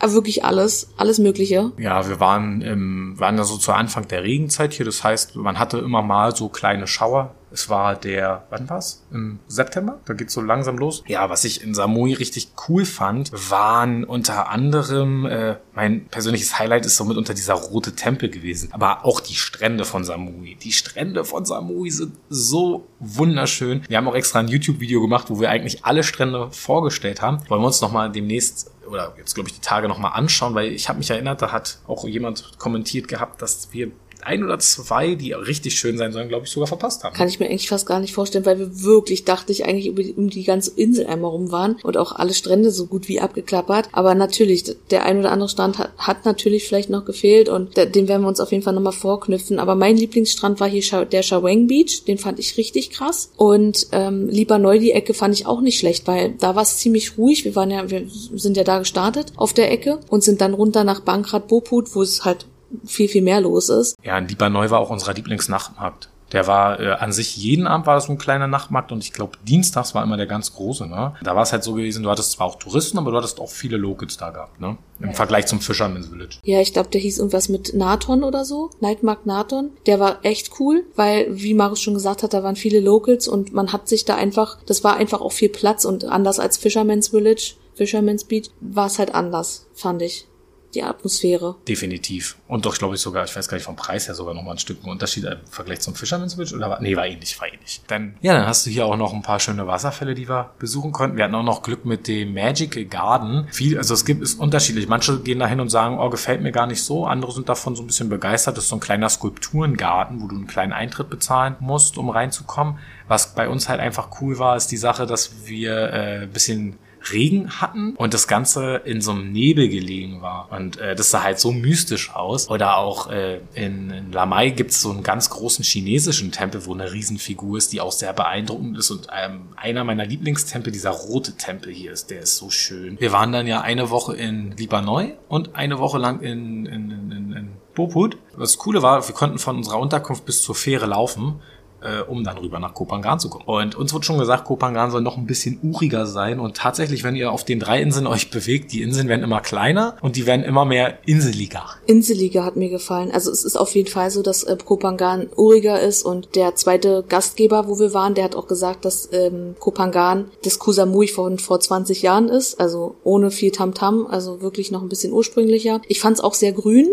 äh, 0.00 0.10
wirklich 0.12 0.44
alles, 0.44 0.90
alles 0.96 1.18
Mögliche. 1.18 1.72
Ja, 1.78 2.08
wir 2.08 2.20
waren 2.20 2.60
im, 2.62 3.18
waren 3.18 3.36
da 3.36 3.44
so 3.44 3.56
zu 3.56 3.72
Anfang 3.72 4.08
der 4.08 4.22
Regenzeit 4.22 4.72
hier. 4.74 4.86
Das 4.86 5.04
heißt, 5.04 5.36
man 5.36 5.58
hatte 5.58 5.78
immer 5.78 6.02
mal 6.02 6.34
so 6.34 6.48
kleine 6.48 6.86
Schauer. 6.86 7.34
Es 7.54 7.68
war 7.70 7.94
der, 7.94 8.46
wann 8.50 8.68
war's? 8.68 9.06
Im 9.12 9.38
September? 9.46 10.00
Da 10.06 10.14
geht's 10.14 10.34
so 10.34 10.40
langsam 10.40 10.76
los. 10.76 11.04
Ja, 11.06 11.30
was 11.30 11.44
ich 11.44 11.62
in 11.62 11.72
Samui 11.72 12.12
richtig 12.12 12.48
cool 12.68 12.84
fand, 12.84 13.30
waren 13.48 14.02
unter 14.02 14.48
anderem, 14.50 15.24
äh, 15.24 15.56
mein 15.72 16.06
persönliches 16.08 16.58
Highlight 16.58 16.84
ist 16.84 16.96
somit 16.96 17.16
unter 17.16 17.32
dieser 17.32 17.54
rote 17.54 17.94
Tempel 17.94 18.28
gewesen. 18.28 18.70
Aber 18.72 19.04
auch 19.04 19.20
die 19.20 19.36
Strände 19.36 19.84
von 19.84 20.02
Samui. 20.02 20.56
Die 20.56 20.72
Strände 20.72 21.24
von 21.24 21.44
Samui 21.44 21.90
sind 21.90 22.16
so 22.28 22.88
wunderschön. 22.98 23.84
Wir 23.86 23.98
haben 23.98 24.08
auch 24.08 24.16
extra 24.16 24.40
ein 24.40 24.48
YouTube-Video 24.48 25.00
gemacht, 25.00 25.30
wo 25.30 25.38
wir 25.38 25.48
eigentlich 25.48 25.84
alle 25.84 26.02
Strände 26.02 26.50
vorgestellt 26.50 27.22
haben. 27.22 27.38
Wollen 27.48 27.62
wir 27.62 27.68
uns 27.68 27.80
nochmal 27.80 28.10
demnächst 28.10 28.72
oder 28.88 29.14
jetzt 29.16 29.34
glaube 29.34 29.48
ich 29.48 29.54
die 29.54 29.60
Tage 29.60 29.88
nochmal 29.88 30.12
anschauen, 30.14 30.54
weil 30.54 30.72
ich 30.72 30.88
habe 30.88 30.98
mich 30.98 31.10
erinnert, 31.10 31.42
da 31.42 31.52
hat 31.52 31.78
auch 31.86 32.06
jemand 32.06 32.58
kommentiert 32.58 33.08
gehabt, 33.08 33.40
dass 33.42 33.68
wir 33.72 33.90
ein 34.24 34.44
oder 34.44 34.58
zwei, 34.58 35.14
die 35.14 35.32
richtig 35.32 35.78
schön 35.78 35.98
sein 35.98 36.12
sollen, 36.12 36.28
glaube 36.28 36.46
ich, 36.46 36.52
sogar 36.52 36.66
verpasst 36.66 37.04
haben. 37.04 37.14
Kann 37.14 37.28
ich 37.28 37.40
mir 37.40 37.46
eigentlich 37.46 37.68
fast 37.68 37.86
gar 37.86 38.00
nicht 38.00 38.14
vorstellen, 38.14 38.46
weil 38.46 38.58
wir 38.58 38.82
wirklich, 38.82 39.24
dachte 39.24 39.52
ich, 39.52 39.64
eigentlich 39.64 40.16
um 40.16 40.30
die, 40.30 40.44
ganze 40.44 40.72
Insel 40.76 41.06
einmal 41.06 41.30
rum 41.30 41.50
waren 41.50 41.76
und 41.82 41.96
auch 41.96 42.12
alle 42.12 42.34
Strände 42.34 42.70
so 42.70 42.86
gut 42.86 43.08
wie 43.08 43.20
abgeklappert. 43.20 43.88
Aber 43.92 44.14
natürlich, 44.14 44.64
der 44.90 45.04
ein 45.04 45.18
oder 45.18 45.32
andere 45.32 45.48
Strand 45.48 45.78
hat, 45.78 45.90
hat 45.96 46.24
natürlich 46.24 46.66
vielleicht 46.66 46.90
noch 46.90 47.04
gefehlt 47.04 47.48
und 47.48 47.76
den 47.76 48.08
werden 48.08 48.22
wir 48.22 48.28
uns 48.28 48.40
auf 48.40 48.52
jeden 48.52 48.62
Fall 48.62 48.74
nochmal 48.74 48.92
vorknüpfen. 48.92 49.58
Aber 49.58 49.74
mein 49.74 49.96
Lieblingsstrand 49.96 50.60
war 50.60 50.68
hier 50.68 51.04
der 51.04 51.22
Shawang 51.22 51.66
Beach, 51.66 52.04
den 52.06 52.18
fand 52.18 52.38
ich 52.38 52.56
richtig 52.56 52.90
krass. 52.90 53.30
Und 53.36 53.88
ähm, 53.92 54.28
lieber 54.28 54.58
neu 54.58 54.78
die 54.78 54.92
Ecke 54.92 55.14
fand 55.14 55.34
ich 55.34 55.46
auch 55.46 55.60
nicht 55.60 55.78
schlecht, 55.78 56.06
weil 56.06 56.34
da 56.38 56.54
war 56.54 56.62
es 56.62 56.76
ziemlich 56.76 57.16
ruhig. 57.16 57.44
Wir 57.44 57.56
waren 57.56 57.70
ja, 57.70 57.90
wir 57.90 58.06
sind 58.34 58.56
ja 58.56 58.64
da 58.64 58.78
gestartet 58.78 59.32
auf 59.36 59.52
der 59.52 59.70
Ecke 59.70 60.00
und 60.08 60.22
sind 60.22 60.40
dann 60.40 60.54
runter 60.54 60.84
nach 60.84 61.00
Bankrat 61.00 61.48
Boput, 61.48 61.94
wo 61.94 62.02
es 62.02 62.24
halt 62.24 62.46
viel, 62.84 63.08
viel 63.08 63.22
mehr 63.22 63.40
los 63.40 63.68
ist. 63.68 63.96
Ja, 64.02 64.18
in 64.18 64.28
Libanoi 64.28 64.70
war 64.70 64.80
auch 64.80 64.90
unser 64.90 65.14
Lieblingsnachtmarkt. 65.14 66.08
Der 66.34 66.48
war 66.48 66.80
äh, 66.80 66.90
an 66.90 67.12
sich 67.12 67.36
jeden 67.36 67.68
Abend 67.68 67.86
war 67.86 67.94
das 67.94 68.06
so 68.06 68.12
ein 68.12 68.18
kleiner 68.18 68.48
Nachtmarkt 68.48 68.90
und 68.90 69.04
ich 69.04 69.12
glaube 69.12 69.38
dienstags 69.46 69.94
war 69.94 70.02
immer 70.02 70.16
der 70.16 70.26
ganz 70.26 70.52
große. 70.52 70.86
Ne? 70.86 71.14
Da 71.22 71.36
war 71.36 71.42
es 71.44 71.52
halt 71.52 71.62
so 71.62 71.74
gewesen, 71.74 72.02
du 72.02 72.10
hattest 72.10 72.32
zwar 72.32 72.48
auch 72.48 72.56
Touristen, 72.56 72.98
aber 72.98 73.12
du 73.12 73.18
hattest 73.18 73.38
auch 73.38 73.50
viele 73.50 73.76
Locals 73.76 74.16
da 74.16 74.30
gehabt, 74.30 74.60
ne? 74.60 74.76
Im 74.98 75.08
ja. 75.08 75.12
Vergleich 75.12 75.46
zum 75.46 75.60
Fisherman's 75.60 76.08
Village. 76.08 76.38
Ja, 76.42 76.60
ich 76.60 76.72
glaube, 76.72 76.88
der 76.88 77.00
hieß 77.00 77.18
irgendwas 77.18 77.48
mit 77.48 77.74
Naton 77.74 78.24
oder 78.24 78.44
so, 78.44 78.70
Nightmarkt 78.80 79.26
Naton. 79.26 79.70
Der 79.86 80.00
war 80.00 80.24
echt 80.24 80.58
cool, 80.58 80.84
weil 80.96 81.26
wie 81.30 81.54
Marius 81.54 81.80
schon 81.80 81.94
gesagt 81.94 82.24
hat, 82.24 82.34
da 82.34 82.42
waren 82.42 82.56
viele 82.56 82.80
Locals 82.80 83.28
und 83.28 83.52
man 83.52 83.72
hat 83.72 83.86
sich 83.88 84.04
da 84.04 84.16
einfach, 84.16 84.58
das 84.66 84.82
war 84.82 84.96
einfach 84.96 85.20
auch 85.20 85.32
viel 85.32 85.50
Platz 85.50 85.84
und 85.84 86.04
anders 86.04 86.40
als 86.40 86.56
Fisherman's 86.56 87.08
Village, 87.08 87.54
Fisherman's 87.74 88.24
Beach, 88.24 88.50
war 88.60 88.86
es 88.86 88.98
halt 88.98 89.14
anders, 89.14 89.66
fand 89.72 90.02
ich 90.02 90.26
die 90.74 90.82
Atmosphäre. 90.82 91.56
Definitiv. 91.66 92.36
Und 92.48 92.66
doch, 92.66 92.76
glaube 92.76 92.94
ich, 92.94 93.00
sogar, 93.00 93.24
ich 93.24 93.34
weiß 93.34 93.48
gar 93.48 93.56
nicht, 93.56 93.64
vom 93.64 93.76
Preis 93.76 94.06
her 94.06 94.14
sogar 94.14 94.34
noch 94.34 94.42
mal 94.42 94.52
ein 94.52 94.58
Stück 94.58 94.84
Unterschied 94.84 95.24
im 95.24 95.38
Vergleich 95.50 95.80
zum 95.80 95.94
Fisherman's 95.94 96.36
Beach 96.36 96.52
oder 96.54 96.70
war, 96.70 96.80
nee, 96.80 96.96
war 96.96 97.06
ähnlich, 97.06 97.40
war 97.40 97.52
ähnlich. 97.52 97.82
Dann, 97.86 98.16
ja, 98.20 98.34
dann 98.34 98.46
hast 98.46 98.66
du 98.66 98.70
hier 98.70 98.86
auch 98.86 98.96
noch 98.96 99.12
ein 99.12 99.22
paar 99.22 99.40
schöne 99.40 99.66
Wasserfälle, 99.66 100.14
die 100.14 100.28
wir 100.28 100.50
besuchen 100.58 100.92
konnten. 100.92 101.16
Wir 101.16 101.24
hatten 101.24 101.34
auch 101.34 101.42
noch 101.42 101.62
Glück 101.62 101.84
mit 101.84 102.08
dem 102.08 102.34
Magic 102.34 102.90
Garden. 102.90 103.48
Viel, 103.50 103.78
also 103.78 103.94
es 103.94 104.04
gibt, 104.04 104.22
ist 104.22 104.38
unterschiedlich. 104.38 104.88
Manche 104.88 105.20
gehen 105.20 105.38
da 105.38 105.46
hin 105.46 105.60
und 105.60 105.70
sagen, 105.70 105.98
oh, 105.98 106.10
gefällt 106.10 106.42
mir 106.42 106.52
gar 106.52 106.66
nicht 106.66 106.82
so. 106.82 107.06
Andere 107.06 107.32
sind 107.32 107.48
davon 107.48 107.76
so 107.76 107.82
ein 107.82 107.86
bisschen 107.86 108.08
begeistert. 108.08 108.56
Das 108.56 108.64
ist 108.64 108.70
so 108.70 108.76
ein 108.76 108.80
kleiner 108.80 109.08
Skulpturengarten, 109.08 110.20
wo 110.20 110.28
du 110.28 110.36
einen 110.36 110.46
kleinen 110.46 110.72
Eintritt 110.72 111.10
bezahlen 111.10 111.56
musst, 111.60 111.98
um 111.98 112.10
reinzukommen. 112.10 112.78
Was 113.08 113.34
bei 113.34 113.48
uns 113.48 113.68
halt 113.68 113.80
einfach 113.80 114.20
cool 114.20 114.38
war, 114.38 114.56
ist 114.56 114.68
die 114.68 114.76
Sache, 114.76 115.06
dass 115.06 115.46
wir 115.46 115.92
äh, 115.92 116.26
bisschen 116.26 116.78
Regen 117.12 117.60
hatten 117.60 117.94
und 117.96 118.14
das 118.14 118.28
Ganze 118.28 118.76
in 118.84 119.00
so 119.00 119.12
einem 119.12 119.32
Nebel 119.32 119.68
gelegen 119.68 120.22
war. 120.22 120.48
Und 120.50 120.78
äh, 120.78 120.94
das 120.94 121.10
sah 121.10 121.22
halt 121.22 121.38
so 121.38 121.52
mystisch 121.52 122.14
aus. 122.14 122.48
Oder 122.48 122.78
auch 122.78 123.10
äh, 123.10 123.40
in, 123.54 123.90
in 123.90 124.12
Lamai 124.12 124.50
gibt's 124.50 124.80
so 124.80 124.90
einen 124.90 125.02
ganz 125.02 125.30
großen 125.30 125.64
chinesischen 125.64 126.32
Tempel, 126.32 126.66
wo 126.66 126.74
eine 126.74 126.92
Riesenfigur 126.92 127.58
ist, 127.58 127.72
die 127.72 127.80
auch 127.80 127.92
sehr 127.92 128.12
beeindruckend 128.12 128.78
ist. 128.78 128.90
Und 128.90 129.08
ähm, 129.14 129.48
einer 129.56 129.84
meiner 129.84 130.06
Lieblingstempel, 130.06 130.72
dieser 130.72 130.90
rote 130.90 131.36
Tempel 131.36 131.72
hier 131.72 131.92
ist, 131.92 132.10
der 132.10 132.20
ist 132.20 132.36
so 132.36 132.50
schön. 132.50 132.98
Wir 133.00 133.12
waren 133.12 133.32
dann 133.32 133.46
ja 133.46 133.60
eine 133.60 133.90
Woche 133.90 134.14
in 134.16 134.52
Libanoi 134.56 135.14
und 135.28 135.54
eine 135.56 135.78
Woche 135.78 135.98
lang 135.98 136.20
in, 136.20 136.66
in, 136.66 136.90
in, 136.90 137.32
in 137.32 137.48
Boput. 137.74 138.16
Das 138.38 138.58
Coole 138.58 138.82
war, 138.82 139.06
wir 139.06 139.14
konnten 139.14 139.38
von 139.38 139.56
unserer 139.56 139.78
Unterkunft 139.78 140.24
bis 140.24 140.42
zur 140.42 140.54
Fähre 140.54 140.86
laufen 140.86 141.40
äh, 141.84 142.02
um 142.02 142.24
dann 142.24 142.38
rüber 142.38 142.58
nach 142.58 142.74
Kopangan 142.74 143.20
zu 143.20 143.28
kommen. 143.28 143.44
Und 143.46 143.74
uns 143.74 143.92
wird 143.92 144.04
schon 144.04 144.18
gesagt, 144.18 144.44
Kopangan 144.44 144.90
soll 144.90 145.02
noch 145.02 145.16
ein 145.16 145.26
bisschen 145.26 145.58
uriger 145.62 146.06
sein. 146.06 146.40
Und 146.40 146.56
tatsächlich, 146.56 147.04
wenn 147.04 147.14
ihr 147.14 147.30
auf 147.30 147.44
den 147.44 147.60
drei 147.60 147.80
Inseln 147.80 148.06
euch 148.06 148.30
bewegt, 148.30 148.72
die 148.72 148.82
Inseln 148.82 149.08
werden 149.08 149.22
immer 149.22 149.40
kleiner 149.40 149.96
und 150.00 150.16
die 150.16 150.26
werden 150.26 150.44
immer 150.44 150.64
mehr 150.64 150.98
inseliger. 151.06 151.64
Inseliger 151.86 152.44
hat 152.44 152.56
mir 152.56 152.70
gefallen. 152.70 153.10
Also 153.12 153.30
es 153.30 153.44
ist 153.44 153.56
auf 153.56 153.74
jeden 153.74 153.88
Fall 153.88 154.10
so, 154.10 154.22
dass 154.22 154.42
äh, 154.42 154.56
Kopangan 154.64 155.28
uriger 155.36 155.80
ist 155.80 156.02
und 156.04 156.34
der 156.34 156.54
zweite 156.54 157.04
Gastgeber, 157.08 157.68
wo 157.68 157.78
wir 157.78 157.94
waren, 157.94 158.14
der 158.14 158.24
hat 158.24 158.36
auch 158.36 158.46
gesagt, 158.46 158.84
dass 158.84 159.08
ähm, 159.12 159.54
Kopangan 159.58 160.30
das 160.44 160.58
Kusamui 160.58 161.08
von 161.08 161.38
vor 161.38 161.60
20 161.60 162.02
Jahren 162.02 162.28
ist, 162.28 162.58
also 162.60 162.96
ohne 163.04 163.30
viel 163.30 163.50
Tamtam, 163.50 164.06
-Tam, 164.06 164.10
also 164.10 164.40
wirklich 164.40 164.70
noch 164.70 164.82
ein 164.82 164.88
bisschen 164.88 165.12
ursprünglicher. 165.12 165.80
Ich 165.88 166.00
fand 166.00 166.16
es 166.16 166.24
auch 166.24 166.34
sehr 166.34 166.52
grün, 166.52 166.88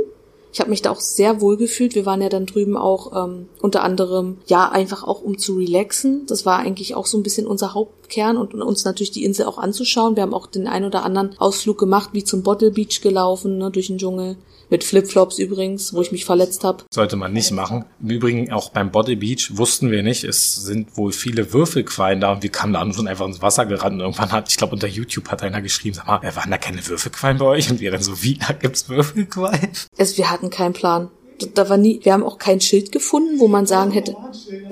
ich 0.53 0.59
habe 0.59 0.69
mich 0.69 0.81
da 0.81 0.91
auch 0.91 0.99
sehr 0.99 1.39
wohl 1.39 1.55
gefühlt. 1.55 1.95
Wir 1.95 2.05
waren 2.05 2.21
ja 2.21 2.29
dann 2.29 2.45
drüben 2.45 2.75
auch 2.75 3.25
ähm, 3.25 3.47
unter 3.61 3.83
anderem, 3.83 4.37
ja, 4.47 4.69
einfach 4.69 5.03
auch 5.03 5.21
um 5.21 5.37
zu 5.37 5.55
relaxen. 5.55 6.25
Das 6.27 6.45
war 6.45 6.59
eigentlich 6.59 6.93
auch 6.95 7.05
so 7.05 7.17
ein 7.17 7.23
bisschen 7.23 7.47
unser 7.47 7.73
Hauptkern 7.73 8.35
und, 8.35 8.53
uns 8.53 8.83
natürlich 8.83 9.11
die 9.11 9.23
Insel 9.23 9.45
auch 9.45 9.57
anzuschauen. 9.57 10.15
Wir 10.15 10.23
haben 10.23 10.33
auch 10.33 10.47
den 10.47 10.67
ein 10.67 10.83
oder 10.83 11.03
anderen 11.03 11.37
Ausflug 11.39 11.77
gemacht, 11.77 12.09
wie 12.13 12.23
zum 12.23 12.43
Bottle 12.43 12.71
Beach 12.71 13.01
gelaufen, 13.01 13.57
ne, 13.57 13.71
durch 13.71 13.87
den 13.87 13.97
Dschungel. 13.97 14.35
Mit 14.71 14.85
Flipflops 14.85 15.37
übrigens, 15.37 15.93
wo 15.93 16.01
ich 16.01 16.13
mich 16.13 16.23
verletzt 16.23 16.63
habe. 16.63 16.85
Sollte 16.89 17.17
man 17.17 17.33
nicht 17.33 17.51
machen. 17.51 17.83
Im 18.01 18.09
Übrigen 18.09 18.53
auch 18.53 18.69
beim 18.69 18.89
Body 18.89 19.17
Beach 19.17 19.51
wussten 19.51 19.91
wir 19.91 20.01
nicht, 20.01 20.23
es 20.23 20.55
sind 20.55 20.95
wohl 20.95 21.11
viele 21.11 21.51
Würfelquallen 21.51 22.21
da 22.21 22.31
und 22.31 22.41
wir 22.41 22.49
kamen 22.49 22.71
da 22.71 22.79
an 22.79 22.91
und 22.91 23.07
einfach 23.07 23.27
ins 23.27 23.41
Wasser 23.41 23.65
gerannt. 23.65 23.95
Und 23.95 23.99
irgendwann 23.99 24.31
hat, 24.31 24.47
ich 24.47 24.55
glaube, 24.55 24.73
unter 24.73 24.87
YouTube 24.87 25.27
hat 25.27 25.43
einer 25.43 25.61
geschrieben, 25.61 25.93
sag 25.93 26.07
mal, 26.07 26.21
waren 26.35 26.49
da 26.49 26.57
keine 26.57 26.87
Würfelquallen 26.87 27.37
bei 27.37 27.45
euch? 27.45 27.69
Und 27.69 27.81
wir 27.81 27.91
dann 27.91 28.01
so, 28.01 28.23
wie, 28.23 28.35
da 28.35 28.53
gibt's 28.53 28.87
Würfelquallen? 28.87 29.71
Es, 29.97 30.17
wir 30.17 30.31
hatten 30.31 30.49
keinen 30.49 30.73
Plan 30.73 31.09
da 31.45 31.69
war 31.69 31.77
nie, 31.77 31.99
wir 32.03 32.13
haben 32.13 32.23
auch 32.23 32.37
kein 32.37 32.61
Schild 32.61 32.91
gefunden, 32.91 33.39
wo 33.39 33.47
man 33.47 33.65
sagen 33.65 33.91
hätte, 33.91 34.15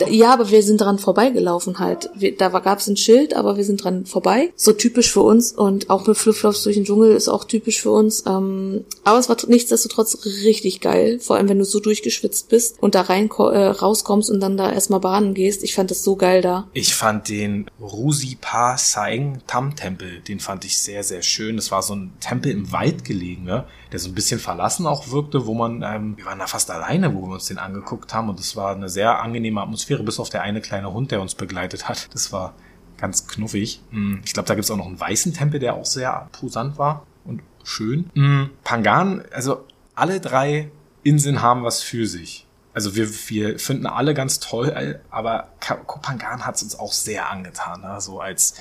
ja, 0.10 0.34
aber 0.34 0.50
wir 0.50 0.64
sind 0.64 0.82
dran 0.82 1.00
vorbeigelaufen 1.00 1.80
halt. 1.80 2.10
Wir, 2.16 2.36
da 2.36 2.50
gab 2.50 2.80
es 2.80 2.88
ein 2.88 2.98
Schild, 2.98 3.36
aber 3.36 3.58
wir 3.58 3.64
sind 3.64 3.84
dran 3.84 4.06
vorbei. 4.06 4.52
So 4.56 4.74
typisch 4.74 5.12
für 5.12 5.22
uns 5.22 5.52
und 5.52 5.90
auch 5.90 6.08
mit 6.08 6.18
Flipflops 6.18 6.64
durch 6.64 6.76
den 6.76 6.86
Dschungel 6.86 7.16
ist 7.16 7.28
auch 7.28 7.44
typisch 7.44 7.82
für 7.82 7.92
uns. 7.92 8.24
Ähm, 8.28 8.86
aber 9.04 9.20
es 9.20 9.30
war 9.30 9.38
nichtsdestotrotz 9.48 10.26
richtig 10.44 10.82
geil, 10.82 11.20
vor 11.20 11.36
allem 11.36 11.50
wenn 11.50 11.60
du 11.60 11.66
so 11.66 11.80
durchgeschwitzt 11.80 12.50
bist 12.50 12.82
und 12.82 12.96
da 12.96 13.02
rein 13.02 13.30
äh, 13.30 13.42
rauskommst 13.42 14.30
und 14.30 14.40
dann 14.40 14.58
da 14.58 14.72
erstmal 14.72 15.00
baden 15.00 15.34
gehst. 15.34 15.64
Ich 15.64 15.76
fand 15.76 15.92
das 15.92 16.04
so 16.04 16.16
geil 16.16 16.42
da. 16.42 16.68
Ich 16.74 16.96
fand 16.96 17.30
den 17.30 17.70
Rusi 17.80 18.38
Pa 18.40 18.78
Saeng 18.78 19.40
Tam 19.48 19.76
Tempel, 19.76 20.22
den 20.28 20.40
fand 20.40 20.66
ich 20.66 20.80
sehr, 20.80 21.04
sehr 21.04 21.22
schön. 21.22 21.56
Das 21.56 21.72
war 21.72 21.82
so 21.82 21.96
ein 21.96 22.14
Tempel 22.20 22.52
im 22.52 22.72
Wald 22.72 23.06
gelegen, 23.06 23.44
ne? 23.44 23.66
Der 23.92 24.00
so 24.00 24.10
ein 24.10 24.16
bisschen 24.16 24.40
verlassen 24.40 24.86
auch 24.86 25.12
wirkte, 25.12 25.46
wo 25.46 25.54
man, 25.54 25.82
ähm, 25.82 26.18
wir 26.18 26.26
waren 26.26 26.40
da 26.40 26.48
fast 26.48 26.70
alleine, 26.70 27.14
wo 27.16 27.28
wir 27.28 27.34
uns 27.34 27.46
den 27.46 27.58
angeguckt 27.58 28.14
haben 28.14 28.30
und 28.30 28.40
es 28.40 28.56
war 28.56 28.76
eine 28.76 28.90
sehr 28.90 29.22
angenehme 29.22 29.62
Atmosphäre, 29.62 30.04
bis 30.04 30.20
auf 30.20 30.30
der 30.30 30.42
eine 30.42 30.62
kleine 30.62 30.94
Hund, 30.94 31.12
der 31.12 31.22
uns 31.22 31.36
begleitet 31.36 31.90
hat. 31.90 32.14
Das 32.14 32.32
war 32.32 32.54
ganz 32.98 33.28
knuffig. 33.28 33.82
Mm, 33.92 34.18
ich 34.24 34.34
glaube, 34.34 34.48
da 34.48 34.56
gibt's 34.56 34.70
auch 34.70 34.78
noch 34.78 34.88
einen 34.88 35.00
weißen 35.00 35.34
Tempel, 35.34 35.60
der 35.60 35.76
auch 35.76 35.86
sehr 35.86 36.30
posant 36.32 36.78
war 36.78 37.06
und 37.26 37.42
schön. 37.64 38.10
Mm, 38.14 38.50
Pangan, 38.64 39.24
also 39.32 39.66
alle 39.96 40.20
drei 40.20 40.70
Inseln 41.04 41.42
haben 41.42 41.64
was 41.64 41.82
für 41.82 42.06
sich. 42.06 42.46
Also 42.74 42.96
wir, 42.96 43.10
wir 43.30 43.60
finden 43.60 43.88
alle 43.88 44.14
ganz 44.14 44.40
toll, 44.40 45.02
aber 45.10 45.50
Kopangan 45.60 46.46
hat 46.46 46.56
es 46.56 46.64
uns 46.64 46.78
auch 46.78 46.94
sehr 46.94 47.30
angetan, 47.30 47.82
ne? 47.82 48.00
so 48.00 48.22
als, 48.22 48.56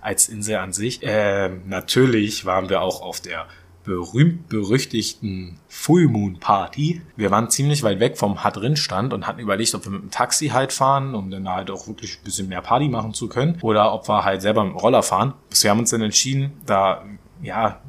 als 0.00 0.28
Insel 0.28 0.56
an 0.56 0.72
sich. 0.72 1.00
Ähm, 1.02 1.62
natürlich 1.66 2.44
waren 2.44 2.68
wir 2.68 2.82
auch 2.82 3.00
auf 3.00 3.20
der 3.20 3.46
berühmt-berüchtigten 3.84 5.58
Full 5.68 6.08
Moon 6.08 6.38
Party. 6.40 7.02
Wir 7.16 7.30
waren 7.30 7.50
ziemlich 7.50 7.82
weit 7.82 8.00
weg 8.00 8.18
vom 8.18 8.44
Hut 8.44 8.56
drin 8.56 8.76
stand 8.76 9.12
und 9.12 9.26
hatten 9.26 9.40
überlegt, 9.40 9.74
ob 9.74 9.84
wir 9.84 9.92
mit 9.92 10.02
dem 10.02 10.10
Taxi 10.10 10.48
halt 10.48 10.72
fahren, 10.72 11.14
um 11.14 11.30
dann 11.30 11.48
halt 11.48 11.70
auch 11.70 11.86
wirklich 11.86 12.18
ein 12.18 12.24
bisschen 12.24 12.48
mehr 12.48 12.62
Party 12.62 12.88
machen 12.88 13.14
zu 13.14 13.28
können, 13.28 13.58
oder 13.62 13.92
ob 13.92 14.08
wir 14.08 14.24
halt 14.24 14.42
selber 14.42 14.64
mit 14.64 14.72
dem 14.72 14.78
Roller 14.78 15.02
fahren. 15.02 15.34
wir 15.60 15.70
haben 15.70 15.80
uns 15.80 15.90
dann 15.90 16.02
entschieden, 16.02 16.52
da, 16.66 17.04
ja, 17.42 17.80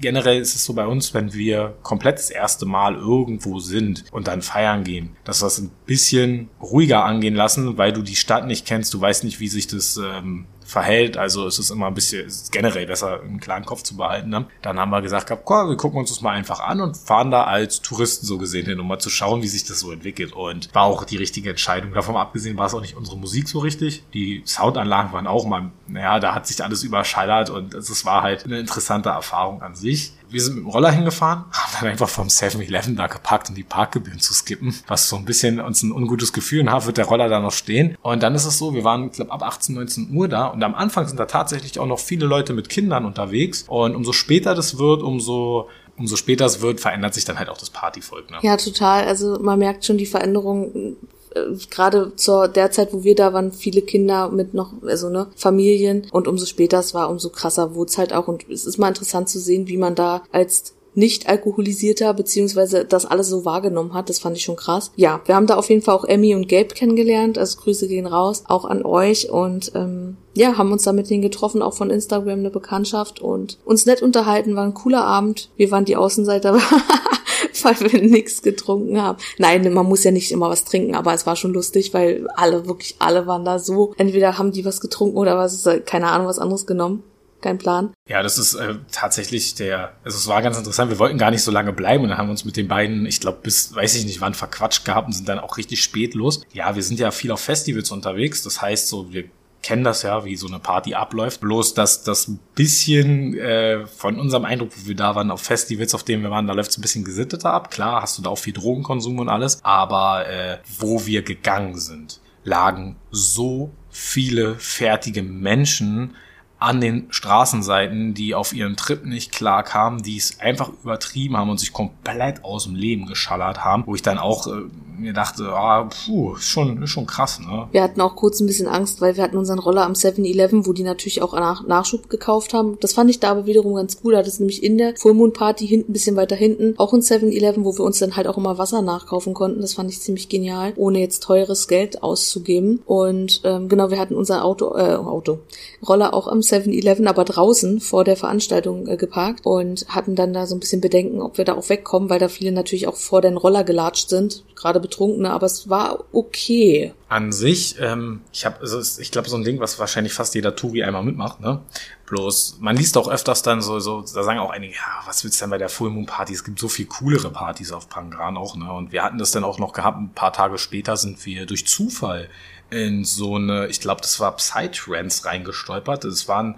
generell 0.00 0.40
ist 0.40 0.54
es 0.54 0.64
so 0.64 0.74
bei 0.74 0.86
uns, 0.86 1.14
wenn 1.14 1.32
wir 1.32 1.74
komplett 1.82 2.18
das 2.18 2.30
erste 2.30 2.66
Mal 2.66 2.94
irgendwo 2.94 3.58
sind 3.58 4.04
und 4.12 4.28
dann 4.28 4.42
feiern 4.42 4.84
gehen, 4.84 5.16
dass 5.24 5.42
wir 5.42 5.46
es 5.46 5.58
ein 5.58 5.70
bisschen 5.86 6.48
ruhiger 6.60 7.04
angehen 7.04 7.34
lassen, 7.34 7.78
weil 7.78 7.92
du 7.92 8.02
die 8.02 8.16
Stadt 8.16 8.46
nicht 8.46 8.66
kennst, 8.66 8.92
du 8.94 9.00
weißt 9.00 9.24
nicht, 9.24 9.40
wie 9.40 9.48
sich 9.48 9.66
das 9.66 9.96
ähm, 9.96 10.46
verhält. 10.66 11.16
Also 11.16 11.46
es 11.46 11.58
ist 11.58 11.70
immer 11.70 11.86
ein 11.86 11.94
bisschen 11.94 12.26
ist 12.26 12.52
generell 12.52 12.86
besser, 12.86 13.20
einen 13.22 13.40
klaren 13.40 13.64
Kopf 13.64 13.82
zu 13.82 13.96
behalten. 13.96 14.30
Ne? 14.30 14.46
Dann 14.62 14.78
haben 14.78 14.90
wir 14.90 15.02
gesagt, 15.02 15.32
komm, 15.44 15.68
wir 15.68 15.76
gucken 15.76 15.98
uns 15.98 16.10
das 16.10 16.20
mal 16.20 16.32
einfach 16.32 16.60
an 16.60 16.80
und 16.80 16.96
fahren 16.96 17.30
da 17.30 17.44
als 17.44 17.82
Touristen 17.82 18.26
so 18.26 18.38
gesehen 18.38 18.66
hin, 18.66 18.80
um 18.80 18.88
mal 18.88 18.98
zu 18.98 19.10
schauen, 19.10 19.42
wie 19.42 19.48
sich 19.48 19.64
das 19.64 19.80
so 19.80 19.92
entwickelt. 19.92 20.32
Und 20.32 20.74
war 20.74 20.84
auch 20.84 21.04
die 21.04 21.16
richtige 21.16 21.50
Entscheidung. 21.50 21.92
Davon 21.92 22.16
abgesehen 22.16 22.56
war 22.56 22.66
es 22.66 22.74
auch 22.74 22.80
nicht 22.80 22.96
unsere 22.96 23.16
Musik 23.16 23.48
so 23.48 23.60
richtig. 23.60 24.04
Die 24.12 24.42
Soundanlagen 24.44 25.12
waren 25.12 25.26
auch 25.26 25.46
mal, 25.46 25.70
naja, 25.86 26.18
da 26.18 26.34
hat 26.34 26.46
sich 26.46 26.62
alles 26.62 26.82
überschallert 26.82 27.50
und 27.50 27.74
es 27.74 28.04
war 28.04 28.22
halt 28.22 28.44
eine 28.44 28.58
interessante 28.58 29.10
Erfahrung 29.10 29.62
an 29.62 29.74
sich 29.74 30.12
wir 30.28 30.40
sind 30.40 30.56
mit 30.56 30.64
dem 30.64 30.70
Roller 30.70 30.90
hingefahren, 30.90 31.44
haben 31.52 31.72
dann 31.80 31.90
einfach 31.90 32.08
vom 32.08 32.28
7-Eleven 32.28 32.96
da 32.96 33.06
gepackt, 33.06 33.48
um 33.48 33.54
die 33.54 33.62
Parkgebühren 33.62 34.20
zu 34.20 34.34
skippen, 34.34 34.74
was 34.86 35.08
so 35.08 35.16
ein 35.16 35.24
bisschen 35.24 35.60
uns 35.60 35.82
ein 35.82 35.92
ungutes 35.92 36.32
Gefühl 36.32 36.70
hat, 36.70 36.86
wird 36.86 36.98
der 36.98 37.06
Roller 37.06 37.28
da 37.28 37.40
noch 37.40 37.52
stehen. 37.52 37.96
Und 38.02 38.22
dann 38.22 38.34
ist 38.34 38.44
es 38.44 38.58
so, 38.58 38.74
wir 38.74 38.84
waren, 38.84 39.10
glaube 39.10 39.32
ab 39.32 39.42
18, 39.42 39.74
19 39.74 40.10
Uhr 40.14 40.28
da 40.28 40.46
und 40.46 40.62
am 40.62 40.74
Anfang 40.74 41.06
sind 41.06 41.18
da 41.18 41.26
tatsächlich 41.26 41.78
auch 41.78 41.86
noch 41.86 41.98
viele 41.98 42.26
Leute 42.26 42.52
mit 42.52 42.68
Kindern 42.68 43.04
unterwegs. 43.04 43.64
Und 43.68 43.94
umso 43.94 44.12
später 44.12 44.54
das 44.54 44.78
wird, 44.78 45.02
umso 45.02 45.68
umso 45.98 46.16
später 46.16 46.44
es 46.44 46.60
wird, 46.60 46.80
verändert 46.80 47.14
sich 47.14 47.24
dann 47.24 47.38
halt 47.38 47.48
auch 47.48 47.56
das 47.56 47.70
Partyvolk. 47.70 48.30
Ne? 48.30 48.36
Ja, 48.42 48.58
total. 48.58 49.04
Also 49.06 49.38
man 49.40 49.58
merkt 49.58 49.84
schon 49.84 49.96
die 49.96 50.06
Veränderung 50.06 50.96
äh, 51.36 51.56
gerade 51.70 52.12
zur 52.16 52.48
der 52.48 52.70
Zeit, 52.70 52.92
wo 52.92 53.04
wir 53.04 53.14
da 53.14 53.32
waren, 53.32 53.52
viele 53.52 53.82
Kinder 53.82 54.30
mit 54.30 54.54
noch, 54.54 54.72
also 54.86 55.08
ne, 55.08 55.28
Familien 55.36 56.06
und 56.10 56.28
umso 56.28 56.46
später 56.46 56.78
es 56.78 56.94
war, 56.94 57.10
umso 57.10 57.30
krasser 57.30 57.74
wurde 57.74 57.90
es 57.90 57.98
halt 57.98 58.12
auch 58.12 58.28
und 58.28 58.48
es 58.50 58.64
ist 58.64 58.78
mal 58.78 58.88
interessant 58.88 59.28
zu 59.28 59.38
sehen, 59.38 59.68
wie 59.68 59.76
man 59.76 59.94
da 59.94 60.22
als 60.32 60.76
nicht 60.96 61.28
alkoholisierter, 61.28 62.14
beziehungsweise 62.14 62.84
das 62.84 63.04
alles 63.04 63.28
so 63.28 63.44
wahrgenommen 63.44 63.92
hat. 63.92 64.08
Das 64.08 64.18
fand 64.18 64.36
ich 64.36 64.44
schon 64.44 64.56
krass. 64.56 64.90
Ja, 64.96 65.20
wir 65.26 65.36
haben 65.36 65.46
da 65.46 65.56
auf 65.56 65.68
jeden 65.68 65.82
Fall 65.82 65.94
auch 65.94 66.04
Emmy 66.04 66.34
und 66.34 66.48
Gabe 66.48 66.68
kennengelernt. 66.68 67.36
Also 67.36 67.60
Grüße 67.60 67.86
gehen 67.86 68.06
raus, 68.06 68.44
auch 68.46 68.64
an 68.64 68.82
euch. 68.82 69.30
Und 69.30 69.72
ähm, 69.74 70.16
ja, 70.34 70.56
haben 70.56 70.72
uns 70.72 70.84
da 70.84 70.92
mit 70.92 71.10
denen 71.10 71.22
getroffen, 71.22 71.60
auch 71.60 71.74
von 71.74 71.90
Instagram 71.90 72.38
eine 72.38 72.50
Bekanntschaft 72.50 73.20
und 73.20 73.58
uns 73.66 73.84
nett 73.84 74.00
unterhalten. 74.00 74.56
War 74.56 74.64
ein 74.64 74.74
cooler 74.74 75.04
Abend. 75.04 75.50
Wir 75.56 75.70
waren 75.70 75.84
die 75.84 75.96
Außenseiter. 75.96 76.58
weil 77.64 77.78
wir 77.80 78.02
nichts 78.02 78.42
getrunken 78.42 79.00
haben. 79.00 79.18
Nein, 79.38 79.72
man 79.72 79.86
muss 79.86 80.04
ja 80.04 80.10
nicht 80.10 80.32
immer 80.32 80.48
was 80.48 80.64
trinken, 80.64 80.94
aber 80.94 81.14
es 81.14 81.26
war 81.26 81.36
schon 81.36 81.52
lustig, 81.52 81.94
weil 81.94 82.26
alle, 82.36 82.66
wirklich 82.66 82.96
alle 82.98 83.26
waren 83.26 83.44
da 83.44 83.58
so. 83.58 83.94
Entweder 83.98 84.38
haben 84.38 84.52
die 84.52 84.64
was 84.64 84.80
getrunken 84.80 85.16
oder 85.16 85.36
was, 85.36 85.68
keine 85.84 86.08
Ahnung, 86.08 86.26
was 86.26 86.38
anderes 86.38 86.66
genommen. 86.66 87.02
Kein 87.42 87.58
Plan. 87.58 87.92
Ja, 88.08 88.22
das 88.22 88.38
ist 88.38 88.54
äh, 88.54 88.76
tatsächlich 88.90 89.54
der, 89.54 89.92
also 90.02 90.16
es 90.16 90.26
war 90.26 90.40
ganz 90.40 90.56
interessant, 90.56 90.90
wir 90.90 90.98
wollten 90.98 91.18
gar 91.18 91.30
nicht 91.30 91.42
so 91.42 91.50
lange 91.50 91.72
bleiben 91.72 92.02
und 92.02 92.08
dann 92.08 92.18
haben 92.18 92.28
wir 92.28 92.32
uns 92.32 92.46
mit 92.46 92.56
den 92.56 92.66
beiden, 92.66 93.04
ich 93.04 93.20
glaube, 93.20 93.38
bis, 93.42 93.74
weiß 93.74 93.94
ich 93.96 94.06
nicht 94.06 94.22
wann, 94.22 94.32
verquatscht 94.32 94.84
gehabt 94.86 95.06
und 95.06 95.12
sind 95.12 95.28
dann 95.28 95.38
auch 95.38 95.58
richtig 95.58 95.82
spät 95.82 96.14
los. 96.14 96.40
Ja, 96.54 96.74
wir 96.74 96.82
sind 96.82 96.98
ja 96.98 97.10
viel 97.10 97.30
auf 97.30 97.40
Festivals 97.40 97.90
unterwegs, 97.90 98.42
das 98.42 98.62
heißt 98.62 98.88
so, 98.88 99.12
wir 99.12 99.24
kennen 99.66 99.82
das 99.82 100.02
ja, 100.02 100.24
wie 100.24 100.36
so 100.36 100.46
eine 100.46 100.60
Party 100.60 100.94
abläuft. 100.94 101.40
Bloß, 101.40 101.74
dass 101.74 102.04
das 102.04 102.28
ein 102.28 102.38
bisschen 102.54 103.36
äh, 103.36 103.84
von 103.88 104.20
unserem 104.20 104.44
Eindruck, 104.44 104.70
wo 104.76 104.86
wir 104.86 104.94
da 104.94 105.16
waren, 105.16 105.32
auf 105.32 105.42
Festivals, 105.42 105.92
auf 105.92 106.04
denen 106.04 106.22
wir 106.22 106.30
waren, 106.30 106.46
da 106.46 106.52
läuft 106.52 106.70
es 106.70 106.78
ein 106.78 106.82
bisschen 106.82 107.04
gesitteter 107.04 107.52
ab. 107.52 107.72
Klar, 107.72 108.00
hast 108.00 108.16
du 108.16 108.22
da 108.22 108.30
auch 108.30 108.38
viel 108.38 108.52
Drogenkonsum 108.52 109.18
und 109.18 109.28
alles. 109.28 109.58
Aber 109.64 110.28
äh, 110.28 110.58
wo 110.78 111.04
wir 111.04 111.22
gegangen 111.22 111.76
sind, 111.80 112.20
lagen 112.44 112.94
so 113.10 113.72
viele 113.90 114.54
fertige 114.54 115.24
Menschen 115.24 116.14
an 116.58 116.80
den 116.80 117.06
Straßenseiten, 117.10 118.14
die 118.14 118.34
auf 118.34 118.52
ihren 118.52 118.76
Trip 118.76 119.04
nicht 119.04 119.32
klar 119.32 119.62
kamen, 119.62 120.02
die 120.02 120.16
es 120.16 120.40
einfach 120.40 120.70
übertrieben 120.82 121.36
haben 121.36 121.50
und 121.50 121.60
sich 121.60 121.72
komplett 121.72 122.44
aus 122.44 122.64
dem 122.64 122.74
Leben 122.74 123.06
geschallert 123.06 123.64
haben, 123.64 123.84
wo 123.86 123.94
ich 123.94 124.02
dann 124.02 124.18
auch 124.18 124.46
äh, 124.46 124.62
mir 124.98 125.12
dachte, 125.12 125.52
ah, 125.52 125.84
puh, 125.84 126.34
ist 126.36 126.48
schon, 126.48 126.82
ist 126.82 126.90
schon 126.90 127.06
krass, 127.06 127.40
ne? 127.40 127.68
Wir 127.72 127.82
hatten 127.82 128.00
auch 128.00 128.16
kurz 128.16 128.40
ein 128.40 128.46
bisschen 128.46 128.68
Angst, 128.68 129.00
weil 129.00 129.16
wir 129.16 129.22
hatten 129.22 129.36
unseren 129.36 129.58
Roller 129.58 129.84
am 129.84 129.92
7-Eleven, 129.92 130.66
wo 130.66 130.72
die 130.72 130.82
natürlich 130.82 131.22
auch 131.22 131.34
nach 131.34 131.66
Nachschub 131.66 132.08
gekauft 132.08 132.54
haben. 132.54 132.78
Das 132.80 132.92
fand 132.92 133.10
ich 133.10 133.20
da 133.20 133.30
aber 133.30 133.46
wiederum 133.46 133.74
ganz 133.74 133.98
cool. 134.02 134.12
Da 134.12 134.18
hat 134.18 134.26
es 134.26 134.40
nämlich 134.40 134.62
in 134.62 134.78
der 134.78 134.96
Full 134.96 135.14
Moon 135.14 135.32
Party 135.32 135.66
hinten, 135.66 135.90
ein 135.90 135.92
bisschen 135.92 136.16
weiter 136.16 136.36
hinten, 136.36 136.74
auch 136.78 136.92
ein 136.92 137.00
7-Eleven, 137.00 137.64
wo 137.64 137.76
wir 137.76 137.84
uns 137.84 137.98
dann 137.98 138.16
halt 138.16 138.26
auch 138.26 138.36
immer 138.36 138.58
Wasser 138.58 138.82
nachkaufen 138.82 139.34
konnten. 139.34 139.60
Das 139.60 139.74
fand 139.74 139.90
ich 139.90 140.00
ziemlich 140.00 140.28
genial, 140.28 140.72
ohne 140.76 141.00
jetzt 141.00 141.22
teures 141.22 141.68
Geld 141.68 142.02
auszugeben. 142.02 142.82
Und 142.86 143.42
ähm, 143.44 143.68
genau, 143.68 143.90
wir 143.90 143.98
hatten 143.98 144.14
unser 144.14 144.44
Auto, 144.44 144.74
äh, 144.76 144.94
Auto, 144.94 145.40
Roller 145.86 146.14
auch 146.14 146.28
am 146.28 146.42
7-Eleven, 146.46 147.06
aber 147.08 147.24
draußen 147.24 147.80
vor 147.80 148.04
der 148.04 148.16
Veranstaltung 148.16 148.86
äh, 148.86 148.96
geparkt 148.96 149.44
und 149.44 149.86
hatten 149.88 150.14
dann 150.14 150.32
da 150.32 150.46
so 150.46 150.54
ein 150.54 150.60
bisschen 150.60 150.80
Bedenken, 150.80 151.20
ob 151.20 151.38
wir 151.38 151.44
da 151.44 151.54
auch 151.54 151.68
wegkommen, 151.68 152.10
weil 152.10 152.18
da 152.18 152.28
viele 152.28 152.52
natürlich 152.52 152.86
auch 152.88 152.96
vor 152.96 153.20
den 153.20 153.36
Roller 153.36 153.64
gelatscht 153.64 154.08
sind, 154.08 154.44
gerade 154.54 154.80
Betrunkene, 154.80 155.30
aber 155.30 155.46
es 155.46 155.68
war 155.68 156.04
okay. 156.12 156.92
An 157.08 157.30
sich, 157.32 157.76
ähm, 157.80 158.20
ich 158.32 158.46
habe, 158.46 158.60
also 158.60 158.80
ich 159.00 159.10
glaube, 159.10 159.28
so 159.28 159.36
ein 159.36 159.44
Ding, 159.44 159.60
was 159.60 159.78
wahrscheinlich 159.78 160.12
fast 160.12 160.34
jeder 160.34 160.56
Touri 160.56 160.82
einmal 160.82 161.04
mitmacht, 161.04 161.40
ne? 161.40 161.60
Bloß, 162.06 162.58
man 162.60 162.76
liest 162.76 162.96
auch 162.96 163.08
öfters 163.08 163.42
dann 163.42 163.60
so, 163.60 163.80
so, 163.80 164.00
da 164.00 164.22
sagen 164.22 164.38
auch 164.38 164.50
einige, 164.50 164.74
ja, 164.74 165.02
was 165.06 165.24
willst 165.24 165.40
du 165.40 165.44
denn 165.44 165.50
bei 165.50 165.58
der 165.58 165.68
Full 165.68 165.90
Moon 165.90 166.06
Party? 166.06 166.32
Es 166.32 166.44
gibt 166.44 166.58
so 166.58 166.68
viel 166.68 166.86
coolere 166.86 167.30
Partys 167.30 167.72
auf 167.72 167.88
Pangran 167.88 168.36
auch, 168.36 168.56
ne? 168.56 168.72
Und 168.72 168.92
wir 168.92 169.02
hatten 169.02 169.18
das 169.18 169.32
dann 169.32 169.44
auch 169.44 169.58
noch 169.58 169.72
gehabt, 169.72 169.98
ein 169.98 170.12
paar 170.14 170.32
Tage 170.32 170.58
später 170.58 170.96
sind 170.96 171.24
wir 171.26 171.46
durch 171.46 171.66
Zufall 171.66 172.28
in 172.70 173.04
so 173.04 173.36
eine, 173.36 173.68
ich 173.68 173.80
glaube, 173.80 174.00
das 174.00 174.18
war 174.18 174.34
Psytrance 174.36 175.24
reingestolpert. 175.24 176.04
Es 176.04 176.26
waren 176.26 176.56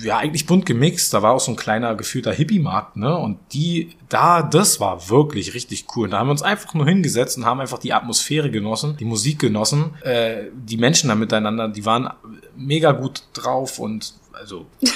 ja 0.00 0.18
eigentlich 0.18 0.46
bunt 0.46 0.66
gemixt. 0.66 1.12
Da 1.12 1.22
war 1.22 1.32
auch 1.32 1.40
so 1.40 1.50
ein 1.52 1.56
kleiner 1.56 1.94
gefühlter 1.96 2.32
Hippie-Markt, 2.32 2.96
ne? 2.96 3.16
Und 3.16 3.38
die, 3.52 3.96
da, 4.08 4.42
das 4.42 4.78
war 4.78 5.08
wirklich 5.08 5.54
richtig 5.54 5.86
cool. 5.96 6.04
Und 6.04 6.12
da 6.12 6.18
haben 6.18 6.28
wir 6.28 6.32
uns 6.32 6.42
einfach 6.42 6.74
nur 6.74 6.86
hingesetzt 6.86 7.36
und 7.38 7.44
haben 7.44 7.60
einfach 7.60 7.78
die 7.78 7.92
Atmosphäre 7.92 8.50
genossen, 8.50 8.96
die 8.98 9.04
Musik 9.04 9.40
genossen, 9.40 9.94
äh, 10.02 10.44
die 10.54 10.76
Menschen 10.76 11.08
da 11.08 11.14
miteinander, 11.14 11.68
die 11.68 11.84
waren 11.84 12.10
mega 12.56 12.92
gut 12.92 13.22
drauf 13.32 13.78
und 13.78 14.14
also. 14.32 14.66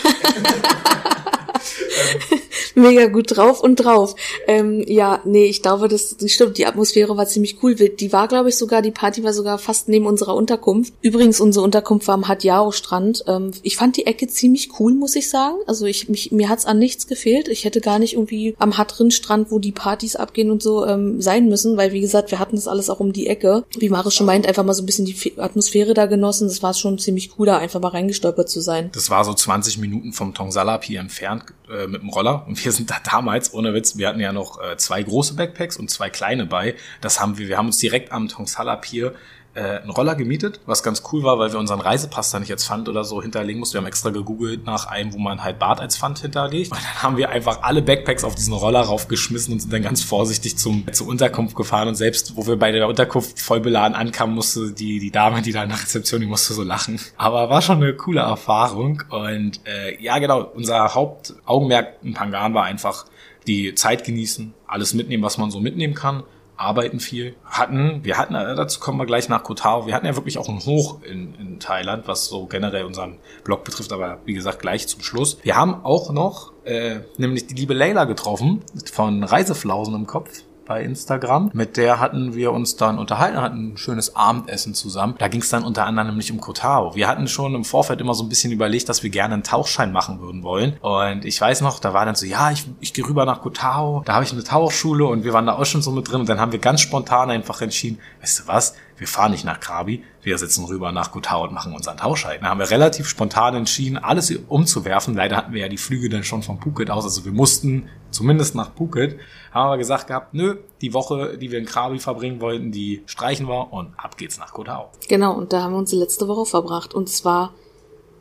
mega 2.74 3.06
gut 3.06 3.36
drauf 3.36 3.60
und 3.62 3.76
drauf. 3.76 4.14
Ähm, 4.46 4.84
ja, 4.86 5.20
nee, 5.24 5.46
ich 5.46 5.62
glaube, 5.62 5.88
das, 5.88 6.16
das 6.16 6.30
stimmt. 6.32 6.58
Die 6.58 6.66
Atmosphäre 6.66 7.16
war 7.16 7.26
ziemlich 7.26 7.62
cool. 7.62 7.74
Die 7.74 8.12
war, 8.12 8.28
glaube 8.28 8.48
ich, 8.48 8.56
sogar, 8.56 8.82
die 8.82 8.90
Party 8.90 9.22
war 9.24 9.32
sogar 9.32 9.58
fast 9.58 9.88
neben 9.88 10.06
unserer 10.06 10.34
Unterkunft. 10.34 10.94
Übrigens, 11.02 11.40
unsere 11.40 11.64
Unterkunft 11.64 12.06
war 12.08 12.14
am 12.14 12.28
Hadjaro-Strand. 12.28 13.24
Ähm, 13.26 13.52
ich 13.62 13.76
fand 13.76 13.96
die 13.96 14.06
Ecke 14.06 14.26
ziemlich 14.28 14.80
cool, 14.80 14.94
muss 14.94 15.16
ich 15.16 15.28
sagen. 15.28 15.56
Also 15.66 15.86
ich, 15.86 16.08
mich, 16.08 16.32
mir 16.32 16.48
hat's 16.48 16.66
an 16.66 16.78
nichts 16.78 17.06
gefehlt. 17.06 17.48
Ich 17.48 17.64
hätte 17.64 17.80
gar 17.80 17.98
nicht 17.98 18.14
irgendwie 18.14 18.54
am 18.58 18.78
Hadrin-Strand, 18.78 19.50
wo 19.50 19.58
die 19.58 19.72
Partys 19.72 20.16
abgehen 20.16 20.50
und 20.50 20.62
so, 20.62 20.86
ähm, 20.86 21.20
sein 21.20 21.48
müssen, 21.48 21.76
weil, 21.76 21.92
wie 21.92 22.00
gesagt, 22.00 22.30
wir 22.30 22.38
hatten 22.38 22.56
das 22.56 22.68
alles 22.68 22.90
auch 22.90 23.00
um 23.00 23.12
die 23.12 23.26
Ecke. 23.26 23.64
Wie 23.78 23.88
Maris 23.88 24.14
schon 24.14 24.26
meint, 24.26 24.46
einfach 24.46 24.64
mal 24.64 24.74
so 24.74 24.82
ein 24.82 24.86
bisschen 24.86 25.04
die 25.04 25.38
Atmosphäre 25.38 25.94
da 25.94 26.06
genossen. 26.06 26.48
Das 26.48 26.62
war 26.62 26.74
schon 26.74 26.98
ziemlich 26.98 27.30
cool, 27.38 27.46
da 27.46 27.58
einfach 27.58 27.80
mal 27.80 27.88
reingestolpert 27.88 28.48
zu 28.48 28.60
sein. 28.60 28.90
Das 28.94 29.10
war 29.10 29.24
so 29.24 29.34
20 29.34 29.78
Minuten 29.78 30.12
vom 30.12 30.34
Tongsalap 30.34 30.84
hier 30.84 31.00
entfernt 31.00 31.44
äh, 31.70 31.86
mit 31.86 32.02
dem 32.02 32.08
Roller. 32.08 32.44
Und 32.46 32.56
wir 32.64 32.72
sind 32.72 32.90
da 32.90 32.96
damals, 33.04 33.52
ohne 33.54 33.74
Witz, 33.74 33.96
wir 33.96 34.08
hatten 34.08 34.20
ja 34.20 34.32
noch 34.32 34.60
äh, 34.62 34.76
zwei 34.76 35.02
große 35.02 35.34
Backpacks 35.34 35.76
und 35.76 35.90
zwei 35.90 36.10
kleine 36.10 36.46
bei. 36.46 36.74
Das 37.00 37.20
haben 37.20 37.38
wir, 37.38 37.48
wir 37.48 37.58
haben 37.58 37.66
uns 37.66 37.78
direkt 37.78 38.12
am 38.12 38.28
Tongsala 38.28 38.76
Pier 38.76 39.14
äh, 39.54 39.80
einen 39.80 39.90
Roller 39.90 40.14
gemietet, 40.14 40.60
was 40.66 40.82
ganz 40.82 41.02
cool 41.12 41.22
war, 41.22 41.38
weil 41.38 41.52
wir 41.52 41.58
unseren 41.58 41.80
Reisepass 41.80 42.30
da 42.30 42.40
nicht 42.40 42.50
als 42.50 42.66
Pfand 42.66 42.88
oder 42.88 43.04
so 43.04 43.20
hinterlegen 43.20 43.60
mussten. 43.60 43.74
Wir 43.74 43.80
haben 43.80 43.86
extra 43.86 44.10
gegoogelt 44.10 44.64
nach 44.64 44.86
einem, 44.86 45.12
wo 45.12 45.18
man 45.18 45.42
halt 45.42 45.58
Bad 45.58 45.80
als 45.80 45.96
Pfand 45.98 46.20
hinterlegt. 46.20 46.72
Und 46.72 46.78
dann 46.78 47.02
haben 47.02 47.16
wir 47.16 47.30
einfach 47.30 47.62
alle 47.62 47.82
Backpacks 47.82 48.24
auf 48.24 48.34
diesen 48.34 48.54
Roller 48.54 48.80
raufgeschmissen 48.80 49.52
und 49.52 49.60
sind 49.60 49.72
dann 49.72 49.82
ganz 49.82 50.02
vorsichtig 50.02 50.56
zum, 50.56 50.84
zur 50.92 51.08
Unterkunft 51.08 51.54
gefahren. 51.54 51.88
Und 51.88 51.96
selbst, 51.96 52.36
wo 52.36 52.46
wir 52.46 52.56
bei 52.56 52.72
der 52.72 52.88
Unterkunft 52.88 53.40
voll 53.40 53.60
beladen 53.60 53.94
ankamen, 53.94 54.34
musste 54.34 54.72
die, 54.72 54.98
die 54.98 55.10
Dame, 55.10 55.42
die 55.42 55.52
da 55.52 55.62
in 55.64 55.68
der 55.68 55.80
Rezeption, 55.80 56.20
die 56.20 56.26
musste 56.26 56.54
so 56.54 56.62
lachen. 56.62 56.98
Aber 57.16 57.50
war 57.50 57.62
schon 57.62 57.76
eine 57.76 57.94
coole 57.94 58.20
Erfahrung. 58.20 59.02
Und 59.10 59.60
äh, 59.66 60.02
ja, 60.02 60.18
genau, 60.18 60.50
unser 60.54 60.94
Hauptaugenmerk 60.94 61.96
in 62.02 62.14
Pangan 62.14 62.54
war 62.54 62.64
einfach 62.64 63.04
die 63.46 63.74
Zeit 63.74 64.04
genießen, 64.04 64.54
alles 64.66 64.94
mitnehmen, 64.94 65.22
was 65.22 65.36
man 65.36 65.50
so 65.50 65.60
mitnehmen 65.60 65.94
kann 65.94 66.22
arbeiten 66.62 67.00
viel. 67.00 67.34
Hatten, 67.44 68.04
wir 68.04 68.18
hatten, 68.18 68.34
äh, 68.34 68.54
dazu 68.54 68.80
kommen 68.80 68.98
wir 68.98 69.06
gleich 69.06 69.28
nach 69.28 69.42
Kotao, 69.42 69.86
wir 69.86 69.94
hatten 69.94 70.06
ja 70.06 70.16
wirklich 70.16 70.38
auch 70.38 70.48
einen 70.48 70.64
Hoch 70.64 71.02
in, 71.02 71.34
in 71.34 71.60
Thailand, 71.60 72.08
was 72.08 72.26
so 72.26 72.46
generell 72.46 72.84
unseren 72.84 73.18
Blog 73.44 73.64
betrifft, 73.64 73.92
aber 73.92 74.18
wie 74.24 74.34
gesagt, 74.34 74.60
gleich 74.60 74.88
zum 74.88 75.02
Schluss. 75.02 75.38
Wir 75.42 75.56
haben 75.56 75.84
auch 75.84 76.12
noch 76.12 76.52
äh, 76.64 77.00
nämlich 77.16 77.46
die 77.46 77.54
liebe 77.54 77.74
Leila 77.74 78.04
getroffen, 78.04 78.62
von 78.92 79.24
Reiseflausen 79.24 79.94
im 79.94 80.06
Kopf. 80.06 80.42
Bei 80.64 80.82
Instagram. 80.82 81.50
Mit 81.52 81.76
der 81.76 82.00
hatten 82.00 82.34
wir 82.34 82.52
uns 82.52 82.76
dann 82.76 82.98
unterhalten, 82.98 83.40
hatten 83.40 83.72
ein 83.72 83.76
schönes 83.76 84.16
Abendessen 84.16 84.74
zusammen. 84.74 85.14
Da 85.18 85.28
ging 85.28 85.40
es 85.40 85.48
dann 85.48 85.64
unter 85.64 85.86
anderem 85.86 86.08
nämlich 86.08 86.30
um 86.32 86.40
Kotao. 86.40 86.94
Wir 86.94 87.08
hatten 87.08 87.28
schon 87.28 87.54
im 87.54 87.64
Vorfeld 87.64 88.00
immer 88.00 88.14
so 88.14 88.24
ein 88.24 88.28
bisschen 88.28 88.52
überlegt, 88.52 88.88
dass 88.88 89.02
wir 89.02 89.10
gerne 89.10 89.34
einen 89.34 89.42
Tauchschein 89.42 89.92
machen 89.92 90.20
würden 90.20 90.42
wollen. 90.42 90.76
Und 90.80 91.24
ich 91.24 91.40
weiß 91.40 91.60
noch, 91.60 91.80
da 91.80 91.94
war 91.94 92.04
dann 92.04 92.14
so, 92.14 92.26
ja, 92.26 92.50
ich, 92.50 92.66
ich 92.80 92.92
gehe 92.92 93.06
rüber 93.06 93.24
nach 93.24 93.42
Kotao, 93.42 94.02
da 94.04 94.14
habe 94.14 94.24
ich 94.24 94.32
eine 94.32 94.44
Tauchschule 94.44 95.06
und 95.06 95.24
wir 95.24 95.32
waren 95.32 95.46
da 95.46 95.54
auch 95.54 95.66
schon 95.66 95.82
so 95.82 95.90
mit 95.90 96.10
drin. 96.10 96.20
Und 96.20 96.28
dann 96.28 96.40
haben 96.40 96.52
wir 96.52 96.58
ganz 96.58 96.80
spontan 96.80 97.30
einfach 97.30 97.60
entschieden, 97.60 97.98
weißt 98.20 98.40
du 98.40 98.46
was, 98.46 98.74
wir 98.96 99.08
fahren 99.08 99.32
nicht 99.32 99.44
nach 99.44 99.60
Krabi, 99.60 100.04
wir 100.22 100.38
sitzen 100.38 100.64
rüber 100.64 100.92
nach 100.92 101.10
Kotao 101.10 101.44
und 101.44 101.52
machen 101.52 101.74
unseren 101.74 101.96
Tauchschein. 101.96 102.40
Da 102.40 102.48
haben 102.48 102.60
wir 102.60 102.70
relativ 102.70 103.08
spontan 103.08 103.54
entschieden, 103.54 103.98
alles 103.98 104.30
umzuwerfen. 104.48 105.14
Leider 105.14 105.36
hatten 105.36 105.52
wir 105.52 105.62
ja 105.62 105.68
die 105.68 105.78
Flüge 105.78 106.08
dann 106.08 106.24
schon 106.24 106.42
von 106.42 106.60
Phuket 106.60 106.90
aus, 106.90 107.04
also 107.04 107.24
wir 107.24 107.32
mussten 107.32 107.88
zumindest 108.10 108.54
nach 108.54 108.72
Phuket. 108.74 109.18
Haben 109.52 109.66
aber 109.66 109.78
gesagt 109.78 110.06
gehabt, 110.06 110.34
nö, 110.34 110.56
die 110.80 110.94
Woche, 110.94 111.38
die 111.38 111.50
wir 111.50 111.58
in 111.58 111.64
Krabi 111.64 111.98
verbringen 111.98 112.40
wollten, 112.40 112.72
die 112.72 113.02
streichen 113.06 113.48
wir 113.48 113.72
und 113.72 113.92
ab 113.96 114.16
geht's 114.16 114.38
nach 114.38 114.52
Kotao. 114.52 114.90
Genau, 115.08 115.34
und 115.34 115.52
da 115.52 115.62
haben 115.62 115.72
wir 115.72 115.78
uns 115.78 115.90
die 115.90 115.96
letzte 115.96 116.28
Woche 116.28 116.46
verbracht. 116.46 116.94
Und 116.94 117.08
zwar, 117.08 117.52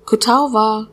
Kotao 0.05 0.53
war 0.53 0.87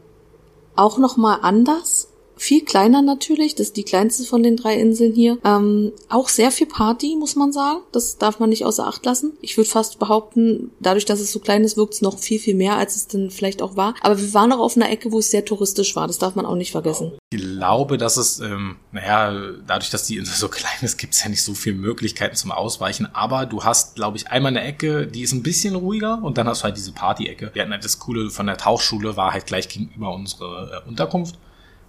auch 0.77 0.99
nochmal 0.99 1.39
anders 1.43 2.09
viel 2.39 2.65
kleiner 2.65 3.03
natürlich, 3.03 3.55
das 3.55 3.69
ist 3.69 3.77
die 3.77 3.85
kleinste 3.85 4.25
von 4.25 4.43
den 4.43 4.57
drei 4.57 4.75
Inseln 4.75 5.15
hier. 5.15 5.39
Ähm, 5.45 5.93
auch 6.09 6.29
sehr 6.29 6.51
viel 6.51 6.67
Party, 6.67 7.17
muss 7.17 7.37
man 7.37 7.53
sagen. 7.53 7.81
Das 7.93 8.19
darf 8.19 8.39
man 8.39 8.51
nicht 8.51 8.65
außer 8.65 8.87
Acht 8.87 9.05
lassen. 9.05 9.33
Ich 9.41 9.57
würde 9.57 9.69
fast 9.69 9.99
behaupten, 9.99 10.71
dadurch, 10.81 11.05
dass 11.05 11.21
es 11.21 11.33
so 11.33 11.41
klein 11.41 11.65
ist, 11.65 11.77
wirkt 11.77 11.95
es 11.95 12.03
noch 12.03 12.19
viel, 12.19 12.39
viel 12.39 12.55
mehr, 12.55 12.77
als 12.77 12.97
es 12.97 13.09
dann 13.09 13.31
vielleicht 13.31 13.63
auch 13.63 13.77
war. 13.77 13.95
Aber 14.01 14.19
wir 14.19 14.35
waren 14.35 14.53
auch 14.53 14.61
auf 14.61 14.77
einer 14.77 14.91
Ecke, 14.91 15.13
wo 15.13 15.19
es 15.19 15.31
sehr 15.31 15.45
touristisch 15.45 15.97
war. 15.97 16.07
Das 16.07 16.19
darf 16.19 16.35
man 16.35 16.47
auch 16.47 16.55
nicht 16.55 16.73
vergessen. 16.73 17.13
Ich 17.31 17.41
glaube, 17.41 17.99
dass 17.99 18.17
es, 18.17 18.41
ähm, 18.41 18.77
naja, 18.93 19.53
dadurch, 19.67 19.91
dass 19.91 20.07
die 20.07 20.17
Insel 20.17 20.35
so 20.35 20.49
klein 20.49 20.79
ist, 20.83 20.97
gibt 20.97 21.15
es 21.15 21.23
ja 21.23 21.29
nicht 21.29 21.43
so 21.43 21.55
viele 21.55 21.77
Möglichkeiten 21.77 22.37
zum 22.37 22.53
Ausweichen. 22.53 23.09
Aber 23.15 23.47
du 23.47 23.65
hast, 23.65 23.97
glaube 23.97 24.17
ich, 24.17 24.29
einmal 24.29 24.51
eine 24.57 24.63
Ecke, 24.63 25.07
die 25.07 25.23
ist 25.23 25.33
ein 25.33 25.43
bisschen 25.43 25.75
ruhiger 25.75 26.21
und 26.23 26.39
dann 26.39 26.49
hast 26.49 26.61
du 26.61 26.65
halt 26.65 26.77
diese 26.77 26.93
Party-Ecke. 26.93 27.51
Wir 27.53 27.63
hatten 27.63 27.73
halt 27.73 27.85
das 27.85 27.99
Coole 27.99 28.31
von 28.31 28.47
der 28.47 28.57
Tauchschule, 28.57 29.17
war 29.17 29.33
halt 29.33 29.47
gleich 29.47 29.69
gegenüber 29.69 30.15
unsere 30.15 30.83
äh, 30.85 30.89
Unterkunft 30.89 31.37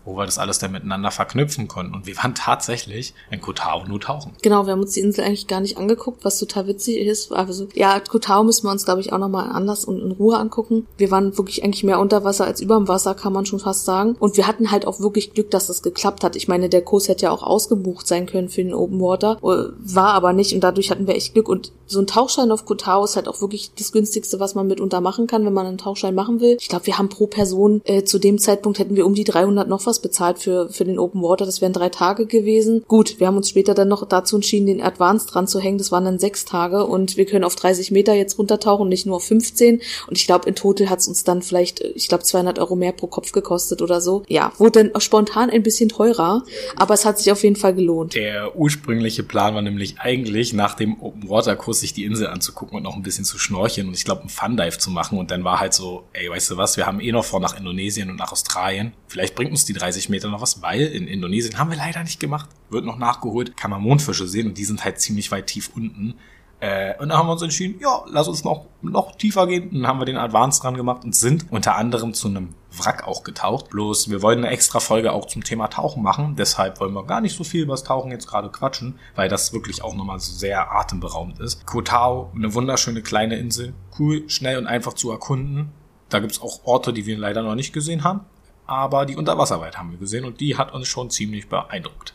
wo 0.05 0.17
wir 0.17 0.25
das 0.25 0.37
alles 0.37 0.59
dann 0.59 0.71
miteinander 0.71 1.11
verknüpfen 1.11 1.67
konnten. 1.67 1.93
Und 1.93 2.07
wir 2.07 2.17
waren 2.17 2.35
tatsächlich 2.35 3.13
in 3.31 3.41
Kotao 3.41 3.85
nur 3.85 3.99
tauchen. 3.99 4.33
Genau, 4.41 4.65
wir 4.65 4.73
haben 4.73 4.81
uns 4.81 4.93
die 4.93 5.01
Insel 5.01 5.23
eigentlich 5.23 5.47
gar 5.47 5.61
nicht 5.61 5.77
angeguckt, 5.77 6.25
was 6.25 6.39
total 6.39 6.67
witzig 6.67 6.97
ist. 6.97 7.31
Also, 7.31 7.67
ja, 7.73 7.99
Kotao 7.99 8.43
müssen 8.43 8.65
wir 8.65 8.71
uns, 8.71 8.85
glaube 8.85 9.01
ich, 9.01 9.13
auch 9.13 9.17
nochmal 9.17 9.49
anders 9.49 9.85
und 9.85 9.99
in 9.99 10.11
Ruhe 10.11 10.37
angucken. 10.37 10.87
Wir 10.97 11.11
waren 11.11 11.37
wirklich 11.37 11.63
eigentlich 11.63 11.83
mehr 11.83 11.99
unter 11.99 12.23
Wasser 12.23 12.45
als 12.45 12.61
überm 12.61 12.87
Wasser, 12.87 13.15
kann 13.15 13.33
man 13.33 13.45
schon 13.45 13.59
fast 13.59 13.85
sagen. 13.85 14.15
Und 14.19 14.37
wir 14.37 14.47
hatten 14.47 14.71
halt 14.71 14.87
auch 14.87 14.99
wirklich 14.99 15.33
Glück, 15.33 15.51
dass 15.51 15.67
das 15.67 15.81
geklappt 15.81 16.23
hat. 16.23 16.35
Ich 16.35 16.47
meine, 16.47 16.69
der 16.69 16.81
Kurs 16.81 17.07
hätte 17.07 17.23
ja 17.23 17.31
auch 17.31 17.43
ausgebucht 17.43 18.07
sein 18.07 18.25
können 18.25 18.49
für 18.49 18.63
den 18.63 18.73
Open 18.73 18.99
Water, 18.99 19.37
äh, 19.41 19.71
war 19.79 20.13
aber 20.13 20.33
nicht 20.33 20.53
und 20.53 20.61
dadurch 20.61 20.91
hatten 20.91 21.07
wir 21.07 21.15
echt 21.15 21.33
Glück. 21.33 21.49
Und 21.49 21.71
so 21.85 21.99
ein 21.99 22.07
Tauchschein 22.07 22.51
auf 22.51 22.65
Kotao 22.65 23.03
ist 23.03 23.15
halt 23.15 23.27
auch 23.27 23.41
wirklich 23.41 23.71
das 23.77 23.91
günstigste, 23.91 24.39
was 24.39 24.55
man 24.55 24.67
mitunter 24.67 25.01
machen 25.01 25.27
kann, 25.27 25.45
wenn 25.45 25.53
man 25.53 25.65
einen 25.65 25.77
Tauchschein 25.77 26.15
machen 26.15 26.39
will. 26.39 26.57
Ich 26.59 26.69
glaube, 26.69 26.85
wir 26.85 26.97
haben 26.97 27.09
pro 27.09 27.27
Person, 27.27 27.81
äh, 27.85 28.03
zu 28.03 28.19
dem 28.19 28.37
Zeitpunkt 28.37 28.79
hätten 28.79 28.95
wir 28.95 29.05
um 29.05 29.13
die 29.13 29.23
300 29.23 29.67
noch 29.67 29.81
was 29.89 30.01
bezahlt 30.01 30.39
für, 30.39 30.69
für 30.69 30.85
den 30.85 30.99
Open 30.99 31.21
Water. 31.21 31.45
Das 31.45 31.61
wären 31.61 31.73
drei 31.73 31.89
Tage 31.89 32.25
gewesen. 32.25 32.83
Gut, 32.87 33.19
wir 33.19 33.27
haben 33.27 33.37
uns 33.37 33.49
später 33.49 33.73
dann 33.73 33.87
noch 33.87 34.07
dazu 34.07 34.37
entschieden, 34.37 34.67
den 34.67 34.81
Advanced 34.81 35.33
dran 35.33 35.47
zu 35.47 35.59
hängen. 35.59 35.77
Das 35.77 35.91
waren 35.91 36.05
dann 36.05 36.19
sechs 36.19 36.45
Tage 36.45 36.85
und 36.85 37.17
wir 37.17 37.25
können 37.25 37.43
auf 37.43 37.55
30 37.55 37.91
Meter 37.91 38.13
jetzt 38.13 38.37
runtertauchen, 38.37 38.87
nicht 38.87 39.05
nur 39.05 39.17
auf 39.17 39.25
15. 39.25 39.81
Und 40.07 40.17
ich 40.17 40.25
glaube, 40.25 40.47
in 40.47 40.55
total 40.55 40.89
hat 40.89 40.99
es 40.99 41.07
uns 41.07 41.23
dann 41.23 41.41
vielleicht, 41.41 41.81
ich 41.81 42.07
glaube, 42.07 42.23
200 42.23 42.59
Euro 42.59 42.75
mehr 42.75 42.91
pro 42.91 43.07
Kopf 43.07 43.31
gekostet 43.31 43.81
oder 43.81 44.01
so. 44.01 44.23
Ja, 44.27 44.51
wurde 44.57 44.83
dann 44.83 45.01
spontan 45.01 45.49
ein 45.49 45.63
bisschen 45.63 45.89
teurer, 45.89 46.43
aber 46.75 46.93
es 46.93 47.05
hat 47.05 47.17
sich 47.17 47.31
auf 47.31 47.43
jeden 47.43 47.55
Fall 47.55 47.73
gelohnt. 47.73 48.15
Der 48.15 48.55
ursprüngliche 48.55 49.23
Plan 49.23 49.55
war 49.55 49.61
nämlich 49.61 49.99
eigentlich, 49.99 50.53
nach 50.53 50.75
dem 50.75 51.01
Open 51.01 51.29
Water 51.29 51.55
Kurs 51.55 51.79
sich 51.79 51.93
die 51.93 52.05
Insel 52.05 52.27
anzugucken 52.27 52.77
und 52.77 52.83
noch 52.83 52.95
ein 52.95 53.03
bisschen 53.03 53.25
zu 53.25 53.37
schnorcheln 53.37 53.87
und 53.87 53.93
ich 53.93 54.05
glaube, 54.05 54.21
einen 54.21 54.29
Fun 54.29 54.57
Dive 54.57 54.77
zu 54.77 54.91
machen. 54.91 55.17
Und 55.17 55.31
dann 55.31 55.43
war 55.43 55.59
halt 55.59 55.73
so, 55.73 56.03
ey, 56.13 56.29
weißt 56.29 56.51
du 56.51 56.57
was, 56.57 56.77
wir 56.77 56.85
haben 56.85 56.99
eh 56.99 57.11
noch 57.11 57.25
vor 57.25 57.39
nach 57.39 57.57
Indonesien 57.57 58.09
und 58.09 58.17
nach 58.17 58.31
Australien. 58.31 58.93
Vielleicht 59.07 59.35
bringt 59.35 59.51
uns 59.51 59.65
die 59.65 59.73
30 59.79 60.09
Meter 60.09 60.29
noch 60.29 60.41
was, 60.41 60.61
weil 60.61 60.81
in 60.81 61.07
Indonesien 61.07 61.57
haben 61.57 61.69
wir 61.69 61.77
leider 61.77 62.03
nicht 62.03 62.19
gemacht. 62.19 62.49
Wird 62.69 62.85
noch 62.85 62.97
nachgeholt, 62.97 63.57
kann 63.57 63.71
man 63.71 63.81
Mondfische 63.81 64.27
sehen 64.27 64.47
und 64.47 64.57
die 64.57 64.65
sind 64.65 64.83
halt 64.83 64.99
ziemlich 64.99 65.31
weit 65.31 65.47
tief 65.47 65.71
unten. 65.75 66.15
Äh, 66.61 66.97
und 66.99 67.09
dann 67.09 67.17
haben 67.17 67.27
wir 67.27 67.33
uns 67.33 67.41
entschieden, 67.41 67.79
ja, 67.79 68.03
lass 68.07 68.27
uns 68.27 68.43
noch, 68.43 68.65
noch 68.81 69.15
tiefer 69.15 69.47
gehen. 69.47 69.69
Und 69.69 69.75
dann 69.75 69.87
haben 69.87 69.99
wir 69.99 70.05
den 70.05 70.17
Advance 70.17 70.61
dran 70.61 70.75
gemacht 70.75 71.03
und 71.03 71.15
sind 71.15 71.45
unter 71.51 71.75
anderem 71.75 72.13
zu 72.13 72.27
einem 72.27 72.49
Wrack 72.77 73.07
auch 73.07 73.23
getaucht. 73.23 73.69
Bloß 73.69 74.09
wir 74.09 74.21
wollen 74.21 74.39
eine 74.39 74.49
extra 74.49 74.79
Folge 74.79 75.13
auch 75.13 75.25
zum 75.25 75.43
Thema 75.43 75.69
Tauchen 75.69 76.03
machen. 76.03 76.35
Deshalb 76.37 76.79
wollen 76.79 76.93
wir 76.93 77.05
gar 77.05 77.21
nicht 77.21 77.37
so 77.37 77.45
viel 77.45 77.63
über 77.63 77.73
das 77.73 77.83
Tauchen 77.83 78.11
jetzt 78.11 78.27
gerade 78.27 78.49
quatschen, 78.49 78.99
weil 79.15 79.29
das 79.29 79.53
wirklich 79.53 79.81
auch 79.83 79.95
nochmal 79.95 80.19
so 80.19 80.33
sehr 80.33 80.71
atemberaubend 80.73 81.39
ist. 81.39 81.65
Kotao, 81.65 82.31
eine 82.35 82.53
wunderschöne 82.53 83.01
kleine 83.01 83.37
Insel. 83.37 83.73
Cool, 83.97 84.29
schnell 84.29 84.57
und 84.57 84.67
einfach 84.67 84.93
zu 84.93 85.11
erkunden. 85.11 85.71
Da 86.09 86.19
gibt's 86.19 86.41
auch 86.41 86.65
Orte, 86.65 86.91
die 86.91 87.05
wir 87.05 87.17
leider 87.17 87.41
noch 87.41 87.55
nicht 87.55 87.71
gesehen 87.71 88.03
haben. 88.03 88.21
Aber 88.69 89.07
die 89.07 89.15
Unterwasserwelt 89.15 89.79
haben 89.79 89.89
wir 89.89 89.97
gesehen 89.97 90.25
und 90.25 90.39
die 90.39 90.55
hat 90.55 90.73
uns 90.73 90.87
schon 90.87 91.09
ziemlich 91.09 91.49
beeindruckt. 91.49 92.13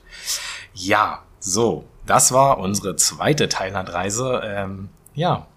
Ja, 0.73 1.25
so, 1.41 1.85
das 2.07 2.31
war 2.31 2.59
unsere 2.59 2.95
zweite 2.95 3.49
Thailandreise. 3.49 4.41
Ähm, 4.45 4.89
ja, 5.17 5.49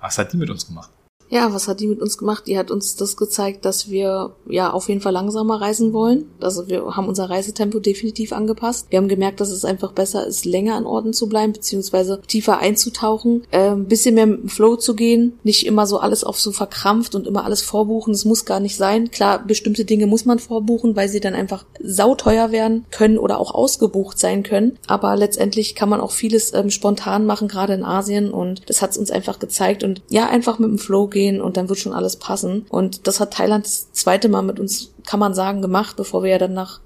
was 0.00 0.16
hat 0.16 0.32
die 0.32 0.36
mit 0.36 0.48
uns 0.48 0.68
gemacht? 0.68 0.90
Ja, 1.30 1.52
was 1.52 1.68
hat 1.68 1.80
die 1.80 1.86
mit 1.86 2.00
uns 2.00 2.16
gemacht? 2.16 2.44
Die 2.46 2.58
hat 2.58 2.70
uns 2.70 2.96
das 2.96 3.16
gezeigt, 3.16 3.64
dass 3.64 3.90
wir 3.90 4.32
ja 4.48 4.70
auf 4.72 4.88
jeden 4.88 5.00
Fall 5.00 5.12
langsamer 5.12 5.60
reisen 5.60 5.92
wollen. 5.92 6.30
Also 6.40 6.68
wir 6.68 6.96
haben 6.96 7.08
unser 7.08 7.28
Reisetempo 7.28 7.80
definitiv 7.80 8.32
angepasst. 8.32 8.86
Wir 8.90 8.98
haben 8.98 9.08
gemerkt, 9.08 9.40
dass 9.40 9.50
es 9.50 9.64
einfach 9.64 9.92
besser 9.92 10.26
ist, 10.26 10.46
länger 10.46 10.76
an 10.76 10.86
Orten 10.86 11.12
zu 11.12 11.28
bleiben, 11.28 11.52
beziehungsweise 11.52 12.20
tiefer 12.26 12.58
einzutauchen, 12.58 13.44
äh, 13.50 13.70
ein 13.70 13.86
bisschen 13.86 14.14
mehr 14.14 14.26
mit 14.26 14.42
dem 14.42 14.48
Flow 14.48 14.76
zu 14.76 14.94
gehen, 14.94 15.38
nicht 15.42 15.66
immer 15.66 15.86
so 15.86 15.98
alles 15.98 16.24
auf 16.24 16.40
so 16.40 16.50
verkrampft 16.50 17.14
und 17.14 17.26
immer 17.26 17.44
alles 17.44 17.60
vorbuchen. 17.60 18.12
Das 18.12 18.24
muss 18.24 18.46
gar 18.46 18.60
nicht 18.60 18.76
sein. 18.76 19.10
Klar, 19.10 19.44
bestimmte 19.44 19.84
Dinge 19.84 20.06
muss 20.06 20.24
man 20.24 20.38
vorbuchen, 20.38 20.96
weil 20.96 21.08
sie 21.08 21.20
dann 21.20 21.34
einfach 21.34 21.66
sauteuer 21.82 22.52
werden 22.52 22.86
können 22.90 23.18
oder 23.18 23.38
auch 23.38 23.54
ausgebucht 23.54 24.18
sein 24.18 24.42
können. 24.42 24.78
Aber 24.86 25.14
letztendlich 25.16 25.74
kann 25.74 25.90
man 25.90 26.00
auch 26.00 26.12
vieles 26.12 26.54
ähm, 26.54 26.70
spontan 26.70 27.26
machen, 27.26 27.48
gerade 27.48 27.74
in 27.74 27.84
Asien. 27.84 28.30
Und 28.30 28.62
das 28.66 28.80
hat 28.80 28.92
es 28.92 28.98
uns 28.98 29.10
einfach 29.10 29.38
gezeigt. 29.38 29.84
Und 29.84 30.00
ja, 30.08 30.26
einfach 30.28 30.58
mit 30.58 30.70
dem 30.70 30.78
Flow 30.78 31.06
gehen 31.06 31.17
gehen 31.18 31.40
und 31.40 31.56
dann 31.56 31.68
wird 31.68 31.80
schon 31.80 31.92
alles 31.92 32.16
passen. 32.16 32.64
Und 32.68 33.08
das 33.08 33.18
hat 33.18 33.34
Thailand 33.34 33.66
das 33.66 33.92
zweite 33.92 34.28
Mal 34.28 34.42
mit 34.42 34.60
uns, 34.60 34.92
kann 35.04 35.18
man 35.18 35.34
sagen, 35.34 35.62
gemacht, 35.62 35.96
bevor 35.96 36.22
wir 36.22 36.30
ja 36.30 36.38
dann 36.38 36.54
nach 36.54 36.80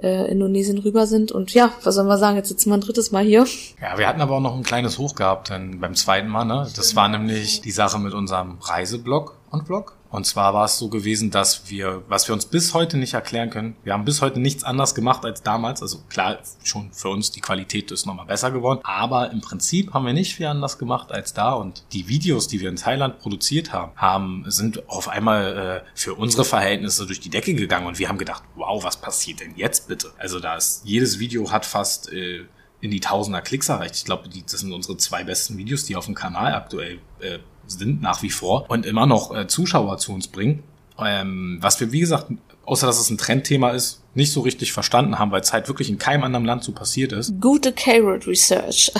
äh, 0.00 0.30
Indonesien 0.30 0.78
rüber 0.78 1.08
sind. 1.08 1.32
Und 1.32 1.52
ja, 1.54 1.72
was 1.82 1.96
sollen 1.96 2.06
wir 2.06 2.18
sagen, 2.18 2.36
jetzt 2.36 2.48
sitzen 2.48 2.70
wir 2.70 2.76
ein 2.76 2.82
drittes 2.82 3.10
Mal 3.10 3.24
hier. 3.24 3.46
Ja, 3.82 3.98
wir 3.98 4.06
hatten 4.06 4.20
aber 4.20 4.36
auch 4.36 4.40
noch 4.40 4.54
ein 4.54 4.62
kleines 4.62 4.98
Hoch 4.98 5.16
gehabt 5.16 5.50
dann 5.50 5.80
beim 5.80 5.96
zweiten 5.96 6.28
Mal. 6.28 6.44
Ne? 6.44 6.68
Das 6.76 6.94
war 6.94 7.08
nämlich 7.08 7.62
die 7.62 7.72
Sache 7.72 7.98
mit 7.98 8.14
unserem 8.14 8.58
Reiseblog 8.60 9.34
und 9.50 9.66
Vlog. 9.66 9.96
Und 10.14 10.26
zwar 10.26 10.54
war 10.54 10.66
es 10.66 10.78
so 10.78 10.88
gewesen, 10.88 11.32
dass 11.32 11.68
wir, 11.70 12.04
was 12.06 12.28
wir 12.28 12.34
uns 12.36 12.46
bis 12.46 12.72
heute 12.72 12.98
nicht 12.98 13.14
erklären 13.14 13.50
können, 13.50 13.74
wir 13.82 13.94
haben 13.94 14.04
bis 14.04 14.22
heute 14.22 14.38
nichts 14.38 14.62
anders 14.62 14.94
gemacht 14.94 15.24
als 15.24 15.42
damals. 15.42 15.82
Also 15.82 16.02
klar, 16.08 16.38
schon 16.62 16.92
für 16.92 17.08
uns 17.08 17.32
die 17.32 17.40
Qualität 17.40 17.90
ist 17.90 18.06
nochmal 18.06 18.26
besser 18.26 18.52
geworden. 18.52 18.78
Aber 18.84 19.32
im 19.32 19.40
Prinzip 19.40 19.92
haben 19.92 20.06
wir 20.06 20.12
nicht 20.12 20.36
viel 20.36 20.46
anders 20.46 20.78
gemacht 20.78 21.10
als 21.10 21.34
da. 21.34 21.54
Und 21.54 21.82
die 21.92 22.06
Videos, 22.06 22.46
die 22.46 22.60
wir 22.60 22.68
in 22.68 22.76
Thailand 22.76 23.18
produziert 23.18 23.72
haben, 23.72 23.90
haben 23.96 24.44
sind 24.46 24.88
auf 24.88 25.08
einmal 25.08 25.82
äh, 25.84 25.90
für 25.96 26.14
unsere 26.14 26.44
Verhältnisse 26.44 27.06
durch 27.06 27.18
die 27.18 27.30
Decke 27.30 27.54
gegangen. 27.54 27.88
Und 27.88 27.98
wir 27.98 28.08
haben 28.08 28.18
gedacht, 28.18 28.44
wow, 28.54 28.84
was 28.84 28.96
passiert 29.00 29.40
denn 29.40 29.56
jetzt 29.56 29.88
bitte? 29.88 30.12
Also 30.18 30.38
da 30.38 30.54
ist, 30.54 30.82
jedes 30.84 31.18
Video 31.18 31.50
hat 31.50 31.66
fast 31.66 32.12
äh, 32.12 32.44
in 32.80 32.92
die 32.92 33.00
Tausender 33.00 33.42
Klicks 33.42 33.68
erreicht. 33.68 33.96
Ich 33.96 34.04
glaube, 34.04 34.28
das 34.28 34.60
sind 34.60 34.72
unsere 34.72 34.96
zwei 34.96 35.24
besten 35.24 35.58
Videos, 35.58 35.86
die 35.86 35.96
auf 35.96 36.04
dem 36.04 36.14
Kanal 36.14 36.54
aktuell 36.54 37.00
äh, 37.18 37.40
sind 37.66 38.02
nach 38.02 38.22
wie 38.22 38.30
vor 38.30 38.66
und 38.68 38.86
immer 38.86 39.06
noch 39.06 39.34
äh, 39.34 39.46
Zuschauer 39.46 39.98
zu 39.98 40.12
uns 40.12 40.28
bringen. 40.28 40.62
Ähm, 40.98 41.58
was 41.60 41.80
wir, 41.80 41.90
wie 41.92 42.00
gesagt, 42.00 42.30
außer 42.66 42.86
dass 42.86 42.98
es 42.98 43.10
ein 43.10 43.18
Trendthema 43.18 43.70
ist, 43.70 44.00
nicht 44.14 44.32
so 44.32 44.42
richtig 44.42 44.72
verstanden 44.72 45.18
haben, 45.18 45.32
weil 45.32 45.40
es 45.40 45.52
halt 45.52 45.66
wirklich 45.66 45.90
in 45.90 45.98
keinem 45.98 46.22
anderen 46.22 46.44
Land 46.44 46.62
so 46.62 46.72
passiert 46.72 47.12
ist. 47.12 47.40
Gute 47.40 47.72
Carrot 47.72 48.26
Research. 48.26 48.92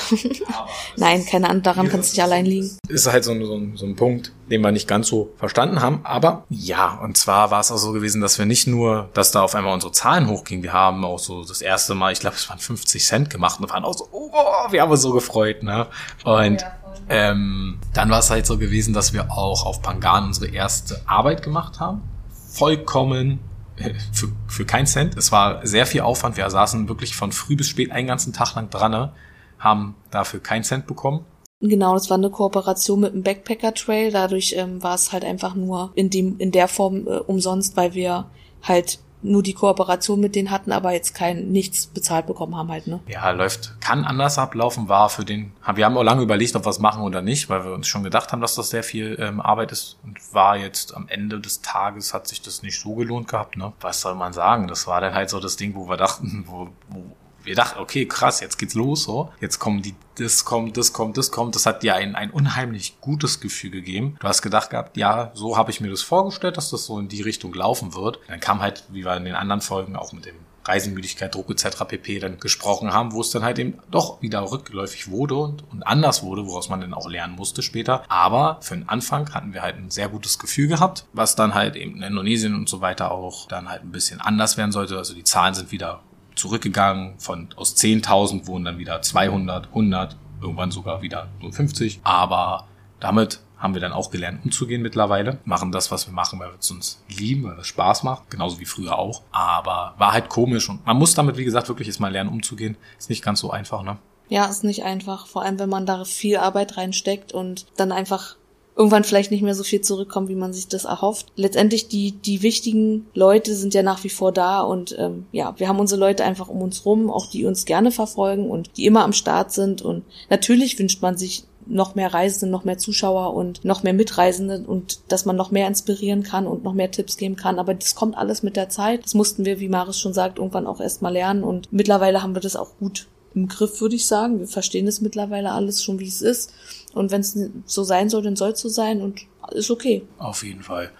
Nein, 0.96 1.24
keine 1.24 1.48
Ahnung, 1.48 1.62
daran 1.62 1.88
kann 1.88 2.00
es 2.00 2.12
nicht 2.12 2.22
allein 2.22 2.46
liegen. 2.46 2.76
Ist 2.88 3.06
halt 3.06 3.22
so 3.22 3.30
ein, 3.30 3.44
so, 3.44 3.54
ein, 3.54 3.76
so 3.76 3.86
ein 3.86 3.94
Punkt, 3.94 4.32
den 4.50 4.60
wir 4.60 4.72
nicht 4.72 4.88
ganz 4.88 5.06
so 5.06 5.32
verstanden 5.36 5.80
haben. 5.80 6.00
Aber 6.02 6.44
ja, 6.50 6.98
und 7.00 7.16
zwar 7.16 7.52
war 7.52 7.60
es 7.60 7.70
auch 7.70 7.76
so 7.76 7.92
gewesen, 7.92 8.20
dass 8.20 8.38
wir 8.38 8.46
nicht 8.46 8.66
nur, 8.66 9.08
dass 9.14 9.30
da 9.30 9.42
auf 9.42 9.54
einmal 9.54 9.72
unsere 9.72 9.92
Zahlen 9.92 10.28
hochgingen, 10.28 10.64
wir 10.64 10.72
haben 10.72 11.04
auch 11.04 11.20
so 11.20 11.44
das 11.44 11.62
erste 11.62 11.94
Mal, 11.94 12.12
ich 12.12 12.20
glaube, 12.20 12.36
es 12.36 12.48
waren 12.48 12.58
50 12.58 13.04
Cent 13.04 13.30
gemacht 13.30 13.60
und 13.60 13.70
waren 13.70 13.84
auch 13.84 13.96
so, 13.96 14.08
oh, 14.10 14.32
wir 14.70 14.82
haben 14.82 14.90
uns 14.90 15.02
so 15.02 15.12
gefreut, 15.12 15.62
ne? 15.62 15.86
Und 16.24 16.60
ja 16.60 16.83
ähm, 17.08 17.78
dann 17.92 18.10
war 18.10 18.20
es 18.20 18.30
halt 18.30 18.46
so 18.46 18.58
gewesen, 18.58 18.94
dass 18.94 19.12
wir 19.12 19.30
auch 19.30 19.66
auf 19.66 19.82
Pangan 19.82 20.24
unsere 20.24 20.48
erste 20.48 21.00
Arbeit 21.06 21.42
gemacht 21.42 21.80
haben. 21.80 22.02
Vollkommen 22.50 23.40
äh, 23.76 23.94
für, 24.12 24.28
für 24.46 24.64
keinen 24.64 24.86
Cent. 24.86 25.16
Es 25.16 25.32
war 25.32 25.66
sehr 25.66 25.86
viel 25.86 26.02
Aufwand. 26.02 26.36
Wir 26.36 26.48
saßen 26.48 26.88
wirklich 26.88 27.14
von 27.14 27.32
früh 27.32 27.56
bis 27.56 27.68
spät 27.68 27.90
einen 27.90 28.06
ganzen 28.06 28.32
Tag 28.32 28.54
lang 28.54 28.70
dran, 28.70 28.92
ne? 28.92 29.12
haben 29.58 29.94
dafür 30.10 30.40
keinen 30.40 30.62
Cent 30.62 30.86
bekommen. 30.86 31.24
Genau, 31.60 31.94
das 31.94 32.10
war 32.10 32.18
eine 32.18 32.30
Kooperation 32.30 33.00
mit 33.00 33.14
dem 33.14 33.22
Backpacker 33.22 33.72
Trail. 33.72 34.12
Dadurch 34.12 34.54
ähm, 34.56 34.82
war 34.82 34.94
es 34.94 35.12
halt 35.12 35.24
einfach 35.24 35.54
nur 35.54 35.92
in 35.94 36.10
dem 36.10 36.38
in 36.38 36.52
der 36.52 36.68
Form 36.68 37.06
äh, 37.06 37.18
umsonst, 37.20 37.76
weil 37.76 37.94
wir 37.94 38.26
halt 38.62 38.98
nur 39.24 39.42
die 39.42 39.54
Kooperation 39.54 40.20
mit 40.20 40.36
denen 40.36 40.50
hatten, 40.50 40.70
aber 40.70 40.92
jetzt 40.92 41.14
kein 41.14 41.48
nichts 41.48 41.86
bezahlt 41.86 42.26
bekommen 42.26 42.56
haben 42.56 42.70
halt, 42.70 42.86
ne? 42.86 43.00
Ja, 43.08 43.30
läuft, 43.30 43.80
kann 43.80 44.04
anders 44.04 44.38
ablaufen, 44.38 44.88
war 44.88 45.08
für 45.08 45.24
den, 45.24 45.52
wir 45.74 45.84
haben 45.84 45.96
auch 45.96 46.02
lange 46.02 46.22
überlegt, 46.22 46.54
ob 46.56 46.66
wir 46.66 46.70
es 46.70 46.78
machen 46.78 47.02
oder 47.02 47.22
nicht, 47.22 47.48
weil 47.48 47.64
wir 47.64 47.72
uns 47.72 47.86
schon 47.86 48.04
gedacht 48.04 48.32
haben, 48.32 48.40
dass 48.40 48.54
das 48.54 48.70
sehr 48.70 48.84
viel 48.84 49.16
ähm, 49.18 49.40
Arbeit 49.40 49.72
ist 49.72 49.96
und 50.04 50.18
war 50.34 50.56
jetzt 50.56 50.94
am 50.94 51.08
Ende 51.08 51.40
des 51.40 51.62
Tages 51.62 52.14
hat 52.14 52.28
sich 52.28 52.42
das 52.42 52.62
nicht 52.62 52.78
so 52.78 52.94
gelohnt 52.94 53.28
gehabt, 53.28 53.56
ne? 53.56 53.72
Was 53.80 54.02
soll 54.02 54.14
man 54.14 54.32
sagen? 54.32 54.68
Das 54.68 54.86
war 54.86 55.00
dann 55.00 55.14
halt 55.14 55.30
so 55.30 55.40
das 55.40 55.56
Ding, 55.56 55.74
wo 55.74 55.88
wir 55.88 55.96
dachten, 55.96 56.44
wo, 56.46 56.68
wo 56.88 57.04
wir 57.44 57.54
dachten, 57.54 57.78
okay, 57.78 58.06
krass, 58.06 58.40
jetzt 58.40 58.58
geht's 58.58 58.74
los, 58.74 59.04
so. 59.04 59.32
Jetzt 59.40 59.58
kommen 59.58 59.82
die, 59.82 59.94
das 60.16 60.44
kommt, 60.44 60.76
das 60.76 60.92
kommt, 60.92 61.16
das 61.16 61.30
kommt. 61.30 61.54
Das 61.54 61.66
hat 61.66 61.82
dir 61.82 61.94
ein, 61.94 62.14
ein 62.14 62.30
unheimlich 62.30 63.00
gutes 63.00 63.40
Gefühl 63.40 63.70
gegeben. 63.70 64.16
Du 64.20 64.28
hast 64.28 64.42
gedacht 64.42 64.70
gehabt, 64.70 64.96
ja, 64.96 65.30
so 65.34 65.56
habe 65.56 65.70
ich 65.70 65.80
mir 65.80 65.90
das 65.90 66.02
vorgestellt, 66.02 66.56
dass 66.56 66.70
das 66.70 66.86
so 66.86 66.98
in 66.98 67.08
die 67.08 67.22
Richtung 67.22 67.52
laufen 67.54 67.94
wird. 67.94 68.18
Dann 68.28 68.40
kam 68.40 68.60
halt, 68.60 68.84
wie 68.90 69.04
wir 69.04 69.16
in 69.16 69.24
den 69.24 69.34
anderen 69.34 69.60
Folgen 69.60 69.96
auch 69.96 70.12
mit 70.12 70.26
dem 70.26 70.36
Reisemüdigkeit, 70.66 71.34
Druck 71.34 71.50
etc. 71.50 71.84
pp. 71.86 72.18
dann 72.18 72.38
gesprochen 72.38 72.92
haben, 72.92 73.12
wo 73.12 73.20
es 73.20 73.30
dann 73.30 73.44
halt 73.44 73.58
eben 73.58 73.78
doch 73.90 74.22
wieder 74.22 74.50
rückläufig 74.50 75.10
wurde 75.10 75.36
und, 75.36 75.70
und 75.70 75.82
anders 75.82 76.22
wurde, 76.22 76.46
woraus 76.46 76.68
man 76.68 76.80
dann 76.80 76.94
auch 76.94 77.08
lernen 77.08 77.36
musste 77.36 77.62
später. 77.62 78.02
Aber 78.08 78.58
für 78.62 78.74
den 78.74 78.88
Anfang 78.88 79.32
hatten 79.34 79.52
wir 79.52 79.62
halt 79.62 79.76
ein 79.76 79.90
sehr 79.90 80.08
gutes 80.08 80.38
Gefühl 80.38 80.68
gehabt, 80.68 81.06
was 81.12 81.36
dann 81.36 81.54
halt 81.54 81.76
eben 81.76 81.96
in 81.96 82.02
Indonesien 82.02 82.54
und 82.54 82.68
so 82.68 82.80
weiter 82.80 83.10
auch 83.10 83.46
dann 83.48 83.68
halt 83.68 83.82
ein 83.82 83.92
bisschen 83.92 84.20
anders 84.20 84.56
werden 84.56 84.72
sollte. 84.72 84.96
Also 84.96 85.14
die 85.14 85.24
Zahlen 85.24 85.54
sind 85.54 85.70
wieder 85.70 86.00
zurückgegangen. 86.34 87.18
Von 87.18 87.48
aus 87.56 87.76
10.000 87.76 88.46
wurden 88.46 88.64
dann 88.64 88.78
wieder 88.78 89.02
200, 89.02 89.68
100, 89.68 90.16
irgendwann 90.40 90.70
sogar 90.70 91.02
wieder 91.02 91.28
nur 91.40 91.52
50. 91.52 92.00
Aber 92.04 92.66
damit 93.00 93.40
haben 93.56 93.74
wir 93.74 93.80
dann 93.80 93.92
auch 93.92 94.10
gelernt, 94.10 94.44
umzugehen 94.44 94.82
mittlerweile. 94.82 95.38
Machen 95.44 95.72
das, 95.72 95.90
was 95.90 96.06
wir 96.06 96.12
machen, 96.12 96.38
weil 96.38 96.50
wir 96.50 96.58
es 96.58 96.70
uns 96.70 97.02
lieben, 97.08 97.44
weil 97.44 97.58
es 97.58 97.66
Spaß 97.66 98.02
macht. 98.02 98.30
Genauso 98.30 98.60
wie 98.60 98.66
früher 98.66 98.98
auch. 98.98 99.22
Aber 99.32 99.94
war 99.96 100.12
halt 100.12 100.28
komisch 100.28 100.68
und 100.68 100.84
man 100.84 100.98
muss 100.98 101.14
damit, 101.14 101.36
wie 101.38 101.44
gesagt, 101.44 101.68
wirklich 101.68 101.88
jetzt 101.88 102.00
mal 102.00 102.12
lernen, 102.12 102.30
umzugehen. 102.30 102.76
Ist 102.98 103.08
nicht 103.08 103.24
ganz 103.24 103.40
so 103.40 103.50
einfach, 103.50 103.82
ne? 103.82 103.96
Ja, 104.28 104.46
ist 104.46 104.64
nicht 104.64 104.84
einfach. 104.84 105.26
Vor 105.26 105.42
allem, 105.42 105.58
wenn 105.58 105.68
man 105.68 105.86
da 105.86 106.04
viel 106.04 106.36
Arbeit 106.36 106.76
reinsteckt 106.76 107.32
und 107.32 107.66
dann 107.76 107.92
einfach 107.92 108.36
irgendwann 108.76 109.04
vielleicht 109.04 109.30
nicht 109.30 109.42
mehr 109.42 109.54
so 109.54 109.62
viel 109.62 109.80
zurückkommen, 109.80 110.28
wie 110.28 110.34
man 110.34 110.52
sich 110.52 110.68
das 110.68 110.84
erhofft. 110.84 111.26
Letztendlich 111.36 111.88
die 111.88 112.12
die 112.12 112.42
wichtigen 112.42 113.06
Leute 113.14 113.54
sind 113.54 113.74
ja 113.74 113.82
nach 113.82 114.02
wie 114.04 114.08
vor 114.08 114.32
da 114.32 114.62
und 114.62 114.96
ähm, 114.98 115.26
ja, 115.32 115.54
wir 115.58 115.68
haben 115.68 115.78
unsere 115.78 116.00
Leute 116.00 116.24
einfach 116.24 116.48
um 116.48 116.60
uns 116.60 116.84
rum, 116.84 117.10
auch 117.10 117.26
die 117.26 117.44
uns 117.44 117.64
gerne 117.64 117.92
verfolgen 117.92 118.50
und 118.50 118.70
die 118.76 118.86
immer 118.86 119.04
am 119.04 119.12
Start 119.12 119.52
sind 119.52 119.82
und 119.82 120.04
natürlich 120.28 120.78
wünscht 120.78 121.02
man 121.02 121.16
sich 121.16 121.44
noch 121.66 121.94
mehr 121.94 122.12
Reisende, 122.12 122.52
noch 122.52 122.64
mehr 122.64 122.78
Zuschauer 122.78 123.34
und 123.34 123.64
noch 123.64 123.82
mehr 123.82 123.94
Mitreisende 123.94 124.64
und 124.66 125.00
dass 125.08 125.24
man 125.24 125.36
noch 125.36 125.50
mehr 125.50 125.66
inspirieren 125.66 126.22
kann 126.22 126.46
und 126.46 126.64
noch 126.64 126.74
mehr 126.74 126.90
Tipps 126.90 127.16
geben 127.16 127.36
kann. 127.36 127.58
Aber 127.58 127.74
das 127.74 127.94
kommt 127.94 128.18
alles 128.18 128.42
mit 128.42 128.56
der 128.56 128.68
Zeit. 128.68 129.04
Das 129.04 129.14
mussten 129.14 129.44
wir, 129.44 129.60
wie 129.60 129.68
Maris 129.68 129.98
schon 129.98 130.12
sagt, 130.12 130.38
irgendwann 130.38 130.66
auch 130.66 130.80
erst 130.80 131.02
mal 131.02 131.12
lernen 131.12 131.42
und 131.42 131.72
mittlerweile 131.72 132.22
haben 132.22 132.34
wir 132.34 132.42
das 132.42 132.56
auch 132.56 132.76
gut 132.78 133.06
im 133.34 133.48
Griff, 133.48 133.80
würde 133.80 133.96
ich 133.96 134.06
sagen. 134.06 134.38
Wir 134.38 134.46
verstehen 134.46 134.86
es 134.86 135.00
mittlerweile 135.00 135.52
alles 135.52 135.82
schon, 135.82 135.98
wie 135.98 136.08
es 136.08 136.22
ist. 136.22 136.52
Und 136.94 137.10
wenn 137.10 137.20
es 137.20 137.36
so 137.66 137.84
sein 137.84 138.08
soll, 138.08 138.22
dann 138.22 138.36
soll 138.36 138.50
es 138.50 138.60
so 138.60 138.68
sein 138.68 139.02
und 139.02 139.22
ist 139.52 139.70
okay. 139.70 140.02
Auf 140.18 140.42
jeden 140.42 140.62
Fall. 140.62 140.90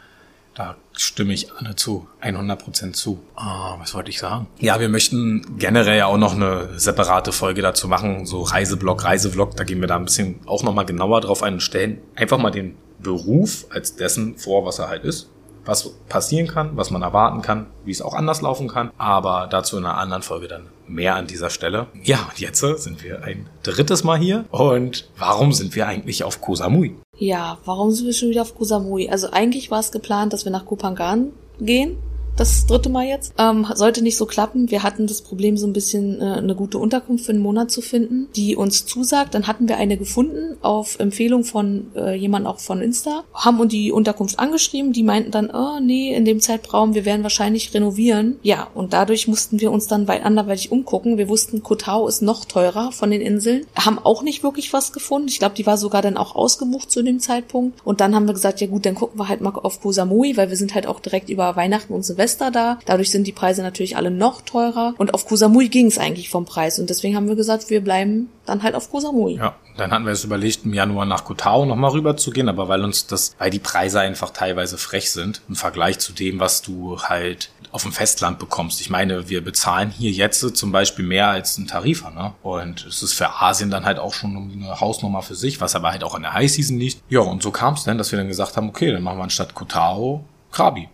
Da 0.55 0.77
stimme 0.93 1.33
ich 1.33 1.53
Anne 1.53 1.75
zu, 1.75 2.07
100% 2.23 2.93
zu. 2.93 3.19
Ah, 3.35 3.77
was 3.81 3.93
wollte 3.95 4.11
ich 4.11 4.21
sagen? 4.21 4.47
Ja, 4.61 4.79
wir 4.79 4.89
möchten 4.89 5.59
generell 5.59 5.99
ja 5.99 6.07
auch 6.07 6.17
noch 6.17 6.35
eine 6.35 6.79
separate 6.79 7.33
Folge 7.33 7.61
dazu 7.61 7.89
machen, 7.89 8.25
so 8.25 8.43
Reiseblog, 8.43 9.03
Reisevlog, 9.03 9.57
da 9.57 9.65
gehen 9.65 9.81
wir 9.81 9.89
da 9.89 9.97
ein 9.97 10.05
bisschen 10.05 10.39
auch 10.47 10.63
nochmal 10.63 10.87
genauer 10.87 11.23
drauf 11.23 11.43
ein 11.43 11.55
und 11.55 11.61
stellen 11.61 12.01
einfach 12.15 12.39
mal 12.39 12.53
den 12.53 12.77
Beruf 13.01 13.67
als 13.71 13.97
dessen 13.97 14.37
vor, 14.37 14.65
was 14.65 14.79
er 14.79 14.89
halt 14.89 15.05
ist 15.05 15.29
was 15.65 15.91
passieren 16.09 16.47
kann, 16.47 16.77
was 16.77 16.91
man 16.91 17.03
erwarten 17.03 17.43
kann, 17.43 17.67
wie 17.85 17.91
es 17.91 18.03
auch 18.03 18.15
anders 18.15 18.43
laufen 18.43 18.69
kann. 18.69 18.91
Aber 18.99 19.49
dazu 19.51 19.79
in 19.79 19.85
einer 19.85 19.97
anderen 19.97 20.23
Folge 20.23 20.49
dann 20.49 20.67
mehr 20.87 21.16
an 21.16 21.26
dieser 21.26 21.51
Stelle. 21.51 21.87
Ja, 22.03 22.28
jetzt 22.37 22.61
sind 22.61 23.03
wir 23.03 23.22
ein 23.22 23.47
drittes 23.62 24.05
Mal 24.05 24.18
hier. 24.18 24.45
Und 24.51 25.09
warum 25.18 25.53
sind 25.53 25.74
wir 25.74 25.87
eigentlich 25.87 26.24
auf 26.24 26.41
Koh 26.41 26.55
Samui? 26.55 26.95
Ja, 27.18 27.59
warum 27.64 27.91
sind 27.91 28.07
wir 28.07 28.12
schon 28.12 28.30
wieder 28.30 28.43
auf 28.43 28.55
Koh 28.55 28.64
Samui? 28.64 29.09
Also 29.09 29.30
eigentlich 29.30 29.70
war 29.70 29.80
es 29.80 29.93
geplant, 29.93 30.32
dass 30.32 30.45
wir 30.45 30.53
nach 30.53 30.66
Kupangan 30.66 31.32
gehen 31.61 31.97
das 32.37 32.66
dritte 32.66 32.89
Mal 32.89 33.07
jetzt. 33.07 33.35
Ähm, 33.39 33.66
sollte 33.74 34.03
nicht 34.03 34.16
so 34.16 34.26
klappen. 34.26 34.70
Wir 34.70 34.82
hatten 34.82 35.07
das 35.07 35.22
Problem, 35.22 35.57
so 35.57 35.66
ein 35.66 35.72
bisschen 35.72 36.20
äh, 36.20 36.24
eine 36.24 36.55
gute 36.55 36.78
Unterkunft 36.78 37.26
für 37.26 37.32
einen 37.32 37.43
Monat 37.43 37.70
zu 37.70 37.80
finden, 37.80 38.28
die 38.35 38.57
uns 38.57 38.87
zusagt. 38.87 39.35
Dann 39.35 39.47
hatten 39.47 39.68
wir 39.68 39.76
eine 39.76 39.97
gefunden 39.97 40.57
auf 40.62 40.99
Empfehlung 40.99 41.45
von 41.45 41.93
äh, 41.95 42.14
jemand 42.14 42.47
auch 42.47 42.59
von 42.59 42.80
Insta, 42.80 43.24
haben 43.32 43.61
uns 43.61 43.70
die 43.70 43.93
Unterkunft 43.93 44.39
angeschrieben. 44.39 44.93
Die 44.93 45.03
meinten 45.03 45.30
dann, 45.30 45.51
oh 45.51 45.80
nee, 45.80 46.14
in 46.14 46.24
dem 46.24 46.41
Zeitraum, 46.41 46.95
wir 46.95 47.05
werden 47.05 47.22
wahrscheinlich 47.22 47.72
renovieren. 47.72 48.37
Ja, 48.43 48.68
und 48.74 48.93
dadurch 48.93 49.28
mussten 49.28 49.61
wir 49.61 49.70
uns 49.70 49.87
dann 49.87 50.09
weit 50.09 50.24
anderweitig 50.24 50.72
umgucken. 50.72 51.18
Wir 51.18 51.28
wussten, 51.28 51.62
Kotau 51.62 52.09
ist 52.09 52.22
noch 52.22 52.45
teurer 52.45 52.93
von 52.93 53.11
den 53.11 53.20
Inseln. 53.20 53.66
Haben 53.76 53.99
auch 53.99 54.22
nicht 54.22 54.43
wirklich 54.43 54.72
was 54.72 54.93
gefunden. 54.93 55.28
Ich 55.28 55.39
glaube, 55.39 55.55
die 55.55 55.66
war 55.66 55.76
sogar 55.76 56.03
dann 56.03 56.16
auch 56.16 56.35
ausgebucht 56.35 56.91
zu 56.91 57.03
dem 57.03 57.20
Zeitpunkt. 57.20 57.80
Und 57.85 58.01
dann 58.01 58.14
haben 58.14 58.26
wir 58.26 58.35
gesagt, 58.35 58.61
ja 58.61 58.66
gut, 58.66 58.87
dann 58.87 58.95
gucken 58.95 59.18
wir 59.18 59.28
halt 59.28 59.41
mal 59.41 59.51
auf 59.55 59.80
Koh 59.80 59.93
Samui, 59.93 60.37
weil 60.37 60.51
wir 60.51 60.57
sind 60.57 60.74
halt 60.74 60.87
auch 60.87 61.01
direkt 61.01 61.30
über 61.30 61.55
Weihnachten 61.57 61.93
und 61.93 62.05
Silvester 62.05 62.24
Silvester 62.25 62.51
da. 62.51 62.79
Dadurch 62.87 63.11
sind 63.11 63.27
die 63.27 63.33
Preise 63.33 63.62
natürlich 63.62 63.97
alle 63.97 64.11
noch 64.11 64.43
teurer. 64.43 64.95
Und 64.99 65.14
auf 65.14 65.27
Kusamui 65.27 65.68
ging 65.68 65.87
es 65.87 65.99
eigentlich 65.99 66.31
vom 66.31 66.47
Preis. 66.47 66.79
Und 66.79 66.89
deswegen 66.89 67.16
haben 67.16 67.29
wir 67.29 67.37
gesagt, 67.37 67.70
wir 67.70 67.83
bleiben 67.83 68.31
dann 68.47 68.62
halt 68.62 68.75
auf 68.75 68.91
Kusamui. 68.91 69.37
Ja, 69.37 69.55
dann 69.77 69.91
hatten 69.91 70.07
wir 70.07 70.12
es 70.12 70.25
überlegt, 70.25 70.64
im 70.64 70.72
Januar 70.72 71.05
nach 71.05 71.25
Kotao 71.25 71.66
nochmal 71.66 71.91
rüber 71.91 72.16
zu 72.16 72.31
gehen, 72.31 72.49
aber 72.49 72.68
weil 72.68 72.83
uns 72.83 73.07
das, 73.07 73.35
weil 73.39 73.51
die 73.51 73.59
Preise 73.59 74.01
einfach 74.01 74.31
teilweise 74.31 74.79
frech 74.79 75.11
sind 75.11 75.43
im 75.49 75.57
Vergleich 75.57 75.99
zu 75.99 76.12
dem, 76.12 76.41
was 76.41 76.62
du 76.62 76.99
halt 76.99 77.51
auf 77.72 77.83
dem 77.83 77.93
Festland 77.93 78.39
bekommst. 78.39 78.81
Ich 78.81 78.89
meine, 78.89 79.29
wir 79.29 79.43
bezahlen 79.43 79.91
hier 79.91 80.12
jetzt 80.12 80.57
zum 80.57 80.72
Beispiel 80.72 81.05
mehr 81.05 81.29
als 81.29 81.59
ein 81.59 81.66
Tarifer, 81.66 82.11
ne? 82.11 82.33
Und 82.43 82.87
es 82.87 83.03
ist 83.03 83.14
für 83.14 83.43
Asien 83.43 83.70
dann 83.70 83.85
halt 83.85 83.99
auch 83.99 84.14
schon 84.14 84.53
eine 84.53 84.81
Hausnummer 84.81 85.22
für 85.22 85.35
sich, 85.35 85.61
was 85.61 85.75
aber 85.75 85.91
halt 85.91 86.05
auch 86.05 86.14
an 86.14 86.22
der 86.22 86.35
High 86.35 86.51
Season 86.51 86.79
liegt. 86.79 87.03
Ja, 87.09 87.20
und 87.20 87.43
so 87.43 87.51
kam 87.51 87.75
es 87.75 87.85
dann, 87.85 87.99
dass 87.99 88.12
wir 88.12 88.18
dann 88.18 88.29
gesagt 88.29 88.57
haben, 88.57 88.68
okay, 88.68 88.93
dann 88.93 89.03
machen 89.03 89.18
wir 89.18 89.25
anstatt 89.25 89.55
Kotao 89.55 90.25
Krabi 90.53 90.89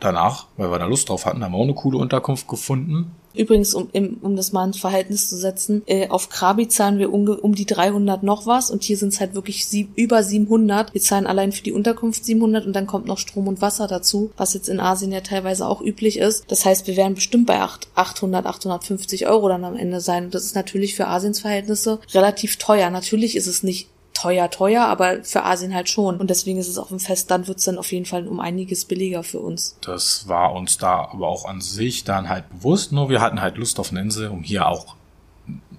danach, 0.00 0.46
weil 0.56 0.70
wir 0.70 0.78
da 0.78 0.86
Lust 0.86 1.08
drauf 1.08 1.26
hatten, 1.26 1.42
haben 1.42 1.52
wir 1.52 1.58
auch 1.58 1.64
eine 1.64 1.74
coole 1.74 1.98
Unterkunft 1.98 2.48
gefunden. 2.48 3.12
Übrigens, 3.34 3.72
um, 3.72 3.88
um 4.22 4.34
das 4.34 4.52
mal 4.52 4.64
ins 4.64 4.80
Verhältnis 4.80 5.28
zu 5.28 5.36
setzen, 5.36 5.82
äh, 5.86 6.08
auf 6.08 6.28
Krabi 6.28 6.66
zahlen 6.66 6.98
wir 6.98 7.12
um, 7.12 7.28
um 7.28 7.54
die 7.54 7.66
300 7.66 8.24
noch 8.24 8.46
was 8.46 8.70
und 8.70 8.82
hier 8.82 8.96
sind 8.96 9.12
es 9.12 9.20
halt 9.20 9.34
wirklich 9.34 9.66
sieb, 9.66 9.90
über 9.96 10.24
700. 10.24 10.92
Wir 10.92 11.00
zahlen 11.00 11.26
allein 11.26 11.52
für 11.52 11.62
die 11.62 11.72
Unterkunft 11.72 12.24
700 12.24 12.66
und 12.66 12.74
dann 12.74 12.88
kommt 12.88 13.06
noch 13.06 13.18
Strom 13.18 13.46
und 13.46 13.60
Wasser 13.60 13.86
dazu, 13.86 14.32
was 14.36 14.54
jetzt 14.54 14.68
in 14.68 14.80
Asien 14.80 15.12
ja 15.12 15.20
teilweise 15.20 15.68
auch 15.68 15.80
üblich 15.80 16.18
ist. 16.18 16.50
Das 16.50 16.64
heißt, 16.64 16.88
wir 16.88 16.96
werden 16.96 17.14
bestimmt 17.14 17.46
bei 17.46 17.60
800, 17.94 18.46
850 18.46 19.28
Euro 19.28 19.48
dann 19.48 19.64
am 19.64 19.76
Ende 19.76 20.00
sein. 20.00 20.30
das 20.30 20.44
ist 20.44 20.56
natürlich 20.56 20.96
für 20.96 21.06
Asiens 21.06 21.38
Verhältnisse 21.38 22.00
relativ 22.14 22.56
teuer. 22.56 22.90
Natürlich 22.90 23.36
ist 23.36 23.46
es 23.46 23.62
nicht 23.62 23.88
teuer, 24.20 24.50
teuer, 24.50 24.84
aber 24.84 25.22
für 25.22 25.44
Asien 25.44 25.74
halt 25.74 25.88
schon. 25.88 26.16
Und 26.16 26.30
deswegen 26.30 26.58
ist 26.58 26.68
es 26.68 26.78
auf 26.78 26.88
dem 26.88 27.00
Festland 27.00 27.48
wird 27.48 27.58
es 27.58 27.64
dann 27.64 27.78
auf 27.78 27.92
jeden 27.92 28.06
Fall 28.06 28.26
um 28.26 28.40
einiges 28.40 28.84
billiger 28.84 29.22
für 29.22 29.40
uns. 29.40 29.76
Das 29.80 30.28
war 30.28 30.54
uns 30.54 30.78
da 30.78 31.08
aber 31.12 31.28
auch 31.28 31.44
an 31.44 31.60
sich 31.60 32.04
dann 32.04 32.28
halt 32.28 32.48
bewusst, 32.48 32.92
nur 32.92 33.08
wir 33.08 33.20
hatten 33.20 33.40
halt 33.40 33.56
Lust 33.56 33.78
auf 33.78 33.90
eine 33.90 34.00
Insel, 34.00 34.28
um 34.28 34.42
hier 34.42 34.66
auch 34.66 34.96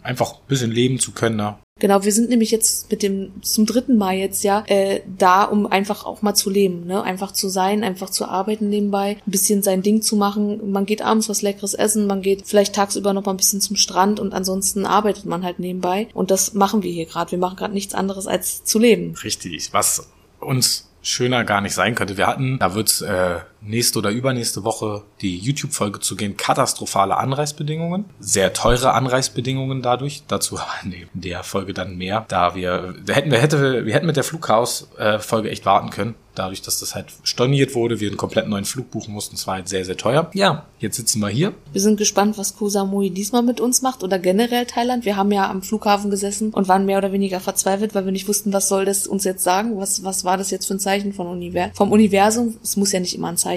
einfach 0.04 0.34
ein 0.34 0.48
bisschen 0.48 0.72
leben 0.72 1.00
zu 1.00 1.12
können. 1.12 1.36
Ne? 1.38 1.56
Genau, 1.80 2.04
wir 2.04 2.12
sind 2.12 2.30
nämlich 2.30 2.52
jetzt 2.52 2.92
mit 2.92 3.02
dem 3.02 3.42
zum 3.42 3.66
dritten 3.66 3.98
Mal 3.98 4.16
jetzt 4.16 4.44
ja 4.44 4.64
äh, 4.68 5.02
da, 5.18 5.44
um 5.46 5.66
einfach 5.66 6.06
auch 6.06 6.22
mal 6.22 6.36
zu 6.36 6.50
leben, 6.50 6.86
ne? 6.86 7.02
Einfach 7.02 7.32
zu 7.32 7.48
sein, 7.48 7.84
einfach 7.84 8.10
zu 8.10 8.26
arbeiten 8.26 8.70
nebenbei, 8.70 9.18
ein 9.26 9.32
bisschen 9.32 9.64
sein 9.64 9.82
Ding 9.82 10.02
zu 10.02 10.18
machen. 10.18 10.72
Man 10.72 10.86
geht 10.86 11.02
abends 11.02 11.30
was 11.30 11.42
Leckeres 11.42 11.74
essen, 11.74 12.06
man 12.06 12.22
geht 12.22 12.46
vielleicht 12.46 12.76
tagsüber 12.76 13.14
noch 13.14 13.26
mal 13.26 13.32
ein 13.32 13.38
bisschen 13.38 13.62
zum 13.62 13.78
Strand 13.78 14.20
und 14.20 14.34
ansonsten 14.34 14.86
arbeitet 14.86 15.26
man 15.26 15.44
halt 15.44 15.60
nebenbei. 15.60 16.10
Und 16.14 16.32
das 16.32 16.54
machen 16.54 16.84
wir 16.84 16.92
hier 16.92 17.06
gerade. 17.06 17.32
Wir 17.32 17.40
machen 17.40 17.56
gerade 17.56 17.74
nichts 17.74 17.94
anderes 17.94 18.28
als 18.28 18.66
zu 18.66 18.78
leben. 18.78 19.16
Richtig. 19.24 19.70
Was 19.72 20.10
uns 20.42 20.90
schöner 21.02 21.46
gar 21.46 21.62
nicht 21.62 21.74
sein 21.74 21.96
könnte. 21.96 22.18
Wir 22.18 22.28
hatten, 22.28 22.60
da 22.60 22.76
wird's 22.76 23.02
äh, 23.02 23.40
nächste 23.62 24.00
oder 24.00 24.10
übernächste 24.10 24.64
Woche 24.64 25.04
die 25.22 25.38
YouTube-Folge 25.38 26.00
zu 26.00 26.16
gehen, 26.16 26.38
katastrophale 26.38 27.18
Anreisbedingungen, 27.18 28.06
sehr 28.20 28.54
teure 28.54 28.94
Anreisbedingungen 28.94 29.82
dadurch. 29.82 30.24
Dazu 30.28 30.60
in 30.84 30.94
der 31.14 31.44
Folge 31.44 31.74
dann 31.74 31.98
mehr, 31.98 32.26
da 32.28 32.56
wir, 32.56 32.96
da 33.06 33.14
hätten 33.14 33.32
wir 33.32 33.40
hätte 33.40 33.86
wir 33.86 33.94
hätten 33.94 34.06
mit 34.06 34.16
der 34.16 34.24
Flughaus-Folge 34.24 35.50
echt 35.50 35.66
warten 35.66 35.90
können 35.90 36.16
dadurch, 36.40 36.62
dass 36.62 36.80
das 36.80 36.96
halt 36.96 37.08
storniert 37.24 37.76
wurde, 37.76 38.00
wir 38.00 38.08
einen 38.08 38.18
komplett 38.18 38.48
neuen 38.48 38.66
Flug 38.66 38.90
buchen 38.92 39.14
mussten. 39.14 39.36
Es 39.36 39.46
war 39.46 39.56
halt 39.56 39.68
sehr, 39.68 39.84
sehr 39.84 39.98
teuer. 39.98 40.32
Ja, 40.34 40.66
jetzt 40.80 40.96
sitzen 40.96 41.20
wir 41.20 41.28
hier. 41.28 41.54
Wir 41.74 41.82
sind 41.82 41.98
gespannt, 41.98 42.38
was 42.38 42.56
Koh 42.56 42.70
Samui 42.70 43.10
diesmal 43.10 43.44
mit 43.44 43.60
uns 43.60 43.82
macht 43.82 44.04
oder 44.04 44.18
generell 44.18 44.66
Thailand. 44.66 45.06
Wir 45.06 45.18
haben 45.18 45.32
ja 45.32 45.50
am 45.50 45.62
Flughafen 45.62 46.10
gesessen 46.10 46.52
und 46.52 46.68
waren 46.68 46.86
mehr 46.86 46.98
oder 46.98 47.12
weniger 47.12 47.40
verzweifelt, 47.40 47.94
weil 47.94 48.06
wir 48.06 48.12
nicht 48.12 48.28
wussten, 48.28 48.54
was 48.54 48.70
soll 48.70 48.86
das 48.86 49.06
uns 49.06 49.26
jetzt 49.26 49.44
sagen? 49.44 49.78
Was, 49.78 50.04
was 50.04 50.24
war 50.24 50.38
das 50.38 50.50
jetzt 50.50 50.66
für 50.66 50.76
ein 50.76 50.80
Zeichen 50.80 51.14
von 51.14 51.28
Univers 51.28 51.72
vom 51.74 51.92
Universum? 51.92 52.58
Es 52.64 52.78
muss 52.78 52.94
ja 52.94 53.00
nicht 53.00 53.16
immer 53.16 53.28
ein 53.28 53.38
Zeichen 53.38 53.49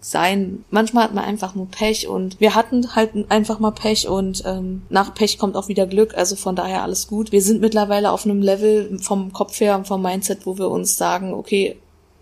sein. 0.00 0.64
Manchmal 0.70 1.04
hat 1.04 1.14
man 1.14 1.24
einfach 1.24 1.54
nur 1.54 1.66
Pech 1.68 2.08
und 2.08 2.40
wir 2.40 2.54
hatten 2.54 2.94
halt 2.94 3.10
einfach 3.30 3.58
mal 3.58 3.70
Pech 3.70 4.08
und 4.08 4.42
ähm, 4.46 4.82
nach 4.90 5.14
Pech 5.14 5.38
kommt 5.38 5.56
auch 5.56 5.68
wieder 5.68 5.86
Glück. 5.86 6.16
Also 6.16 6.36
von 6.36 6.56
daher 6.56 6.82
alles 6.82 7.06
gut. 7.06 7.32
Wir 7.32 7.42
sind 7.42 7.60
mittlerweile 7.60 8.10
auf 8.10 8.24
einem 8.24 8.42
Level 8.42 8.98
vom 9.00 9.32
Kopf 9.32 9.60
her 9.60 9.76
und 9.76 9.86
vom 9.86 10.02
Mindset, 10.02 10.46
wo 10.46 10.58
wir 10.58 10.68
uns 10.68 10.96
sagen, 10.96 11.32
okay, 11.32 11.76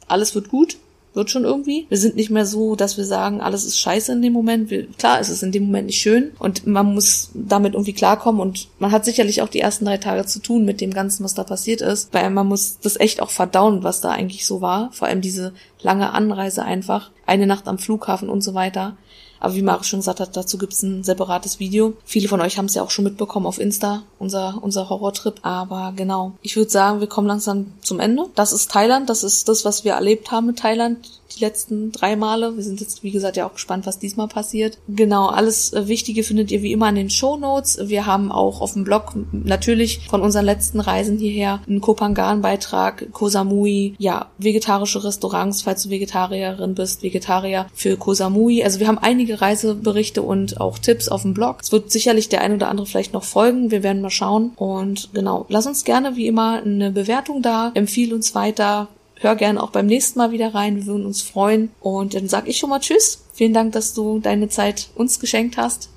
alles 0.06 0.34
wird 0.34 0.48
gut. 0.48 0.76
Wird 1.14 1.30
schon 1.30 1.44
irgendwie. 1.44 1.86
Wir 1.88 1.98
sind 1.98 2.16
nicht 2.16 2.30
mehr 2.30 2.46
so, 2.46 2.76
dass 2.76 2.96
wir 2.96 3.04
sagen, 3.04 3.40
alles 3.40 3.64
ist 3.64 3.80
scheiße 3.80 4.12
in 4.12 4.22
dem 4.22 4.32
Moment. 4.32 4.70
Wir, 4.70 4.86
klar, 4.86 5.20
es 5.20 5.28
ist 5.28 5.42
in 5.42 5.52
dem 5.52 5.64
Moment 5.64 5.86
nicht 5.86 6.00
schön 6.00 6.32
und 6.38 6.66
man 6.66 6.94
muss 6.94 7.30
damit 7.34 7.74
irgendwie 7.74 7.92
klarkommen 7.92 8.40
und 8.40 8.68
man 8.78 8.92
hat 8.92 9.04
sicherlich 9.04 9.42
auch 9.42 9.48
die 9.48 9.60
ersten 9.60 9.84
drei 9.84 9.98
Tage 9.98 10.24
zu 10.26 10.40
tun 10.40 10.64
mit 10.64 10.80
dem 10.80 10.92
Ganzen, 10.92 11.24
was 11.24 11.34
da 11.34 11.44
passiert 11.44 11.80
ist, 11.80 12.12
weil 12.12 12.30
man 12.30 12.46
muss 12.46 12.78
das 12.80 12.98
echt 12.98 13.20
auch 13.20 13.30
verdauen, 13.30 13.82
was 13.82 14.00
da 14.00 14.10
eigentlich 14.10 14.46
so 14.46 14.60
war. 14.60 14.90
Vor 14.92 15.08
allem 15.08 15.20
diese 15.20 15.52
lange 15.82 16.12
Anreise 16.12 16.64
einfach, 16.64 17.10
eine 17.26 17.46
Nacht 17.46 17.66
am 17.66 17.78
Flughafen 17.78 18.28
und 18.28 18.42
so 18.42 18.54
weiter. 18.54 18.96
Aber 19.40 19.54
wie 19.54 19.62
Mari 19.62 19.84
schon 19.84 20.00
gesagt 20.00 20.20
hat, 20.20 20.36
dazu 20.36 20.58
gibt's 20.58 20.82
ein 20.82 21.02
separates 21.02 21.58
Video. 21.58 21.94
Viele 22.04 22.28
von 22.28 22.40
euch 22.40 22.58
haben 22.58 22.66
es 22.66 22.74
ja 22.74 22.82
auch 22.82 22.90
schon 22.90 23.04
mitbekommen 23.04 23.46
auf 23.46 23.58
Insta, 23.58 24.02
unser, 24.18 24.58
unser 24.62 24.88
Horrortrip. 24.88 25.40
Aber 25.42 25.92
genau, 25.96 26.32
ich 26.42 26.56
würde 26.56 26.70
sagen, 26.70 27.00
wir 27.00 27.08
kommen 27.08 27.26
langsam 27.26 27.72
zum 27.80 27.98
Ende. 28.00 28.26
Das 28.34 28.52
ist 28.52 28.70
Thailand, 28.70 29.08
das 29.08 29.24
ist 29.24 29.48
das, 29.48 29.64
was 29.64 29.84
wir 29.84 29.94
erlebt 29.94 30.30
haben 30.30 30.46
mit 30.46 30.58
Thailand 30.58 31.19
die 31.34 31.44
letzten 31.44 31.92
drei 31.92 32.16
Male. 32.16 32.56
Wir 32.56 32.62
sind 32.62 32.80
jetzt, 32.80 33.02
wie 33.02 33.10
gesagt, 33.10 33.36
ja 33.36 33.46
auch 33.46 33.54
gespannt, 33.54 33.86
was 33.86 33.98
diesmal 33.98 34.28
passiert. 34.28 34.78
Genau, 34.88 35.28
alles 35.28 35.72
äh, 35.72 35.88
Wichtige 35.88 36.22
findet 36.22 36.50
ihr 36.50 36.62
wie 36.62 36.72
immer 36.72 36.88
in 36.88 36.94
den 36.94 37.10
Show 37.10 37.36
Notes. 37.36 37.78
Wir 37.82 38.06
haben 38.06 38.30
auch 38.32 38.60
auf 38.60 38.74
dem 38.74 38.84
Blog 38.84 39.14
natürlich 39.32 40.08
von 40.08 40.22
unseren 40.22 40.44
letzten 40.44 40.80
Reisen 40.80 41.18
hierher 41.18 41.60
einen 41.66 41.80
Kopangan-Beitrag, 41.80 43.12
Kosamui, 43.12 43.94
ja, 43.98 44.30
vegetarische 44.38 45.04
Restaurants, 45.04 45.62
falls 45.62 45.82
du 45.82 45.90
Vegetarierin 45.90 46.74
bist, 46.74 47.02
Vegetarier 47.02 47.66
für 47.74 47.96
Kosamui. 47.96 48.62
Also 48.62 48.80
wir 48.80 48.88
haben 48.88 48.98
einige 48.98 49.40
Reiseberichte 49.40 50.22
und 50.22 50.60
auch 50.60 50.78
Tipps 50.78 51.08
auf 51.08 51.22
dem 51.22 51.34
Blog. 51.34 51.58
Es 51.62 51.72
wird 51.72 51.90
sicherlich 51.90 52.28
der 52.28 52.42
ein 52.42 52.54
oder 52.54 52.68
andere 52.68 52.86
vielleicht 52.86 53.12
noch 53.12 53.24
folgen. 53.24 53.70
Wir 53.70 53.82
werden 53.82 54.02
mal 54.02 54.10
schauen. 54.10 54.52
Und 54.56 55.10
genau, 55.12 55.46
lass 55.48 55.66
uns 55.66 55.84
gerne 55.84 56.16
wie 56.16 56.26
immer 56.26 56.62
eine 56.62 56.90
Bewertung 56.90 57.42
da. 57.42 57.72
Empfiehl 57.74 58.12
uns 58.14 58.34
weiter 58.34 58.88
hör 59.20 59.36
gerne 59.36 59.62
auch 59.62 59.70
beim 59.70 59.86
nächsten 59.86 60.18
Mal 60.18 60.32
wieder 60.32 60.54
rein. 60.54 60.76
Wir 60.76 60.86
würden 60.86 61.06
uns 61.06 61.22
freuen. 61.22 61.70
Und 61.80 62.14
dann 62.14 62.28
sag 62.28 62.48
ich 62.48 62.58
schon 62.58 62.70
mal 62.70 62.80
Tschüss. 62.80 63.22
Vielen 63.32 63.54
Dank, 63.54 63.72
dass 63.72 63.94
du 63.94 64.18
deine 64.18 64.48
Zeit 64.48 64.88
uns 64.94 65.20
geschenkt 65.20 65.56
hast. 65.56 65.90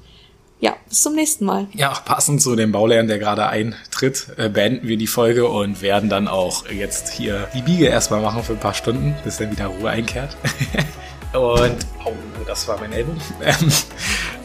Ja, 0.59 0.76
bis 0.88 1.01
zum 1.01 1.15
nächsten 1.15 1.43
Mal. 1.43 1.67
Ja, 1.74 1.89
passend 2.05 2.41
zu 2.41 2.55
dem 2.55 2.71
Baulehrern, 2.71 3.07
der 3.07 3.19
gerade 3.19 3.47
eintritt, 3.47 4.28
äh, 4.38 4.47
beenden 4.47 4.88
wir 4.88 4.95
die 4.95 5.07
Folge 5.07 5.47
und 5.47 5.82
werden 5.82 6.09
dann 6.09 6.30
auch 6.30 6.69
jetzt 6.69 7.09
hier 7.09 7.49
die 7.53 7.61
Biege 7.61 7.88
erstmal 7.88 8.21
machen 8.21 8.43
für 8.43 8.53
ein 8.53 8.59
paar 8.59 8.74
Stunden, 8.74 9.13
bis 9.26 9.38
dann 9.38 9.51
wieder 9.51 9.67
Ruhe 9.67 9.89
einkehrt. 9.89 10.38
und, 11.34 11.76
oh, 12.05 12.13
das 12.47 12.65
war 12.69 12.80
mein 12.80 12.93
Ellbogen. 12.93 13.21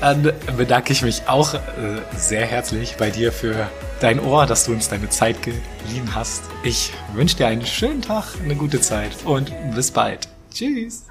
dann 0.00 0.32
bedanke 0.56 0.92
ich 0.92 1.02
mich 1.02 1.22
auch 1.26 1.54
äh, 1.54 1.58
sehr 2.16 2.46
herzlich 2.46 2.96
bei 2.96 3.10
dir 3.10 3.32
für 3.32 3.68
dein 4.00 4.18
Ohr, 4.18 4.46
dass 4.46 4.64
du 4.64 4.72
uns 4.72 4.88
deine 4.88 5.10
Zeit 5.10 5.36
geliehen 5.42 6.14
hast. 6.14 6.44
Ich 6.62 6.92
wünsche 7.12 7.36
dir 7.36 7.46
einen 7.46 7.66
schönen 7.66 8.02
Tag, 8.02 8.24
eine 8.42 8.56
gute 8.56 8.80
Zeit 8.80 9.12
und 9.24 9.52
bis 9.74 9.90
bald. 9.90 10.28
Tschüss. 10.52 11.09